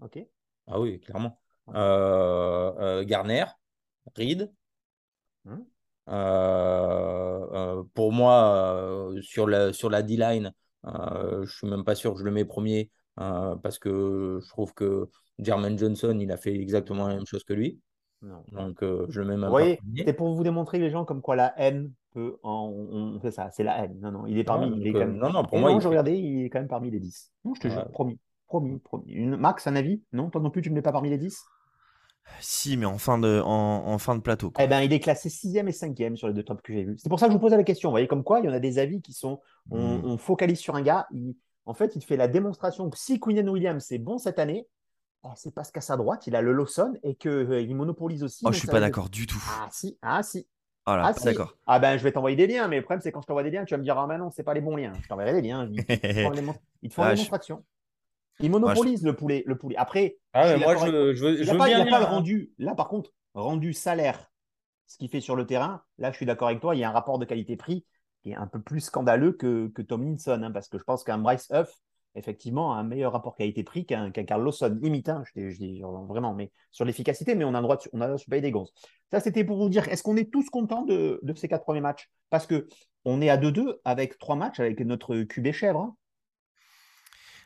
Ok. 0.00 0.18
Ah 0.66 0.80
oui, 0.80 1.00
clairement. 1.00 1.38
Euh, 1.74 2.72
euh, 2.78 3.04
Garner, 3.04 3.44
Reed. 4.16 4.52
Hmm. 5.44 5.62
Euh, 6.08 7.82
pour 7.94 8.12
moi, 8.12 9.12
sur 9.22 9.46
la, 9.46 9.72
sur 9.72 9.90
la 9.90 10.02
D-line, 10.02 10.52
je 10.84 11.50
suis 11.50 11.68
même 11.68 11.84
pas 11.84 11.94
sûr 11.94 12.12
que 12.12 12.20
je 12.20 12.24
le 12.24 12.30
mets 12.30 12.44
premier 12.44 12.90
parce 13.16 13.78
que 13.78 14.38
je 14.42 14.48
trouve 14.48 14.74
que 14.74 15.08
Jermaine 15.38 15.78
Johnson, 15.78 16.16
il 16.20 16.30
a 16.32 16.36
fait 16.36 16.54
exactement 16.54 17.08
la 17.08 17.14
même 17.16 17.26
chose 17.26 17.44
que 17.44 17.52
lui. 17.52 17.80
Donc, 18.22 18.78
je 18.80 19.20
le 19.20 19.26
mets 19.26 19.36
même 19.36 19.44
vous 19.44 19.50
voyez, 19.50 19.78
C'est 20.04 20.12
pour 20.12 20.34
vous 20.34 20.42
démontrer, 20.42 20.78
les 20.78 20.90
gens, 20.90 21.04
comme 21.04 21.22
quoi 21.22 21.36
la 21.36 21.54
haine 21.58 21.92
peut. 22.12 22.36
On, 22.42 23.18
fait 23.20 23.30
ça, 23.30 23.50
c'est 23.50 23.62
la 23.62 23.84
haine. 23.84 23.98
Non, 24.00 24.10
non, 24.10 24.26
il 24.26 24.38
est 24.38 24.44
parmi. 24.44 24.70
il 24.78 24.86
est 24.86 24.92
quand 24.92 24.98
même... 25.00 25.16
Non, 25.16 25.30
non, 25.30 25.44
pour 25.44 25.58
moi. 25.58 25.78
je 25.78 25.88
regardais, 25.88 26.18
il 26.18 26.44
est 26.44 26.50
quand 26.50 26.58
même 26.58 26.68
parmi 26.68 26.90
les 26.90 27.00
10. 27.00 27.32
Non, 27.44 27.54
je 27.54 27.60
te 27.60 27.68
jure, 27.68 27.88
promis. 27.90 28.18
Promis, 28.46 28.78
promis. 28.80 29.14
Max, 29.16 29.66
un 29.66 29.76
avis? 29.76 30.02
Non, 30.12 30.28
toi 30.28 30.40
non 30.40 30.50
plus, 30.50 30.60
tu 30.60 30.70
ne 30.70 30.74
mets 30.74 30.82
pas 30.82 30.92
parmi 30.92 31.08
les 31.08 31.18
10 31.18 31.44
Si, 32.40 32.76
mais 32.76 32.86
en 32.86 32.98
fin 32.98 33.18
de, 33.18 33.40
en, 33.44 33.98
fin 33.98 34.16
de 34.16 34.20
plateau. 34.20 34.52
Eh 34.58 34.66
ben, 34.66 34.80
il 34.80 34.92
est 34.92 35.00
classé 35.00 35.28
6e 35.28 35.68
et 35.68 35.72
5e 35.72 36.16
sur 36.16 36.28
les 36.28 36.34
deux 36.34 36.42
tops 36.42 36.62
que 36.62 36.72
j'ai 36.72 36.84
vus. 36.84 36.96
C'est 36.98 37.08
pour 37.08 37.18
ça 37.18 37.26
que 37.26 37.32
je 37.32 37.36
vous 37.36 37.40
pose 37.40 37.52
la 37.52 37.62
question. 37.64 37.90
Vous 37.90 37.94
voyez, 37.94 38.08
comme 38.08 38.24
quoi, 38.24 38.40
il 38.40 38.46
y 38.46 38.48
en 38.48 38.52
a 38.52 38.60
des 38.60 38.78
avis 38.78 39.02
qui 39.02 39.12
sont. 39.12 39.40
On, 39.70 40.14
hmm. 40.14 40.18
focalise 40.18 40.58
sur 40.58 40.74
un 40.74 40.82
gars. 40.82 41.06
en 41.66 41.74
fait, 41.74 41.96
il 41.96 42.04
fait 42.04 42.16
la 42.16 42.28
démonstration 42.28 42.88
que 42.88 42.98
si 42.98 43.20
Quinn 43.20 43.48
Williams 43.48 43.84
c'est 43.86 43.98
bon 43.98 44.18
cette 44.18 44.38
année, 44.38 44.66
oh, 45.22 45.30
c'est 45.36 45.54
parce 45.54 45.70
qu'à 45.70 45.80
sa 45.80 45.96
droite, 45.96 46.26
il 46.26 46.34
a 46.34 46.42
le 46.42 46.52
Lawson 46.52 46.94
et 47.02 47.14
qu'il 47.14 47.30
euh, 47.30 47.74
monopolise 47.74 48.22
aussi. 48.22 48.44
Oh, 48.46 48.52
je 48.52 48.58
suis 48.58 48.68
pas 48.68 48.80
d'accord 48.80 49.10
du 49.10 49.26
tout. 49.26 49.42
Ah, 49.48 49.68
si, 49.70 49.98
ah, 50.02 50.22
si. 50.22 50.46
Voilà, 50.86 51.06
ah, 51.06 51.24
d'accord. 51.24 51.56
Ah 51.66 51.78
ben 51.78 51.96
je 51.98 52.02
vais 52.02 52.10
t'envoyer 52.10 52.36
des 52.36 52.46
liens, 52.46 52.66
mais 52.66 52.76
le 52.76 52.82
problème 52.82 53.00
c'est 53.00 53.12
quand 53.12 53.20
je 53.20 53.26
t'envoie 53.26 53.42
des 53.42 53.50
liens, 53.50 53.64
tu 53.64 53.74
vas 53.74 53.78
me 53.78 53.84
dire 53.84 53.98
ah 53.98 54.06
ben 54.08 54.18
non, 54.18 54.30
c'est 54.30 54.42
pas 54.42 54.54
les 54.54 54.60
bons 54.60 54.76
liens. 54.76 54.92
Je 55.02 55.08
t'enverrai 55.08 55.32
des 55.32 55.42
liens. 55.42 55.68
Il 55.70 55.84
te 55.84 55.92
font, 55.92 56.32
une 56.82 56.90
démonstration. 56.90 57.64
Il 58.42 58.50
monopolise 58.50 59.02
le 59.02 59.14
poulet. 59.14 59.42
Le 59.46 59.56
poulet. 59.56 59.76
Après, 59.76 60.16
ah 60.32 60.56
moi, 60.56 60.76
je, 60.76 61.14
je, 61.14 61.26
il 61.26 61.46
n'a 61.46 61.54
pas, 61.54 62.00
le 62.00 62.04
rendu. 62.06 62.52
Là, 62.58 62.74
par 62.74 62.88
contre, 62.88 63.12
rendu 63.34 63.72
salaire, 63.72 64.30
ce 64.86 64.98
qu'il 64.98 65.08
fait 65.08 65.20
sur 65.20 65.36
le 65.36 65.46
terrain, 65.46 65.82
là, 65.98 66.10
je 66.10 66.16
suis 66.16 66.26
d'accord 66.26 66.48
avec 66.48 66.60
toi, 66.60 66.74
il 66.74 66.80
y 66.80 66.84
a 66.84 66.88
un 66.88 66.92
rapport 66.92 67.18
de 67.18 67.24
qualité-prix 67.24 67.84
qui 68.22 68.30
est 68.30 68.36
un 68.36 68.46
peu 68.46 68.60
plus 68.60 68.80
scandaleux 68.80 69.32
que, 69.32 69.68
que 69.68 69.82
Tomlinson, 69.82 70.40
hein, 70.42 70.50
parce 70.50 70.68
que 70.68 70.78
je 70.78 70.84
pense 70.84 71.04
qu'un 71.04 71.18
Bryce 71.18 71.48
Huff, 71.52 71.72
effectivement, 72.14 72.74
a 72.74 72.76
un 72.76 72.82
meilleur 72.82 73.12
rapport 73.12 73.36
qualité-prix 73.36 73.86
qu'un 73.86 74.10
Carl 74.10 74.42
Lawson, 74.42 74.78
limite, 74.82 75.08
hein, 75.08 75.22
je, 75.34 75.56
dis 75.56 75.80
vraiment, 76.08 76.34
mais 76.34 76.50
sur 76.70 76.84
l'efficacité, 76.84 77.34
mais 77.34 77.44
on 77.44 77.54
a 77.54 77.58
le 77.58 77.62
droit 77.62 77.76
de, 77.76 77.82
on 77.92 78.00
a 78.00 78.18
se 78.18 78.28
payer 78.28 78.42
des 78.42 78.50
gonzes. 78.50 78.72
Ça, 79.10 79.20
c'était 79.20 79.44
pour 79.44 79.58
vous 79.58 79.68
dire, 79.68 79.88
est-ce 79.88 80.02
qu'on 80.02 80.16
est 80.16 80.30
tous 80.30 80.50
contents 80.50 80.82
de, 80.82 81.20
de, 81.22 81.34
ces 81.34 81.48
quatre 81.48 81.64
premiers 81.64 81.80
matchs? 81.80 82.10
Parce 82.28 82.46
que 82.46 82.66
on 83.04 83.22
est 83.22 83.30
à 83.30 83.38
2-2 83.38 83.76
avec 83.84 84.18
trois 84.18 84.36
matchs 84.36 84.60
avec 84.60 84.80
notre 84.80 85.22
QB 85.22 85.52
chèvre. 85.52 85.80
Hein. 85.80 85.96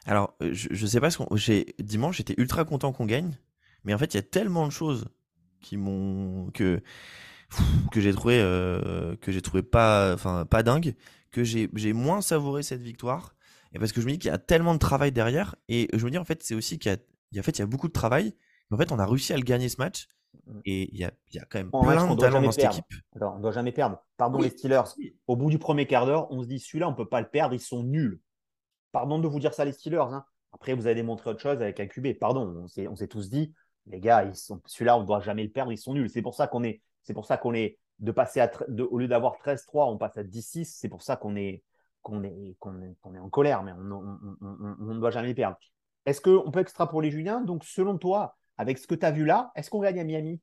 Alors, 0.07 0.35
euh, 0.43 0.51
je, 0.53 0.69
je 0.71 0.87
sais 0.87 1.01
pas 1.01 1.11
ce 1.11 1.19
qu'on. 1.19 1.37
Dimanche, 1.79 2.17
j'étais 2.19 2.35
ultra 2.39 2.65
content 2.65 2.93
qu'on 2.93 3.07
gagne, 3.07 3.33
mais 3.85 3.95
en 3.95 3.99
fait, 3.99 4.15
il 4.15 4.17
y 4.17 4.21
a 4.21 4.23
tellement 4.23 4.67
de 4.67 4.73
choses 4.73 5.07
qui 5.61 5.77
m'ont 5.77 6.51
que 6.53 6.83
que 7.91 8.01
j'ai 8.01 8.13
trouvé 8.13 8.41
euh, 8.41 9.17
que 9.17 9.33
j'ai 9.33 9.43
trouvé 9.43 9.63
pas 9.63 10.15
enfin 10.15 10.45
pas 10.47 10.63
dingue 10.63 10.95
que 11.31 11.43
j'ai 11.43 11.93
moins 11.93 12.21
savouré 12.21 12.63
cette 12.63 12.83
victoire 12.83 13.35
et 13.73 13.79
parce 13.79 13.93
que 13.93 14.01
je 14.01 14.07
me 14.07 14.13
dis 14.13 14.19
qu'il 14.19 14.31
y 14.31 14.35
a 14.35 14.39
tellement 14.39 14.75
de 14.75 14.79
travail 14.79 15.11
derrière 15.11 15.57
et 15.69 15.89
je 15.93 16.05
me 16.05 16.11
dis 16.11 16.19
en 16.19 16.25
fait 16.25 16.43
c'est 16.43 16.55
aussi 16.55 16.79
qu'il 16.79 16.93
y 17.33 17.39
a 17.39 17.41
en 17.41 17.43
fait 17.43 17.59
il 17.59 17.61
y 17.61 17.63
a 17.63 17.67
beaucoup 17.67 17.89
de 17.89 17.93
travail 17.93 18.35
mais 18.71 18.77
en 18.77 18.79
fait 18.79 18.93
on 18.93 18.99
a 18.99 19.07
réussi 19.07 19.33
à 19.33 19.37
le 19.37 19.43
gagner 19.43 19.69
ce 19.69 19.77
match 19.79 20.07
mmh. 20.47 20.61
et 20.65 20.95
il 20.95 20.99
y 20.99 21.05
a, 21.05 21.13
il 21.33 21.37
y 21.37 21.39
a 21.41 21.45
quand 21.45 21.59
même 21.59 21.71
plein 21.71 22.15
de 22.15 22.21
talents 22.21 22.41
dans 22.41 22.53
cette 22.53 22.65
équipe. 22.65 22.85
Alors, 23.17 23.35
on 23.37 23.41
doit 23.41 23.53
jamais 23.53 23.73
perdre. 23.73 23.99
Pardon 24.17 24.41
les 24.41 24.51
Steelers. 24.51 24.83
Au 25.27 25.37
bout 25.37 25.51
du 25.51 25.59
premier 25.59 25.87
quart 25.87 26.07
d'heure, 26.07 26.31
on 26.31 26.43
se 26.43 26.49
dit 26.49 26.61
celui-là 26.61 26.89
on 26.89 26.95
peut 26.95 27.09
pas 27.09 27.21
le 27.21 27.29
perdre, 27.29 27.55
ils 27.55 27.61
sont 27.61 27.83
nuls. 27.83 28.21
Pardon 28.95 29.19
de 29.19 29.27
vous 29.27 29.41
dire 29.41 29.53
ça, 29.53 29.65
les 29.65 29.73
Steelers. 29.73 30.13
Hein. 30.13 30.25
Après, 30.53 30.73
vous 30.73 30.87
avez 30.87 30.95
démontré 30.95 31.29
autre 31.29 31.41
chose 31.41 31.61
avec 31.61 31.81
un 31.81 31.87
QB. 31.87 32.17
Pardon, 32.17 32.63
on 32.63 32.69
s'est, 32.69 33.09
tous 33.09 33.29
dit, 33.29 33.53
les 33.87 33.99
gars, 33.99 34.23
ils 34.23 34.37
sont, 34.37 34.63
celui-là, 34.67 34.97
on 34.97 35.01
ne 35.01 35.07
doit 35.07 35.19
jamais 35.19 35.43
le 35.43 35.51
perdre, 35.51 35.73
ils 35.73 35.79
sont 35.79 35.95
nuls. 35.95 36.09
C'est 36.09 36.23
pour 36.23 36.37
ça 36.37 36.47
qu'on 36.47 36.63
est, 36.63 36.81
c'est 37.03 37.13
pour 37.13 37.27
ça 37.27 37.37
qu'on 37.37 37.55
est, 37.55 37.77
de 37.99 38.13
passer 38.13 38.41
à, 38.41 38.53
au 38.91 38.99
lieu 38.99 39.09
d'avoir 39.09 39.35
13-3, 39.35 39.93
on 39.93 39.99
passe 39.99 40.17
à 40.17 40.23
10-6. 40.23 40.65
C'est 40.65 40.89
pour 40.89 41.03
ça 41.03 41.17
qu'on 41.17 41.35
est, 41.35 41.65
qu'on 42.03 42.23
est, 42.23 42.55
qu'on 42.61 42.81
est, 42.83 43.17
est, 43.17 43.19
en 43.19 43.29
colère, 43.31 43.65
mais 43.65 43.73
on 43.73 44.95
ne 44.95 45.01
doit 45.01 45.11
jamais 45.11 45.29
le 45.29 45.35
perdre. 45.35 45.59
Est-ce 46.07 46.21
qu'on 46.21 46.53
peut 46.53 46.61
extrapoler 46.61 47.11
Julien 47.11 47.41
Donc, 47.41 47.65
selon 47.65 47.99
toi, 47.99 48.37
avec 48.59 48.79
ce 48.79 48.87
que 48.87 48.95
tu 48.95 49.05
as 49.05 49.11
vu 49.11 49.25
là, 49.25 49.51
est-ce 49.57 49.71
qu'on 49.71 49.81
gagne 49.81 49.99
à 49.99 50.05
Miami? 50.05 50.41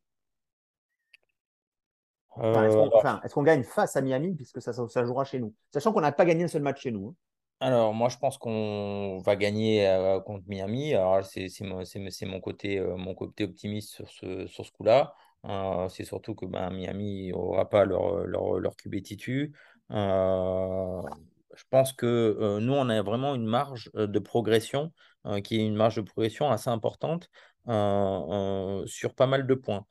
Enfin, 2.32 2.66
est-ce, 2.66 3.34
qu'on, 3.34 3.43
gagne 3.43 3.64
face 3.64 3.95
à 3.95 4.02
Miami, 4.02 4.36
puisque 4.36 4.62
ça, 4.62 4.74
ça, 4.74 5.06
jouera 5.06 5.24
chez 5.24 5.39
nous? 5.39 5.54
Sachant 5.72 5.93
qu'on 5.93 6.02
n'a 6.02 6.12
pas 6.12 6.26
gagné 6.26 6.43
un 6.43 6.47
seul 6.49 6.62
match 6.62 6.82
chez 6.82 6.91
nous. 6.91 7.08
Hein. 7.08 7.16
Alors, 7.64 7.93
moi, 7.93 8.09
je 8.09 8.18
pense 8.18 8.39
qu'on 8.39 9.20
va 9.20 9.36
gagner 9.36 9.86
contre 10.26 10.43
Miami. 10.47 10.95
Alors, 10.95 11.24
c'est 11.24 11.62
mon 12.26 12.39
côté, 12.39 12.80
euh, 12.80 12.97
mon 12.97 13.14
côté 13.14 13.43
optimiste 13.43 13.91
sur 13.93 14.09
ce, 14.09 14.47
sur 14.47 14.66
ce 14.66 14.72
coup-là. 14.72 15.14
Euh, 15.45 15.88
c'est 15.89 16.03
surtout 16.03 16.34
que 16.34 16.47
ben, 16.47 16.72
Miami 16.72 17.30
n'aura 17.30 17.70
pas 17.70 17.86
leur, 17.86 18.26
leur, 18.26 18.59
leur 18.59 18.76
QB 18.76 18.95
je 21.53 21.64
pense 21.70 21.93
que 21.93 22.59
nous, 22.59 22.74
on 22.74 22.89
a 22.89 23.01
vraiment 23.03 23.36
une 23.36 23.45
marge 23.45 23.91
de 23.93 24.20
progression 24.20 24.91
qui 25.43 25.57
est 25.57 25.68
une 25.68 25.76
marge 25.76 25.97
de 25.97 26.01
progression 26.01 26.49
assez 26.49 26.70
importante 26.70 27.30
sur 28.88 29.14
pas 29.16 29.28
mal 29.28 29.45
de 29.45 29.53
points. 29.53 29.86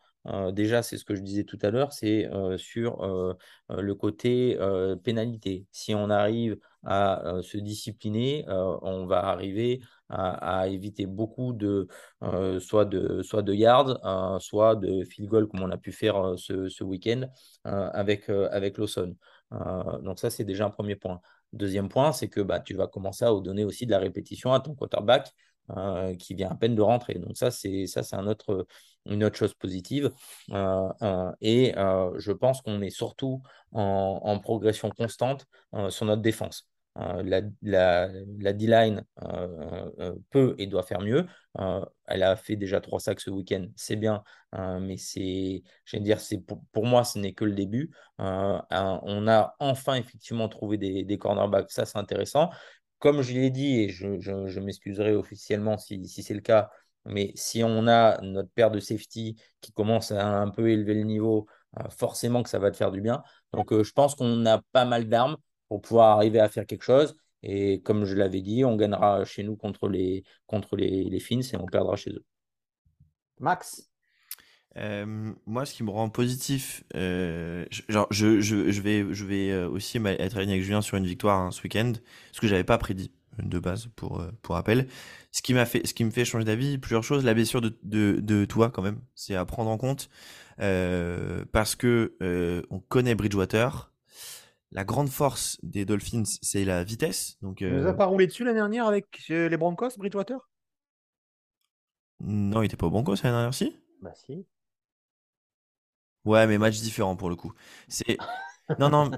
déjà, 0.52 0.82
c'est 0.82 0.96
ce 0.96 1.04
que 1.04 1.14
je 1.14 1.20
disais 1.20 1.44
tout 1.44 1.58
à 1.62 1.70
l'heure, 1.70 1.92
c'est 1.92 2.28
sur 2.56 3.06
le 3.68 3.94
côté 3.94 4.58
pénalité. 5.04 5.66
Si 5.70 5.94
on 5.94 6.08
arrive 6.08 6.58
à 6.84 7.36
se 7.42 7.58
discipliner, 7.58 8.44
on 8.48 9.06
va 9.06 9.24
arriver 9.26 9.80
à, 10.08 10.68
éviter 10.68 11.06
beaucoup 11.06 11.52
de 11.52 11.88
soit 12.60 12.84
de 12.84 13.22
soit 13.22 13.42
de 13.42 13.52
yards, 13.54 14.40
soit 14.40 14.76
de 14.76 15.04
field 15.04 15.28
goal 15.28 15.48
comme 15.48 15.62
on 15.62 15.70
a 15.70 15.76
pu 15.76 15.92
faire 15.92 16.34
ce, 16.38 16.68
ce 16.68 16.84
week-end 16.84 17.28
avec 17.64 18.28
avec 18.28 18.78
Lawson. 18.78 19.14
donc 20.02 20.18
ça, 20.18 20.30
c'est 20.30 20.44
déjà 20.44 20.66
un 20.66 20.70
premier 20.70 20.96
point. 20.96 21.20
Deuxième 21.52 21.88
point, 21.88 22.12
c'est 22.12 22.28
que 22.28 22.40
bah, 22.40 22.60
tu 22.60 22.74
vas 22.74 22.86
commencer 22.86 23.24
à 23.24 23.32
donner 23.40 23.64
aussi 23.64 23.84
de 23.84 23.90
la 23.90 23.98
répétition 23.98 24.52
à 24.52 24.60
ton 24.60 24.74
quarterback 24.74 25.32
euh, 25.76 26.16
qui 26.16 26.34
vient 26.34 26.50
à 26.50 26.54
peine 26.54 26.74
de 26.74 26.82
rentrer. 26.82 27.14
Donc 27.14 27.36
ça, 27.36 27.50
c'est 27.50 27.86
ça, 27.86 28.02
c'est 28.02 28.16
une 28.16 29.24
autre 29.24 29.36
chose 29.36 29.54
positive. 29.54 30.10
Euh, 30.50 30.88
euh, 31.02 31.32
et 31.40 31.72
je 32.18 32.32
pense 32.32 32.60
qu'on 32.62 32.80
est 32.82 32.90
surtout 32.90 33.42
en, 33.72 34.38
progression 34.40 34.90
constante 34.90 35.46
sur 35.90 36.06
notre 36.06 36.22
défense. 36.22 36.69
La, 36.97 37.41
la, 37.62 38.09
la 38.38 38.53
D-line 38.53 39.05
peut 40.30 40.55
et 40.59 40.66
doit 40.66 40.82
faire 40.82 41.01
mieux. 41.01 41.26
elle 42.07 42.22
a 42.22 42.36
fait 42.36 42.57
déjà 42.57 42.80
trois 42.80 43.01
sacs 43.01 43.20
ce 43.20 43.30
week-end, 43.30 43.66
c'est 43.76 43.97
bien, 43.97 44.22
mais 44.53 44.97
c'est, 44.97 45.62
je 45.84 45.97
dire, 45.99 46.20
c'est 46.20 46.38
pour, 46.72 46.86
moi, 46.86 47.05
ce 47.05 47.18
n'est 47.18 47.32
que 47.32 47.45
le 47.45 47.55
début. 47.55 47.91
on 48.18 49.28
a 49.28 49.57
enfin 49.61 49.95
effectivement 49.95 50.49
trouvé 50.49 50.78
des, 50.78 51.18
cornerbacks, 51.18 51.70
ça 51.70 51.86
c'est 51.86 51.99
intéressant 51.99 52.51
comme 53.01 53.22
je 53.22 53.32
l'ai 53.32 53.51
dit, 53.51 53.80
et 53.80 53.88
je, 53.88 54.61
m'excuserai 54.61 55.14
officiellement 55.16 55.78
si, 55.78 56.07
c'est 56.07 56.34
le 56.34 56.41
cas, 56.41 56.70
mais 57.07 57.32
si 57.34 57.64
on 57.64 57.88
a 57.88 58.20
notre 58.22 58.51
paire 58.51 58.70
de 58.70 58.78
safety 58.78 59.36
qui 59.61 59.72
commence 59.72 60.12
à 60.12 60.26
un 60.26 60.51
peu 60.51 60.70
élever 60.70 60.95
le 60.95 61.03
niveau, 61.03 61.47
euh, 61.80 61.88
forcément 61.91 62.43
que 62.43 62.51
ça 62.51 62.59
va 62.59 62.70
te 62.70 62.76
faire 62.76 62.93
du 62.93 63.01
bien. 63.01 63.22
Donc 63.53 63.72
euh, 63.72 63.82
je 63.82 63.93
pense 63.93 64.14
qu'on 64.14 64.45
a 64.47 64.61
pas 64.72 64.84
mal 64.84 65.09
d'armes 65.09 65.36
pour 65.70 65.80
pouvoir 65.80 66.16
arriver 66.16 66.40
à 66.40 66.48
faire 66.48 66.66
quelque 66.66 66.82
chose. 66.82 67.16
Et 67.44 67.80
comme 67.82 68.04
je 68.04 68.16
l'avais 68.16 68.40
dit, 68.40 68.64
on 68.64 68.74
gagnera 68.76 69.24
chez 69.24 69.44
nous 69.44 69.56
contre 69.56 69.88
les, 69.88 70.24
contre 70.46 70.76
les, 70.76 71.04
les 71.04 71.20
Fins 71.20 71.40
et 71.40 71.56
on 71.56 71.66
perdra 71.66 71.94
chez 71.94 72.10
eux. 72.10 72.24
Max? 73.38 73.88
Euh, 74.76 75.32
moi, 75.46 75.64
ce 75.64 75.74
qui 75.74 75.84
me 75.84 75.90
rend 75.90 76.08
positif, 76.10 76.82
euh, 76.96 77.64
genre, 77.88 78.08
je, 78.10 78.40
je, 78.40 78.72
je, 78.72 78.80
vais, 78.82 79.06
je 79.12 79.24
vais 79.24 79.52
euh, 79.52 79.68
aussi 79.68 79.98
être 79.98 80.36
aligné 80.36 80.54
avec 80.54 80.64
Julien 80.64 80.82
sur 80.82 80.96
une 80.96 81.06
victoire 81.06 81.40
hein, 81.40 81.50
ce 81.52 81.62
week-end, 81.62 81.92
ce 82.32 82.40
que 82.40 82.48
j'avais 82.48 82.64
pas 82.64 82.78
prédit 82.78 83.12
de 83.38 83.58
base 83.60 83.86
pour, 83.94 84.24
pour 84.42 84.56
rappel. 84.56 84.88
Ce 85.30 85.40
qui 85.40 85.54
m'a 85.54 85.66
fait, 85.66 85.86
ce 85.86 85.94
qui 85.94 86.04
me 86.04 86.10
fait 86.10 86.24
changer 86.24 86.44
d'avis, 86.44 86.78
plusieurs 86.78 87.04
choses. 87.04 87.24
La 87.24 87.32
blessure 87.32 87.60
de, 87.60 87.78
de, 87.84 88.18
de 88.20 88.44
toi, 88.44 88.70
quand 88.70 88.82
même, 88.82 89.00
c'est 89.14 89.36
à 89.36 89.44
prendre 89.44 89.70
en 89.70 89.78
compte 89.78 90.10
parce 90.58 91.74
que 91.76 92.16
on 92.70 92.80
connaît 92.80 93.14
Bridgewater. 93.14 93.89
La 94.72 94.84
grande 94.84 95.08
force 95.08 95.58
des 95.62 95.84
Dolphins, 95.84 96.22
c'est 96.42 96.64
la 96.64 96.84
vitesse. 96.84 97.36
Donc, 97.42 97.60
il 97.60 97.72
nous 97.72 97.86
a 97.86 97.94
pas 97.94 98.06
roulé 98.06 98.26
dessus 98.26 98.44
l'année 98.44 98.58
dernière 98.58 98.86
avec 98.86 99.06
les 99.28 99.56
Broncos, 99.56 99.90
Bridgewater? 99.98 100.48
Non, 102.20 102.62
il 102.62 102.66
était 102.66 102.76
pas 102.76 102.86
au 102.86 102.90
Broncos 102.90 103.16
l'année 103.22 103.34
dernière, 103.34 103.54
si? 103.54 103.76
Bah 104.00 104.12
si. 104.14 104.46
Ouais, 106.24 106.46
mais 106.46 106.58
match 106.58 106.80
différent 106.80 107.16
pour 107.16 107.30
le 107.30 107.36
coup. 107.36 107.52
C'est 107.88 108.18
non 108.78 108.88
non, 108.88 109.10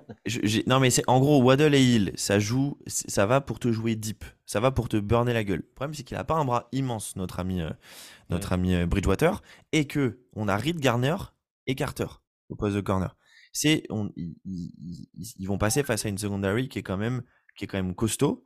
non 0.67 0.81
mais 0.81 0.91
c'est 0.91 1.03
en 1.09 1.21
gros 1.21 1.43
Waddle 1.43 1.75
et 1.75 1.83
Hill, 1.83 2.13
ça 2.15 2.39
joue, 2.39 2.79
ça 2.87 3.27
va 3.27 3.43
pour 3.43 3.59
te 3.59 3.71
jouer 3.71 3.97
deep, 3.97 4.25
ça 4.47 4.61
va 4.61 4.71
pour 4.71 4.89
te 4.89 4.97
burner 4.97 5.35
la 5.35 5.45
gueule. 5.45 5.59
Le 5.59 5.75
problème 5.75 5.95
c'est 5.95 6.05
qu'il 6.05 6.17
a 6.17 6.25
pas 6.25 6.37
un 6.37 6.45
bras 6.45 6.69
immense 6.73 7.17
notre 7.17 7.39
ami 7.39 7.61
euh, 7.61 7.71
notre 8.31 8.53
ami 8.53 8.75
euh, 8.75 8.87
Bridgewater 8.87 9.43
et 9.73 9.87
que 9.87 10.21
on 10.35 10.49
a 10.49 10.57
Reed 10.57 10.81
Garner 10.81 11.17
et 11.67 11.75
Carter 11.75 12.07
au 12.49 12.57
poste 12.57 12.77
de 12.77 12.81
corner. 12.81 13.15
C'est 13.53 13.85
ils, 14.47 15.47
vont 15.47 15.59
passer 15.59 15.83
face 15.83 16.07
à 16.07 16.09
une 16.09 16.19
secondary 16.19 16.69
qui 16.69 16.79
est 16.79 16.83
quand 16.83 16.97
même 16.97 17.23
qui 17.57 17.65
est 17.65 17.67
quand 17.69 17.79
même 17.79 17.95
costaud. 17.95 18.45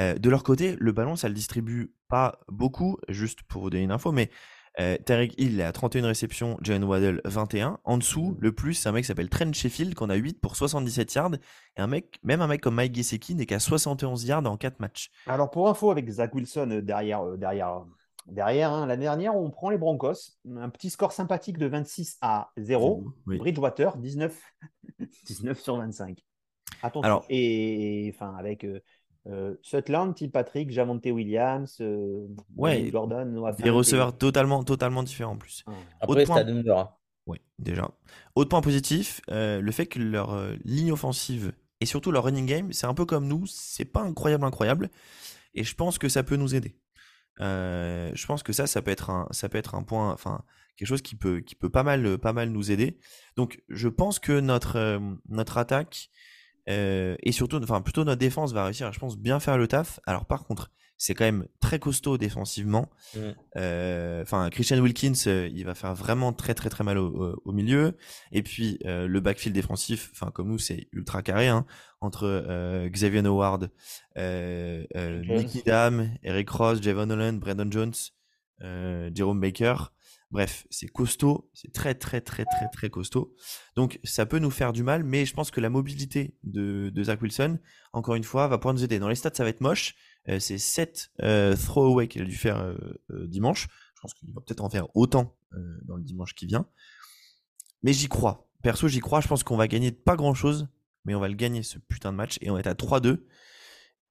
Euh, 0.00 0.14
de 0.14 0.30
leur 0.30 0.42
côté, 0.42 0.76
le 0.78 0.92
ballon, 0.92 1.14
ça 1.14 1.28
le 1.28 1.34
distribue 1.34 1.94
pas 2.08 2.40
beaucoup, 2.48 2.96
juste 3.08 3.42
pour 3.42 3.62
vous 3.62 3.70
donner 3.70 3.84
une 3.84 3.92
info, 3.92 4.12
mais 4.12 4.30
euh, 4.78 4.96
Tarek 4.98 5.34
Hill 5.38 5.62
à 5.62 5.72
31 5.72 6.06
réceptions, 6.06 6.58
Jalen 6.60 6.84
Waddell 6.84 7.20
21. 7.24 7.78
En 7.84 7.96
dessous, 7.96 8.32
mmh. 8.32 8.36
le 8.40 8.52
plus, 8.52 8.74
c'est 8.74 8.88
un 8.88 8.92
mec 8.92 9.04
qui 9.04 9.08
s'appelle 9.08 9.30
Trent 9.30 9.52
Sheffield, 9.52 9.94
qu'on 9.94 10.10
a 10.10 10.14
8 10.14 10.40
pour 10.40 10.56
77 10.56 11.14
yards. 11.14 11.34
Et 11.76 11.80
un 11.80 11.86
mec, 11.86 12.18
même 12.22 12.42
un 12.42 12.46
mec 12.46 12.60
comme 12.60 12.74
Mike 12.74 12.94
Gesicki 12.94 13.34
n'est 13.34 13.46
qu'à 13.46 13.58
71 13.58 14.24
yards 14.24 14.44
en 14.44 14.56
4 14.56 14.80
matchs. 14.80 15.10
Alors 15.26 15.50
pour 15.50 15.68
info, 15.68 15.90
avec 15.90 16.08
Zach 16.10 16.34
Wilson 16.34 16.70
euh, 16.70 16.82
derrière, 16.82 17.22
euh, 17.22 17.36
derrière, 17.36 17.84
derrière 18.26 18.72
hein, 18.72 18.86
l'année 18.86 19.04
dernière, 19.04 19.36
on 19.36 19.50
prend 19.50 19.70
les 19.70 19.78
Broncos. 19.78 20.38
Un 20.56 20.68
petit 20.68 20.90
score 20.90 21.12
sympathique 21.12 21.58
de 21.58 21.66
26 21.66 22.18
à 22.20 22.50
0. 22.56 23.04
Bridgewater, 23.26 23.96
19, 23.96 24.38
19 25.26 25.60
sur 25.62 25.76
25. 25.76 26.24
Attention. 26.82 27.02
Alors, 27.02 27.24
et, 27.28 28.12
enfin, 28.14 28.34
avec. 28.36 28.66
Euh, 29.28 29.56
Sutland, 29.60 30.14
Tim 30.14 30.28
Patrick, 30.28 30.70
Javonte 30.70 31.04
Williams, 31.06 31.78
euh, 31.80 32.28
ouais, 32.56 32.90
Gordon, 32.90 33.50
des 33.58 33.70
receveurs 33.70 34.16
totalement, 34.16 34.62
totalement 34.62 35.02
différents 35.02 35.32
en 35.32 35.36
plus. 35.36 35.64
Ah. 35.66 35.72
Après, 36.00 36.20
c'est 36.20 36.26
point... 36.26 36.44
Oui, 37.26 37.38
déjà. 37.58 37.90
Autre 38.36 38.50
point 38.50 38.60
positif, 38.60 39.20
euh, 39.30 39.60
le 39.60 39.72
fait 39.72 39.86
que 39.86 39.98
leur 39.98 40.38
ligne 40.64 40.92
offensive 40.92 41.52
et 41.80 41.86
surtout 41.86 42.12
leur 42.12 42.22
running 42.22 42.46
game, 42.46 42.72
c'est 42.72 42.86
un 42.86 42.94
peu 42.94 43.04
comme 43.04 43.26
nous, 43.26 43.46
c'est 43.46 43.84
pas 43.84 44.02
incroyable, 44.02 44.44
incroyable. 44.44 44.90
Et 45.54 45.64
je 45.64 45.74
pense 45.74 45.98
que 45.98 46.08
ça 46.08 46.22
peut 46.22 46.36
nous 46.36 46.54
aider. 46.54 46.76
Je 47.38 48.26
pense 48.26 48.42
que 48.42 48.52
ça, 48.52 48.66
ça 48.66 48.82
peut 48.82 48.90
être 48.90 49.10
un, 49.10 49.28
ça 49.30 49.48
peut 49.48 49.58
être 49.58 49.74
un 49.74 49.82
point, 49.82 50.12
enfin, 50.12 50.42
quelque 50.76 50.88
chose 50.88 51.02
qui 51.02 51.16
peut, 51.16 51.40
qui 51.40 51.54
peut 51.54 51.70
pas 51.70 51.82
mal, 51.82 52.18
pas 52.18 52.32
mal 52.32 52.50
nous 52.50 52.70
aider. 52.70 52.98
Donc, 53.36 53.62
je 53.68 53.88
pense 53.88 54.18
que 54.18 54.40
notre, 54.40 55.00
notre 55.28 55.58
attaque, 55.58 56.10
euh, 56.68 57.16
et 57.22 57.32
surtout, 57.32 57.62
enfin 57.62 57.80
plutôt 57.80 58.04
notre 58.04 58.18
défense 58.18 58.52
va 58.52 58.64
réussir, 58.64 58.92
je 58.92 58.98
pense, 58.98 59.16
bien 59.16 59.40
faire 59.40 59.58
le 59.58 59.68
taf. 59.68 60.00
Alors 60.06 60.26
par 60.26 60.44
contre, 60.44 60.70
c'est 60.98 61.14
quand 61.14 61.24
même 61.24 61.46
très 61.60 61.78
costaud 61.78 62.18
défensivement. 62.18 62.88
Mm. 63.14 63.20
Euh, 63.56 64.22
enfin, 64.22 64.48
Christian 64.50 64.78
Wilkins, 64.78 65.12
euh, 65.26 65.48
il 65.52 65.64
va 65.64 65.74
faire 65.74 65.94
vraiment 65.94 66.32
très 66.32 66.54
très 66.54 66.70
très 66.70 66.84
mal 66.84 66.98
au, 66.98 67.40
au 67.44 67.52
milieu. 67.52 67.96
Et 68.32 68.42
puis 68.42 68.78
le 68.84 69.20
backfield 69.20 69.54
défensif, 69.54 70.10
enfin 70.12 70.30
comme 70.30 70.48
nous, 70.48 70.58
c'est 70.58 70.88
ultra 70.92 71.22
carré 71.22 71.48
hein, 71.48 71.66
entre 72.00 72.88
Xavier 72.88 73.24
Howard, 73.26 73.70
Nicky 74.16 75.62
Dam, 75.64 76.10
Eric 76.22 76.50
Ross, 76.50 76.82
Javon 76.82 77.10
Holland, 77.10 77.38
Brandon 77.38 77.70
Jones, 77.70 77.94
Jerome 79.14 79.40
Baker. 79.40 79.76
Bref, 80.32 80.66
c'est 80.70 80.88
costaud, 80.88 81.48
c'est 81.54 81.72
très 81.72 81.94
très 81.94 82.20
très 82.20 82.44
très 82.44 82.68
très 82.72 82.90
costaud. 82.90 83.34
Donc 83.76 84.00
ça 84.02 84.26
peut 84.26 84.40
nous 84.40 84.50
faire 84.50 84.72
du 84.72 84.82
mal, 84.82 85.04
mais 85.04 85.24
je 85.24 85.32
pense 85.32 85.52
que 85.52 85.60
la 85.60 85.70
mobilité 85.70 86.34
de, 86.42 86.92
Zach 87.02 87.22
Wilson, 87.22 87.58
encore 87.92 88.16
une 88.16 88.24
fois, 88.24 88.48
va 88.48 88.58
pouvoir 88.58 88.74
nous 88.74 88.82
aider. 88.82 88.98
Dans 88.98 89.08
les 89.08 89.14
stats, 89.14 89.30
ça 89.34 89.44
va 89.44 89.50
être 89.50 89.60
moche. 89.60 89.94
Euh, 90.28 90.38
c'est 90.40 90.58
7 90.58 91.10
euh, 91.22 91.56
throwaways 91.56 92.08
qu'il 92.08 92.22
a 92.22 92.24
dû 92.24 92.36
faire 92.36 92.58
euh, 92.58 93.26
dimanche. 93.26 93.68
Je 93.94 94.00
pense 94.00 94.14
qu'il 94.14 94.32
va 94.32 94.40
peut-être 94.40 94.62
en 94.62 94.70
faire 94.70 94.88
autant 94.94 95.36
dans 95.84 95.96
le 95.96 96.02
dimanche 96.02 96.34
qui 96.34 96.44
vient. 96.46 96.68
Mais 97.82 97.94
j'y 97.94 98.08
crois. 98.08 98.46
Perso, 98.62 98.88
j'y 98.88 99.00
crois. 99.00 99.20
Je 99.20 99.28
pense 99.28 99.42
qu'on 99.42 99.56
va 99.56 99.68
gagner 99.68 99.90
pas 99.90 100.16
grand-chose, 100.16 100.68
mais 101.04 101.14
on 101.14 101.20
va 101.20 101.28
le 101.28 101.34
gagner 101.34 101.62
ce 101.62 101.78
putain 101.78 102.12
de 102.12 102.16
match. 102.16 102.36
Et 102.42 102.50
on 102.50 102.58
est 102.58 102.66
à 102.66 102.74
3-2. 102.74 103.24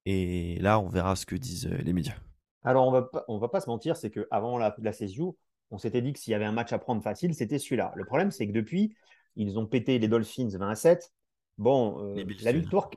Et 0.06 0.58
là, 0.60 0.80
on 0.80 0.88
verra 0.88 1.14
ce 1.14 1.24
que 1.24 1.36
disent 1.36 1.66
les 1.66 1.92
médias. 1.92 2.16
Alors, 2.64 2.88
on 2.88 2.90
va 2.90 3.08
on 3.28 3.38
va 3.38 3.48
pas 3.48 3.60
se 3.60 3.68
mentir, 3.70 3.96
c'est 3.96 4.10
qu'avant 4.10 4.58
la, 4.58 4.74
la 4.78 4.92
CSU, 4.92 5.22
on 5.70 5.78
s'était 5.78 6.02
dit 6.02 6.12
que 6.12 6.18
s'il 6.18 6.32
y 6.32 6.34
avait 6.34 6.44
un 6.44 6.52
match 6.52 6.72
à 6.72 6.78
prendre 6.78 7.02
facile, 7.02 7.34
c'était 7.34 7.58
celui-là. 7.60 7.92
Le 7.94 8.04
problème, 8.04 8.32
c'est 8.32 8.46
que 8.48 8.52
depuis, 8.52 8.96
ils 9.36 9.58
ont 9.58 9.66
pété 9.66 9.98
les 9.98 10.08
Dolphins 10.08 10.48
20 10.48 10.68
à 10.68 10.74
7. 10.74 11.12
Bon, 11.58 12.16
euh, 12.16 12.24
la 12.42 12.52
victoire. 12.52 12.90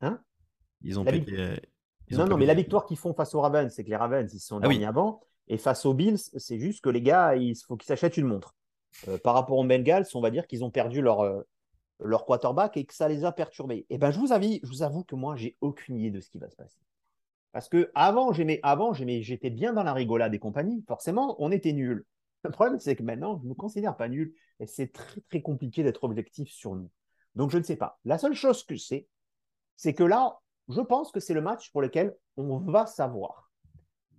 hein? 0.00 0.20
Ils 0.82 0.98
ont 0.98 1.04
pété. 1.04 1.60
Non, 2.10 2.26
non, 2.26 2.36
mais 2.36 2.46
la 2.46 2.54
victoire 2.54 2.86
qu'ils 2.86 2.98
font 2.98 3.14
face 3.14 3.34
aux 3.34 3.40
Ravens, 3.40 3.72
c'est 3.72 3.84
que 3.84 3.90
les 3.90 3.96
Ravens, 3.96 4.32
ils 4.32 4.40
sont 4.40 4.60
ah 4.62 4.88
avant. 4.88 5.20
Et 5.48 5.56
face 5.56 5.86
aux 5.86 5.94
Bills, 5.94 6.18
c'est 6.18 6.58
juste 6.58 6.82
que 6.82 6.90
les 6.90 7.02
gars, 7.02 7.36
il 7.36 7.54
faut 7.56 7.76
qu'ils 7.76 7.88
s'achètent 7.88 8.16
une 8.16 8.26
montre. 8.26 8.54
Euh, 9.08 9.18
par 9.18 9.34
rapport 9.34 9.56
aux 9.56 9.64
Bengals, 9.64 10.06
on 10.14 10.20
va 10.20 10.30
dire 10.30 10.46
qu'ils 10.46 10.64
ont 10.64 10.70
perdu 10.70 11.00
leur, 11.00 11.44
leur 12.00 12.24
quarterback 12.24 12.76
et 12.76 12.84
que 12.84 12.94
ça 12.94 13.08
les 13.08 13.24
a 13.24 13.32
perturbés. 13.32 13.78
Et 13.78 13.86
eh 13.94 13.98
ben, 13.98 14.10
je 14.10 14.18
vous, 14.18 14.32
avoue, 14.32 14.58
je 14.62 14.68
vous 14.68 14.82
avoue 14.82 15.04
que 15.04 15.14
moi, 15.14 15.36
j'ai 15.36 15.56
aucune 15.60 15.96
idée 15.96 16.10
de 16.10 16.20
ce 16.20 16.30
qui 16.30 16.38
va 16.38 16.48
se 16.48 16.56
passer. 16.56 16.78
Parce 17.52 17.68
que 17.68 17.90
avant, 17.94 18.32
j'aimais, 18.32 18.60
avant, 18.62 18.92
j'aimais, 18.92 19.22
j'étais 19.22 19.50
bien 19.50 19.72
dans 19.72 19.82
la 19.82 19.92
rigolade 19.92 20.32
des 20.32 20.38
compagnies. 20.38 20.84
Forcément, 20.86 21.36
on 21.38 21.50
était 21.50 21.72
nuls. 21.72 22.04
Le 22.44 22.50
problème, 22.50 22.78
c'est 22.78 22.94
que 22.94 23.02
maintenant, 23.02 23.38
je 23.38 23.44
ne 23.44 23.48
me 23.48 23.54
considère 23.54 23.96
pas 23.96 24.08
nul 24.08 24.34
et 24.60 24.66
c'est 24.66 24.92
très, 24.92 25.20
très 25.28 25.42
compliqué 25.42 25.82
d'être 25.82 26.04
objectif 26.04 26.50
sur 26.50 26.74
nous. 26.74 26.90
Donc, 27.34 27.50
je 27.50 27.58
ne 27.58 27.62
sais 27.62 27.76
pas. 27.76 27.98
La 28.04 28.18
seule 28.18 28.34
chose 28.34 28.64
que 28.64 28.74
je 28.74 28.80
sais, 28.80 29.08
c'est 29.76 29.94
que 29.94 30.04
là, 30.04 30.38
je 30.68 30.80
pense 30.80 31.10
que 31.12 31.20
c'est 31.20 31.34
le 31.34 31.40
match 31.40 31.70
pour 31.72 31.82
lequel 31.82 32.14
on 32.36 32.58
va 32.58 32.86
savoir. 32.86 33.50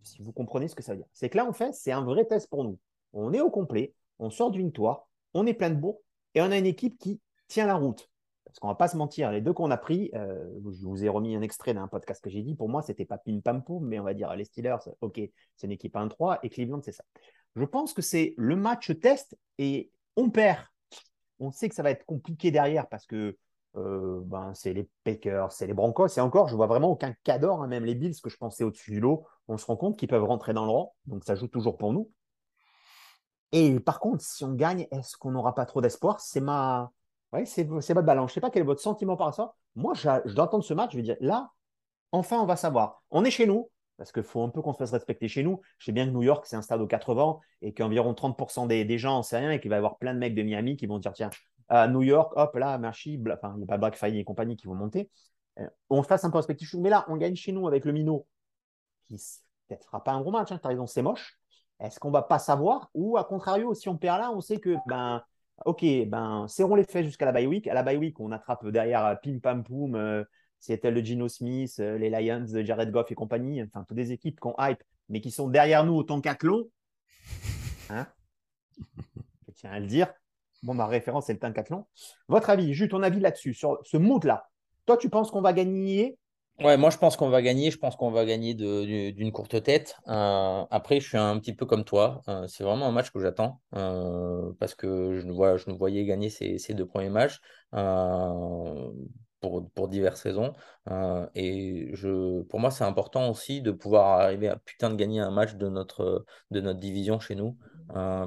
Si 0.03 0.21
vous 0.21 0.31
comprenez 0.31 0.67
ce 0.67 0.75
que 0.75 0.83
ça 0.83 0.93
veut 0.93 0.99
dire. 0.99 1.07
C'est 1.13 1.29
que 1.29 1.37
là, 1.37 1.45
en 1.45 1.53
fait, 1.53 1.73
c'est 1.73 1.91
un 1.91 2.03
vrai 2.03 2.25
test 2.25 2.49
pour 2.49 2.63
nous. 2.63 2.79
On 3.13 3.33
est 3.33 3.41
au 3.41 3.49
complet, 3.49 3.93
on 4.17 4.29
sort 4.29 4.51
d'une 4.51 4.67
victoire, 4.67 5.07
on 5.33 5.45
est 5.45 5.53
plein 5.53 5.69
de 5.69 5.75
bourre 5.75 5.99
et 6.35 6.41
on 6.41 6.51
a 6.51 6.57
une 6.57 6.65
équipe 6.65 6.97
qui 6.97 7.19
tient 7.47 7.67
la 7.67 7.75
route. 7.75 8.09
Parce 8.45 8.59
qu'on 8.59 8.67
va 8.67 8.75
pas 8.75 8.87
se 8.87 8.97
mentir, 8.97 9.31
les 9.31 9.41
deux 9.41 9.53
qu'on 9.53 9.69
a 9.69 9.77
pris, 9.77 10.09
euh, 10.15 10.43
je 10.71 10.85
vous 10.85 11.03
ai 11.03 11.09
remis 11.09 11.35
un 11.35 11.41
extrait 11.41 11.75
d'un 11.75 11.87
podcast 11.87 12.23
que 12.23 12.31
j'ai 12.31 12.41
dit, 12.41 12.55
pour 12.55 12.67
moi, 12.67 12.81
c'était 12.81 13.05
pas 13.05 13.19
pim 13.19 13.41
pam 13.41 13.63
poum, 13.63 13.85
mais 13.85 13.99
on 13.99 14.03
va 14.03 14.15
dire 14.15 14.35
les 14.35 14.45
Steelers, 14.45 14.77
ok, 15.01 15.21
c'est 15.55 15.67
une 15.67 15.71
équipe 15.71 15.95
1-3 15.95 16.39
et 16.41 16.49
Cleveland, 16.49 16.81
c'est 16.83 16.91
ça. 16.91 17.03
Je 17.55 17.65
pense 17.65 17.93
que 17.93 18.01
c'est 18.01 18.33
le 18.37 18.55
match 18.55 18.91
test 18.99 19.37
et 19.59 19.91
on 20.15 20.31
perd. 20.31 20.65
On 21.39 21.51
sait 21.51 21.69
que 21.69 21.75
ça 21.75 21.83
va 21.83 21.91
être 21.91 22.05
compliqué 22.05 22.49
derrière 22.49 22.87
parce 22.87 23.05
que 23.05 23.37
euh, 23.75 24.21
ben, 24.23 24.53
c'est 24.53 24.73
les 24.73 24.89
Packers, 25.03 25.51
c'est 25.51 25.67
les 25.67 25.73
Broncos. 25.73 26.07
Et 26.17 26.21
encore, 26.21 26.47
je 26.47 26.55
vois 26.55 26.67
vraiment 26.67 26.89
aucun 26.89 27.13
cador, 27.23 27.63
hein, 27.63 27.67
même 27.67 27.85
les 27.85 27.95
Bills 27.95 28.19
que 28.21 28.29
je 28.29 28.37
pensais 28.37 28.63
au-dessus 28.63 28.91
du 28.91 28.99
lot. 28.99 29.25
On 29.47 29.57
se 29.57 29.65
rend 29.65 29.75
compte 29.75 29.97
qu'ils 29.97 30.07
peuvent 30.07 30.23
rentrer 30.23 30.53
dans 30.53 30.65
le 30.65 30.71
rang, 30.71 30.95
donc 31.05 31.23
ça 31.23 31.35
joue 31.35 31.47
toujours 31.47 31.77
pour 31.77 31.93
nous. 31.93 32.11
Et 33.51 33.79
par 33.79 33.99
contre, 33.99 34.23
si 34.23 34.43
on 34.43 34.53
gagne, 34.53 34.87
est-ce 34.91 35.17
qu'on 35.17 35.31
n'aura 35.31 35.55
pas 35.55 35.65
trop 35.65 35.81
d'espoir? 35.81 36.19
C'est 36.19 36.41
ma, 36.41 36.91
c'est 37.45 37.63
votre 37.63 38.01
balance. 38.01 38.31
Je 38.31 38.35
sais 38.35 38.41
pas 38.41 38.49
quel 38.49 38.61
est 38.61 38.65
votre 38.65 38.81
sentiment 38.81 39.17
par 39.17 39.33
ça. 39.33 39.53
Moi, 39.75 39.93
je, 39.95 40.33
dois 40.33 40.45
entendre 40.45 40.63
ce 40.63 40.73
match. 40.73 40.91
Je 40.91 40.97
vais 40.97 41.03
dire 41.03 41.17
là, 41.19 41.51
enfin, 42.11 42.39
on 42.39 42.45
va 42.45 42.55
savoir. 42.55 43.03
On 43.11 43.23
est 43.23 43.31
chez 43.31 43.47
nous 43.47 43.69
parce 43.97 44.13
qu'il 44.13 44.23
faut 44.23 44.41
un 44.41 44.49
peu 44.49 44.61
qu'on 44.61 44.71
se 44.71 44.77
fasse 44.77 44.91
respecter 44.91 45.27
chez 45.27 45.43
nous. 45.43 45.59
Je 45.77 45.85
sais 45.85 45.91
bien 45.91 46.05
que 46.05 46.11
New 46.11 46.23
York, 46.23 46.45
c'est 46.47 46.55
un 46.55 46.61
stade 46.61 46.79
aux 46.79 46.87
80 46.87 47.39
et 47.61 47.73
qu'environ 47.73 48.13
30% 48.13 48.65
des, 48.65 48.85
des 48.85 48.97
gens, 48.97 49.19
on 49.19 49.23
sait 49.23 49.39
rien, 49.39 49.51
et 49.51 49.59
qu'il 49.59 49.69
va 49.69 49.75
y 49.75 49.77
avoir 49.77 49.97
plein 49.97 50.13
de 50.13 50.19
mecs 50.19 50.35
de 50.35 50.41
Miami 50.41 50.77
qui 50.77 50.87
vont 50.87 50.99
dire 50.99 51.11
tiens, 51.11 51.29
à 51.69 51.87
New 51.87 52.01
York, 52.01 52.33
hop, 52.35 52.55
là, 52.55 52.77
merci, 52.77 53.21
enfin, 53.31 53.53
il 53.55 53.59
n'y 53.59 53.63
a 53.63 53.67
pas 53.67 53.77
Black 53.77 54.03
et 54.03 54.23
compagnie 54.23 54.55
qui 54.55 54.67
vont 54.67 54.75
monter. 54.75 55.09
Euh, 55.59 55.67
on 55.89 56.01
se 56.03 56.07
fasse 56.07 56.23
un 56.23 56.31
nous. 56.31 56.81
Mais 56.81 56.89
là, 56.89 57.05
on 57.07 57.17
gagne 57.17 57.35
chez 57.35 57.51
nous 57.51 57.67
avec 57.67 57.85
le 57.85 57.91
minot, 57.91 58.27
qui 59.07 59.17
peut-être 59.67 59.85
fera 59.85 60.03
pas 60.03 60.11
un 60.11 60.21
gros 60.21 60.31
match, 60.31 60.51
hein, 60.51 60.59
as 60.63 60.67
raison, 60.67 60.87
c'est 60.87 61.01
moche. 61.01 61.39
Est-ce 61.79 61.99
qu'on 61.99 62.11
va 62.11 62.23
pas 62.23 62.39
savoir 62.39 62.89
Ou 62.93 63.17
à 63.17 63.23
contrario, 63.23 63.73
si 63.73 63.87
on 63.87 63.97
perd 63.97 64.19
là, 64.19 64.31
on 64.31 64.41
sait 64.41 64.59
que, 64.59 64.75
ben, 64.87 65.23
ok, 65.65 65.85
ben, 66.07 66.47
serrons 66.47 66.75
les 66.75 66.83
faits 66.83 67.05
jusqu'à 67.05 67.25
la 67.25 67.31
bye 67.31 67.47
week. 67.47 67.67
À 67.67 67.73
la 67.73 67.83
bye 67.83 67.97
week, 67.97 68.19
on 68.19 68.31
attrape 68.31 68.65
derrière 68.67 69.05
euh, 69.05 69.15
Pim 69.15 69.39
Pam 69.39 69.63
Poum, 69.63 69.95
euh, 69.95 70.23
c'était 70.59 70.91
le 70.91 71.01
Gino 71.01 71.29
Smith, 71.29 71.77
les 71.77 72.09
Lions, 72.09 72.45
Jared 72.63 72.91
Goff 72.91 73.11
et 73.11 73.15
compagnie, 73.15 73.63
enfin, 73.63 73.85
toutes 73.87 73.95
des 73.95 74.11
équipes 74.11 74.41
qui 74.41 74.47
ont 74.47 74.55
hype, 74.59 74.83
mais 75.07 75.21
qui 75.21 75.31
sont 75.31 75.47
derrière 75.47 75.85
nous 75.85 75.95
autant 75.95 76.19
qu'Athlon. 76.19 76.65
Hein? 77.89 78.07
Je 79.47 79.53
tiens 79.53 79.71
à 79.71 79.79
le 79.79 79.87
dire. 79.87 80.13
Bon, 80.63 80.73
ma 80.73 80.87
référence, 80.87 81.27
c'est 81.27 81.33
le 81.33 81.39
Tincathlon. 81.39 81.85
Votre 82.27 82.49
avis, 82.49 82.73
Jus, 82.73 82.89
ton 82.89 83.03
avis 83.03 83.19
là-dessus, 83.19 83.53
sur 83.53 83.79
ce 83.83 83.97
mood-là. 83.97 84.49
Toi, 84.85 84.97
tu 84.97 85.09
penses 85.09 85.31
qu'on 85.31 85.41
va 85.41 85.53
gagner? 85.53 86.17
Ouais, 86.61 86.75
moi 86.75 86.89
je 86.89 86.97
pense 86.97 87.15
qu'on 87.15 87.29
va 87.29 87.41
gagner. 87.41 87.71
Je 87.71 87.77
pense 87.77 87.95
qu'on 87.95 88.11
va 88.11 88.25
gagner 88.25 88.53
d'une 88.53 89.31
courte 89.31 89.63
tête. 89.63 89.95
Euh, 90.09 90.65
après, 90.69 90.99
je 90.99 91.07
suis 91.07 91.17
un 91.17 91.39
petit 91.39 91.53
peu 91.53 91.65
comme 91.65 91.85
toi. 91.85 92.21
Euh, 92.27 92.47
c'est 92.47 92.65
vraiment 92.65 92.87
un 92.87 92.91
match 92.91 93.11
que 93.11 93.19
j'attends 93.21 93.61
euh, 93.75 94.51
parce 94.59 94.75
que 94.75 95.19
je, 95.19 95.31
voilà, 95.31 95.55
je 95.55 95.71
voyais 95.71 96.03
gagner 96.05 96.29
ces, 96.29 96.57
ces 96.57 96.73
deux 96.73 96.85
premiers 96.85 97.09
matchs 97.09 97.39
pour, 99.39 99.87
diverses 99.87 100.23
raisons. 100.23 100.53
et 101.33 101.93
pour 102.49 102.59
moi, 102.59 102.71
c'est 102.71 102.83
important 102.83 103.29
aussi 103.29 103.61
de 103.61 103.71
pouvoir 103.71 104.19
arriver 104.19 104.49
à 104.49 104.57
putain 104.57 104.89
de 104.89 104.95
gagner 104.95 105.21
un 105.21 105.31
match 105.31 105.55
de 105.55 105.69
notre, 105.69 106.25
de 106.51 106.59
notre 106.59 106.79
division 106.79 107.21
chez 107.21 107.35
nous. 107.35 107.57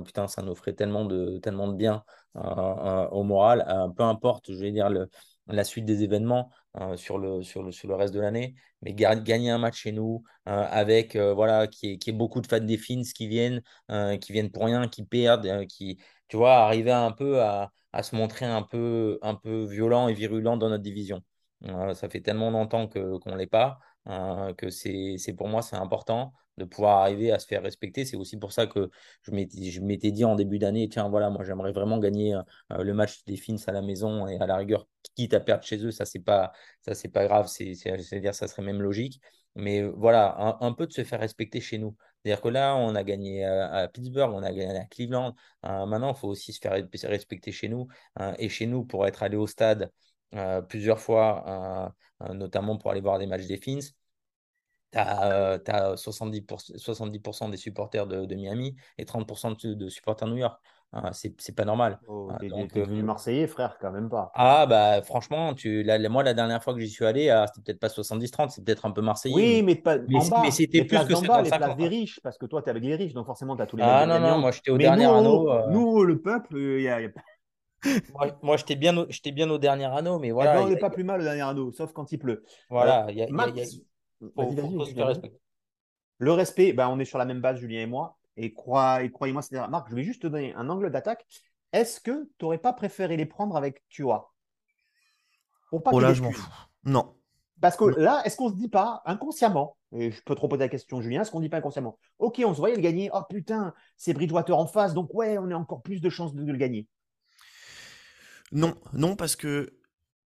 Putain, 0.05 0.29
ça 0.29 0.43
nous 0.43 0.55
ferait 0.55 0.73
tellement 0.75 1.05
de, 1.05 1.39
tellement 1.39 1.69
de 1.69 1.75
bien 1.75 2.05
au 2.35 3.23
moral. 3.23 3.65
peu 3.97 4.03
importe, 4.03 4.53
je 4.53 4.59
vais 4.61 4.73
dire, 4.73 4.91
la 5.49 5.65
suite 5.65 5.85
des 5.85 6.03
événements 6.03 6.51
sur, 6.97 7.19
le, 7.19 7.41
reste 7.95 8.15
de 8.15 8.21
l'année. 8.21 8.55
Mais 8.83 8.95
gagner 8.95 9.51
un 9.51 9.59
match 9.59 9.83
chez 9.83 9.93
nous 9.93 10.25
avec 10.47 11.17
voilà 11.17 11.67
qui 11.67 11.99
est, 12.07 12.13
beaucoup 12.13 12.41
de 12.41 12.47
fans 12.47 12.61
des 12.61 12.79
Fins 12.79 13.03
qui 13.15 13.29
viennent, 13.29 13.63
qui 14.21 14.33
viennent 14.33 14.51
pour 14.51 14.65
rien, 14.65 14.89
qui 14.89 15.05
perdent, 15.05 15.67
qui 15.67 15.99
tu 16.29 16.37
vois 16.37 16.55
arriver 16.55 16.93
un 16.93 17.13
peu 17.13 17.43
à, 17.43 17.71
à, 17.93 18.03
se 18.03 18.17
montrer 18.17 18.47
un 18.47 18.63
peu 18.63 19.19
un 19.23 19.35
peu 19.35 19.65
violent 19.65 20.09
et 20.09 20.15
virulent 20.15 20.57
dans 20.57 20.71
notre 20.71 20.83
division. 20.83 21.23
ça 21.95 22.09
fait 22.09 22.21
tellement 22.21 22.51
longtemps 22.51 22.89
que 22.89 23.19
qu'on 23.19 23.35
l'est 23.35 23.47
pas 23.47 23.79
que 24.57 24.71
c'est 24.71 25.35
pour 25.37 25.49
moi 25.49 25.63
c'est 25.63 25.77
important 25.77 26.33
de 26.59 26.65
pouvoir 26.65 26.99
arriver 26.99 27.33
à 27.33 27.39
se 27.39 27.47
faire 27.47 27.63
respecter. 27.63 28.05
C'est 28.05 28.17
aussi 28.17 28.37
pour 28.37 28.53
ça 28.53 28.67
que 28.67 28.91
je 29.23 29.81
m'étais 29.81 30.11
dit 30.11 30.25
en 30.25 30.35
début 30.35 30.59
d'année, 30.59 30.89
tiens, 30.89 31.09
voilà, 31.09 31.31
moi 31.31 31.45
j'aimerais 31.45 31.73
vraiment 31.73 31.99
gagner 31.99 32.35
euh, 32.35 32.83
le 32.83 32.95
match 32.95 33.25
des 33.25 33.37
Fins 33.37 33.57
à 33.67 33.73
la 33.73 33.83
maison 33.83 34.27
et 34.27 34.39
à 34.39 34.47
la 34.47 34.57
rigueur, 34.57 34.87
quitte 35.15 35.35
à 35.35 35.41
perdre 35.41 35.65
chez 35.65 35.85
eux, 35.85 35.91
ça 35.91 36.05
c'est 36.05 36.21
pas, 36.21 36.53
pas 37.13 37.27
grave, 37.27 37.49
c'est-à-dire 37.49 38.35
ça 38.35 38.49
serait 38.49 38.63
même 38.63 38.83
logique. 38.83 39.21
Mais 39.55 39.83
voilà, 39.83 40.57
un, 40.61 40.73
peu 40.73 40.87
de 40.87 40.93
se 40.93 41.05
faire 41.05 41.21
respecter 41.21 41.61
chez 41.61 41.77
nous. 41.77 41.95
C'est-à-dire 42.25 42.41
que 42.41 42.49
là, 42.49 42.75
on 42.75 42.95
a 42.95 43.05
gagné 43.05 43.45
à, 43.45 43.87
Pittsburgh, 43.89 44.33
on 44.33 44.43
a 44.43 44.51
gagné 44.51 44.79
à 44.79 44.85
Cleveland. 44.87 45.35
Euh, 45.67 45.85
maintenant, 45.85 46.15
il 46.15 46.19
faut 46.19 46.29
aussi 46.29 46.55
se 46.55 46.59
faire 46.61 46.73
respecter 46.73 47.53
chez 47.53 47.69
nous. 47.69 47.87
Euh, 48.19 48.33
et 48.39 48.49
chez 48.49 48.67
nous, 48.67 48.85
pour 48.87 49.07
être 49.07 49.23
allé 49.23 49.37
au 49.37 49.47
stade 49.47 49.91
plusieurs 50.69 50.99
fois, 50.99 51.95
notamment 52.33 52.79
pour 52.79 52.91
aller 52.91 53.03
voir 53.03 53.19
des 53.19 53.27
matchs 53.27 53.47
des 53.47 53.59
Fins, 53.59 53.87
tu 54.93 54.99
as, 54.99 55.95
70%, 55.95 56.79
70 56.79 57.51
des 57.51 57.57
supporters 57.57 58.07
de, 58.07 58.35
Miami 58.35 58.77
et 58.99 59.05
30% 59.05 59.75
de, 59.75 59.89
supporters 59.89 60.29
de 60.29 60.33
New 60.33 60.39
York. 60.39 60.61
Ah, 60.95 61.11
c'est 61.15 61.57
pas 61.57 61.65
normal. 61.65 61.99
Oh, 62.07 62.29
ah, 62.31 62.37
t'es 62.39 62.49
devenu 62.49 63.03
Marseillais, 63.03 63.47
frère, 63.47 63.79
quand 63.81 63.91
même 63.91 64.11
pas. 64.11 64.31
Ah, 64.35 64.67
bah 64.67 65.01
franchement, 65.01 65.55
tu, 65.55 65.87
moi, 66.11 66.23
la 66.23 66.35
dernière 66.35 66.63
fois 66.63 66.75
que 66.75 66.81
j'y 66.81 66.91
suis 66.91 67.07
allé, 67.07 67.31
ah, 67.31 67.47
c'était 67.47 67.73
peut-être 67.73 67.81
pas 67.81 67.89
70-30, 67.89 68.51
c'est 68.51 68.63
peut-être 68.63 68.85
un 68.85 68.91
peu 68.91 69.01
Marseillais. 69.01 69.35
Oui, 69.35 69.63
mais, 69.63 69.77
pas, 69.77 69.97
mais, 69.97 70.51
c'était 70.51 70.85
plus 70.85 70.99
que 70.99 71.15
50 71.15 71.45
Les 71.45 71.51
places 71.51 71.77
des 71.77 71.89
riches, 71.89 72.21
parce 72.23 72.37
que 72.37 72.45
toi, 72.45 72.61
tu 72.61 72.67
es 72.67 72.71
avec 72.71 72.83
les 72.83 72.95
riches, 72.95 73.15
donc 73.15 73.25
forcément, 73.25 73.57
tu 73.57 73.63
as 73.63 73.67
tous 73.67 73.79
les 73.79 73.83
Ah 73.83 74.05
non, 74.05 74.21
non, 74.21 74.39
moi, 74.39 74.51
j'étais 74.51 74.71
au 74.71 74.77
dernier 74.77 75.07
anneau. 75.07 75.51
Euh. 75.51 75.71
Nous, 75.71 76.05
le 76.05 76.21
peuple, 76.21 76.59
il 76.59 76.83
y 76.83 76.89
a, 76.89 76.99
moi, 78.43 78.57
j'étais 78.59 78.77
bien, 78.77 78.97
au, 78.97 79.07
bien 79.33 79.49
au 79.49 79.59
dernier 79.59 79.87
anneau, 79.87 80.19
mais 80.19 80.31
voilà. 80.31 80.53
Eh 80.53 80.59
ben, 80.59 80.67
on 80.67 80.69
n'est 80.69 80.79
pas 80.79 80.91
plus 80.91 81.05
mal 81.05 81.21
au 81.21 81.25
dernier 81.25 81.41
anneau, 81.41 81.73
sauf 81.73 81.93
quand 81.93 82.13
il 82.13 82.19
pleut. 82.19 82.45
Voilà, 82.69 83.07
euh, 83.07 83.11
il 83.11 83.19
y 83.19 83.83
le 86.19 86.33
respect, 86.33 86.73
ben, 86.73 86.89
on 86.89 86.99
est 87.01 87.05
sur 87.05 87.19
la 87.19 87.25
même 87.25 87.41
base, 87.41 87.59
Julien 87.59 87.81
et 87.81 87.87
moi. 87.87 88.19
Et, 88.37 88.53
croyez, 88.55 89.33
moi 89.33 89.43
c'est 89.43 89.57
Marc, 89.69 89.91
je 89.91 89.95
vais 89.95 90.05
juste 90.05 90.23
te 90.23 90.27
donner 90.27 90.55
un 90.55 90.69
angle 90.71 90.91
d'attaque. 90.91 91.27
Est-ce 91.73 92.01
que 92.01 92.25
tu 92.39 92.45
n'aurais 92.45 92.59
pas 92.59 92.73
préféré 92.73 93.17
les 93.17 93.27
prendre 93.27 93.57
avec 93.57 93.83
Tua? 93.89 94.33
Pour 95.71 95.83
pas 95.83 95.91
oh 95.93 96.01
là, 96.01 96.15
je 96.15 96.23
m'en 96.23 96.31
fous. 96.31 96.51
Non. 96.85 97.15
Parce 97.61 97.77
que 97.77 97.85
là, 97.85 98.23
est-ce 98.25 98.37
qu'on 98.37 98.51
se 98.51 98.55
dit 98.55 98.69
pas 98.69 99.03
inconsciemment, 99.07 99.77
et 99.93 100.11
je 100.11 100.23
peux 100.23 100.35
trop 100.35 100.49
poser 100.49 100.65
la 100.65 100.69
question, 100.69 101.01
Julien, 101.01 101.23
est-ce 101.23 101.31
qu'on 101.31 101.39
ne 101.39 101.45
dit 101.45 101.49
pas 101.49 101.59
inconsciemment 101.59 101.99
Ok, 102.19 102.43
on 102.45 102.53
se 102.53 102.59
voyait 102.59 102.75
le 102.75 102.83
gagner. 102.83 103.11
Oh 103.15 103.21
putain, 103.29 103.73
c'est 103.97 104.13
Bridgewater 104.13 104.57
en 104.57 104.67
face, 104.67 104.95
donc 104.95 105.15
ouais, 105.15 105.39
on 105.39 105.51
a 105.51 105.55
encore 105.55 105.83
plus 105.83 106.01
de 106.01 106.11
chances 106.11 106.35
de, 106.35 106.45
le 106.45 106.59
gagner. 106.59 106.89
Non, 108.51 108.75
non, 108.93 109.17
parce 109.17 109.37
que 109.37 109.79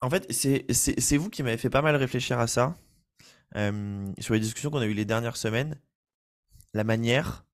en 0.02 0.10
fait, 0.10 0.32
c'est 0.32 1.18
vous 1.18 1.30
qui 1.30 1.44
m'avez 1.44 1.58
fait 1.58 1.70
pas 1.70 1.82
mal 1.82 1.96
réfléchir 1.96 2.40
à 2.40 2.48
ça 2.48 2.76
sur 3.56 4.34
les 4.34 4.40
discussions 4.40 4.70
qu'on 4.72 4.80
a 4.80 4.86
eues 4.86 4.94
les 4.94 5.06
dernières 5.06 5.38
semaines, 5.38 5.80
la 6.74 6.84
manière, 6.84 7.46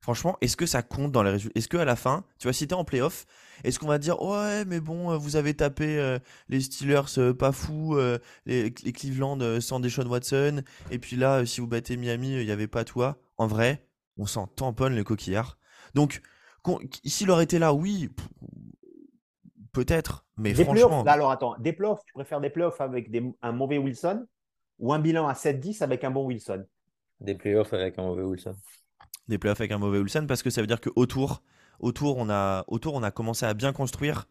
franchement, 0.00 0.36
est-ce 0.40 0.56
que 0.56 0.66
ça 0.66 0.82
compte 0.82 1.12
dans 1.12 1.22
les 1.22 1.30
résultats? 1.30 1.58
Est-ce 1.58 1.68
qu'à 1.68 1.84
la 1.84 1.96
fin, 1.96 2.24
tu 2.38 2.46
vois, 2.46 2.52
si 2.52 2.66
t'es 2.66 2.74
en 2.74 2.84
playoff, 2.84 3.26
est-ce 3.64 3.78
qu'on 3.78 3.86
va 3.86 3.98
dire 3.98 4.20
ouais, 4.22 4.64
mais 4.64 4.80
bon, 4.80 5.16
vous 5.16 5.36
avez 5.36 5.54
tapé 5.54 6.18
les 6.48 6.60
Steelers 6.60 7.34
pas 7.38 7.52
fous, 7.52 7.98
les, 8.44 8.72
Cleveland 8.72 9.60
sans 9.60 9.80
Deshaun 9.80 10.06
Watson, 10.06 10.62
et 10.90 10.98
puis 10.98 11.16
là, 11.16 11.46
si 11.46 11.60
vous 11.60 11.66
battez 11.66 11.96
Miami, 11.96 12.32
il 12.32 12.44
n'y 12.44 12.52
avait 12.52 12.68
pas 12.68 12.84
toi. 12.84 13.18
En 13.38 13.46
vrai, 13.46 13.86
on 14.18 14.26
s'en 14.26 14.46
tamponne 14.46 14.94
le 14.94 15.04
coquillard. 15.04 15.58
Donc, 15.94 16.20
s'il 17.04 17.30
aurait 17.30 17.44
été 17.44 17.58
là, 17.58 17.72
oui, 17.72 18.10
peut-être, 19.72 20.26
mais 20.36 20.54
franchement. 20.54 21.04
alors 21.04 21.30
attends, 21.30 21.56
des 21.58 21.72
playoffs, 21.72 22.00
tu 22.04 22.12
préfères 22.12 22.40
des 22.40 22.50
playoffs 22.50 22.80
avec 22.80 23.10
un 23.42 23.52
mauvais 23.52 23.78
Wilson? 23.78 24.26
Ou 24.78 24.92
un 24.92 24.98
bilan 24.98 25.26
à 25.26 25.34
7-10 25.34 25.82
avec 25.82 26.04
un 26.04 26.10
bon 26.10 26.24
Wilson 26.26 26.64
Des 27.20 27.34
playoffs 27.34 27.72
avec 27.72 27.98
un 27.98 28.02
mauvais 28.02 28.22
Wilson. 28.22 28.54
Des 29.28 29.38
playoffs 29.38 29.60
avec 29.60 29.72
un 29.72 29.78
mauvais 29.78 29.98
Wilson 29.98 30.26
parce 30.26 30.42
que 30.42 30.50
ça 30.50 30.60
veut 30.60 30.66
dire 30.66 30.80
qu'autour, 30.80 31.42
autour, 31.80 32.16
on 32.18 32.30
a, 32.30 32.64
autour, 32.68 32.94
on 32.94 33.02
a 33.02 33.10
commencé 33.10 33.46
à 33.46 33.54
bien 33.54 33.72
construire. 33.72 34.28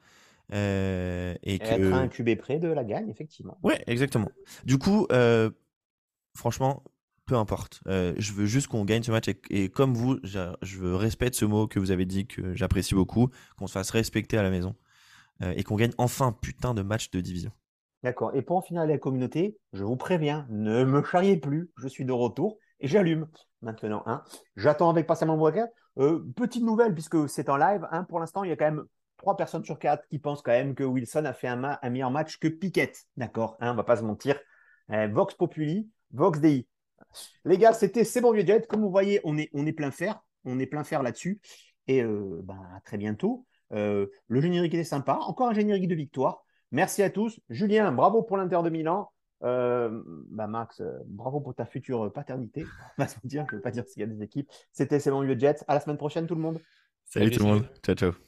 Euh, 0.53 1.35
et, 1.43 1.59
que... 1.59 1.65
Être 1.65 1.93
un 1.93 2.07
QB 2.07 2.37
près 2.37 2.59
de 2.59 2.67
la 2.67 2.83
gagne, 2.83 3.09
effectivement. 3.09 3.57
Ouais, 3.63 3.83
exactement. 3.87 4.31
Du 4.63 4.77
coup, 4.77 5.07
euh, 5.11 5.49
franchement, 6.35 6.83
peu 7.25 7.35
importe. 7.35 7.81
Euh, 7.87 8.13
je 8.17 8.31
veux 8.31 8.45
juste 8.45 8.67
qu'on 8.67 8.85
gagne 8.85 9.03
ce 9.03 9.11
match. 9.11 9.25
Et, 9.49 9.69
comme 9.69 9.93
vous, 9.93 10.19
je 10.23 10.93
respecte 10.93 11.35
ce 11.35 11.45
mot 11.45 11.67
que 11.67 11.79
vous 11.79 11.91
avez 11.91 12.05
dit, 12.05 12.25
que 12.25 12.55
j'apprécie 12.55 12.95
beaucoup, 12.95 13.29
qu'on 13.57 13.67
se 13.67 13.73
fasse 13.73 13.91
respecter 13.91 14.37
à 14.37 14.43
la 14.43 14.49
maison. 14.49 14.75
et 15.41 15.63
qu'on 15.63 15.75
gagne 15.75 15.91
enfin 15.97 16.31
putain 16.31 16.73
de 16.73 16.81
match 16.81 17.11
de 17.11 17.21
division. 17.21 17.51
D'accord. 18.03 18.35
Et 18.35 18.41
pour 18.41 18.57
en 18.57 18.61
finir 18.61 18.85
la 18.85 18.97
communauté, 18.97 19.57
je 19.73 19.83
vous 19.83 19.97
préviens, 19.97 20.45
ne 20.49 20.83
me 20.83 21.03
charriez 21.03 21.37
plus. 21.37 21.71
Je 21.77 21.87
suis 21.87 22.05
de 22.05 22.11
retour 22.11 22.57
et 22.79 22.87
j'allume 22.87 23.27
maintenant. 23.61 24.03
Hein. 24.05 24.23
J'attends 24.55 24.89
avec 24.89 25.07
patiemment 25.07 25.37
mon 25.37 25.51
euh, 25.99 26.23
petite 26.35 26.63
nouvelle, 26.63 26.93
puisque 26.93 27.27
c'est 27.27 27.49
en 27.49 27.57
live. 27.57 27.87
Hein, 27.91 28.03
pour 28.03 28.19
l'instant, 28.19 28.43
il 28.43 28.49
y 28.49 28.53
a 28.53 28.55
quand 28.55 28.65
même 28.65 28.85
trois 29.17 29.35
personnes 29.35 29.63
sur 29.63 29.79
quatre 29.79 30.07
qui 30.09 30.19
pensent 30.19 30.43
quand 30.43 30.51
même 30.51 30.75
que 30.75 30.83
Wilson 30.83 31.25
a 31.25 31.33
fait 31.33 31.47
un, 31.47 31.89
meilleur 31.89 32.11
match 32.11 32.37
que 32.37 32.47
Piquet. 32.47 32.91
D'accord 33.15 33.57
hein, 33.59 33.69
On 33.69 33.71
ne 33.71 33.77
va 33.77 33.83
pas 33.83 33.97
se 33.97 34.03
mentir. 34.03 34.39
Euh, 34.91 35.07
Vox 35.07 35.33
Populi, 35.33 35.89
Vox 36.11 36.39
Dei. 36.39 36.67
Les 37.45 37.57
gars, 37.57 37.73
c'était 37.73 38.03
C'est 38.03 38.21
bon 38.21 38.31
vieux 38.31 38.45
jet. 38.45 38.67
Comme 38.67 38.81
vous 38.81 38.91
voyez, 38.91 39.21
on 39.23 39.37
est, 39.37 39.49
on 39.53 39.65
est 39.65 39.73
plein 39.73 39.91
fer. 39.91 40.21
On 40.45 40.59
est 40.59 40.67
plein 40.67 40.83
fer 40.83 41.01
là-dessus. 41.01 41.41
Et 41.87 42.03
euh, 42.03 42.41
ben, 42.43 42.59
à 42.75 42.81
très 42.81 42.97
bientôt. 42.97 43.45
le 43.71 44.09
générique 44.29 44.75
était 44.75 44.83
sympa. 44.83 45.17
Encore 45.21 45.47
un 45.47 45.53
générique 45.53 45.87
de 45.87 45.95
victoire. 45.95 46.45
Merci 46.71 47.03
à 47.03 47.09
tous. 47.09 47.39
Julien, 47.49 47.91
bravo 47.91 48.23
pour 48.23 48.37
l'Inter 48.37 48.59
de 48.63 48.69
Milan. 48.69 49.09
Euh, 49.43 50.01
bah 50.31 50.47
Max, 50.47 50.81
euh, 50.81 50.97
bravo 51.05 51.39
pour 51.39 51.53
ta 51.53 51.65
future 51.65 52.11
paternité. 52.11 52.65
On 52.97 53.03
va 53.03 53.07
se 53.07 53.17
dire, 53.23 53.45
je 53.49 53.55
ne 53.55 53.57
veux 53.57 53.61
pas 53.61 53.71
dire 53.71 53.85
s'il 53.87 54.01
y 54.01 54.03
a 54.03 54.07
des 54.07 54.23
équipes. 54.23 54.49
C'était 54.71 54.99
C'est 54.99 55.11
bon, 55.11 55.27
Jets. 55.37 55.63
À 55.67 55.75
la 55.75 55.79
semaine 55.79 55.97
prochaine, 55.97 56.27
tout 56.27 56.35
le 56.35 56.41
monde. 56.41 56.59
Salut, 57.05 57.27
Salut, 57.27 57.37
tout 57.37 57.43
le 57.43 57.49
monde. 57.49 57.69
Ciao, 57.83 57.95
ciao. 57.95 58.26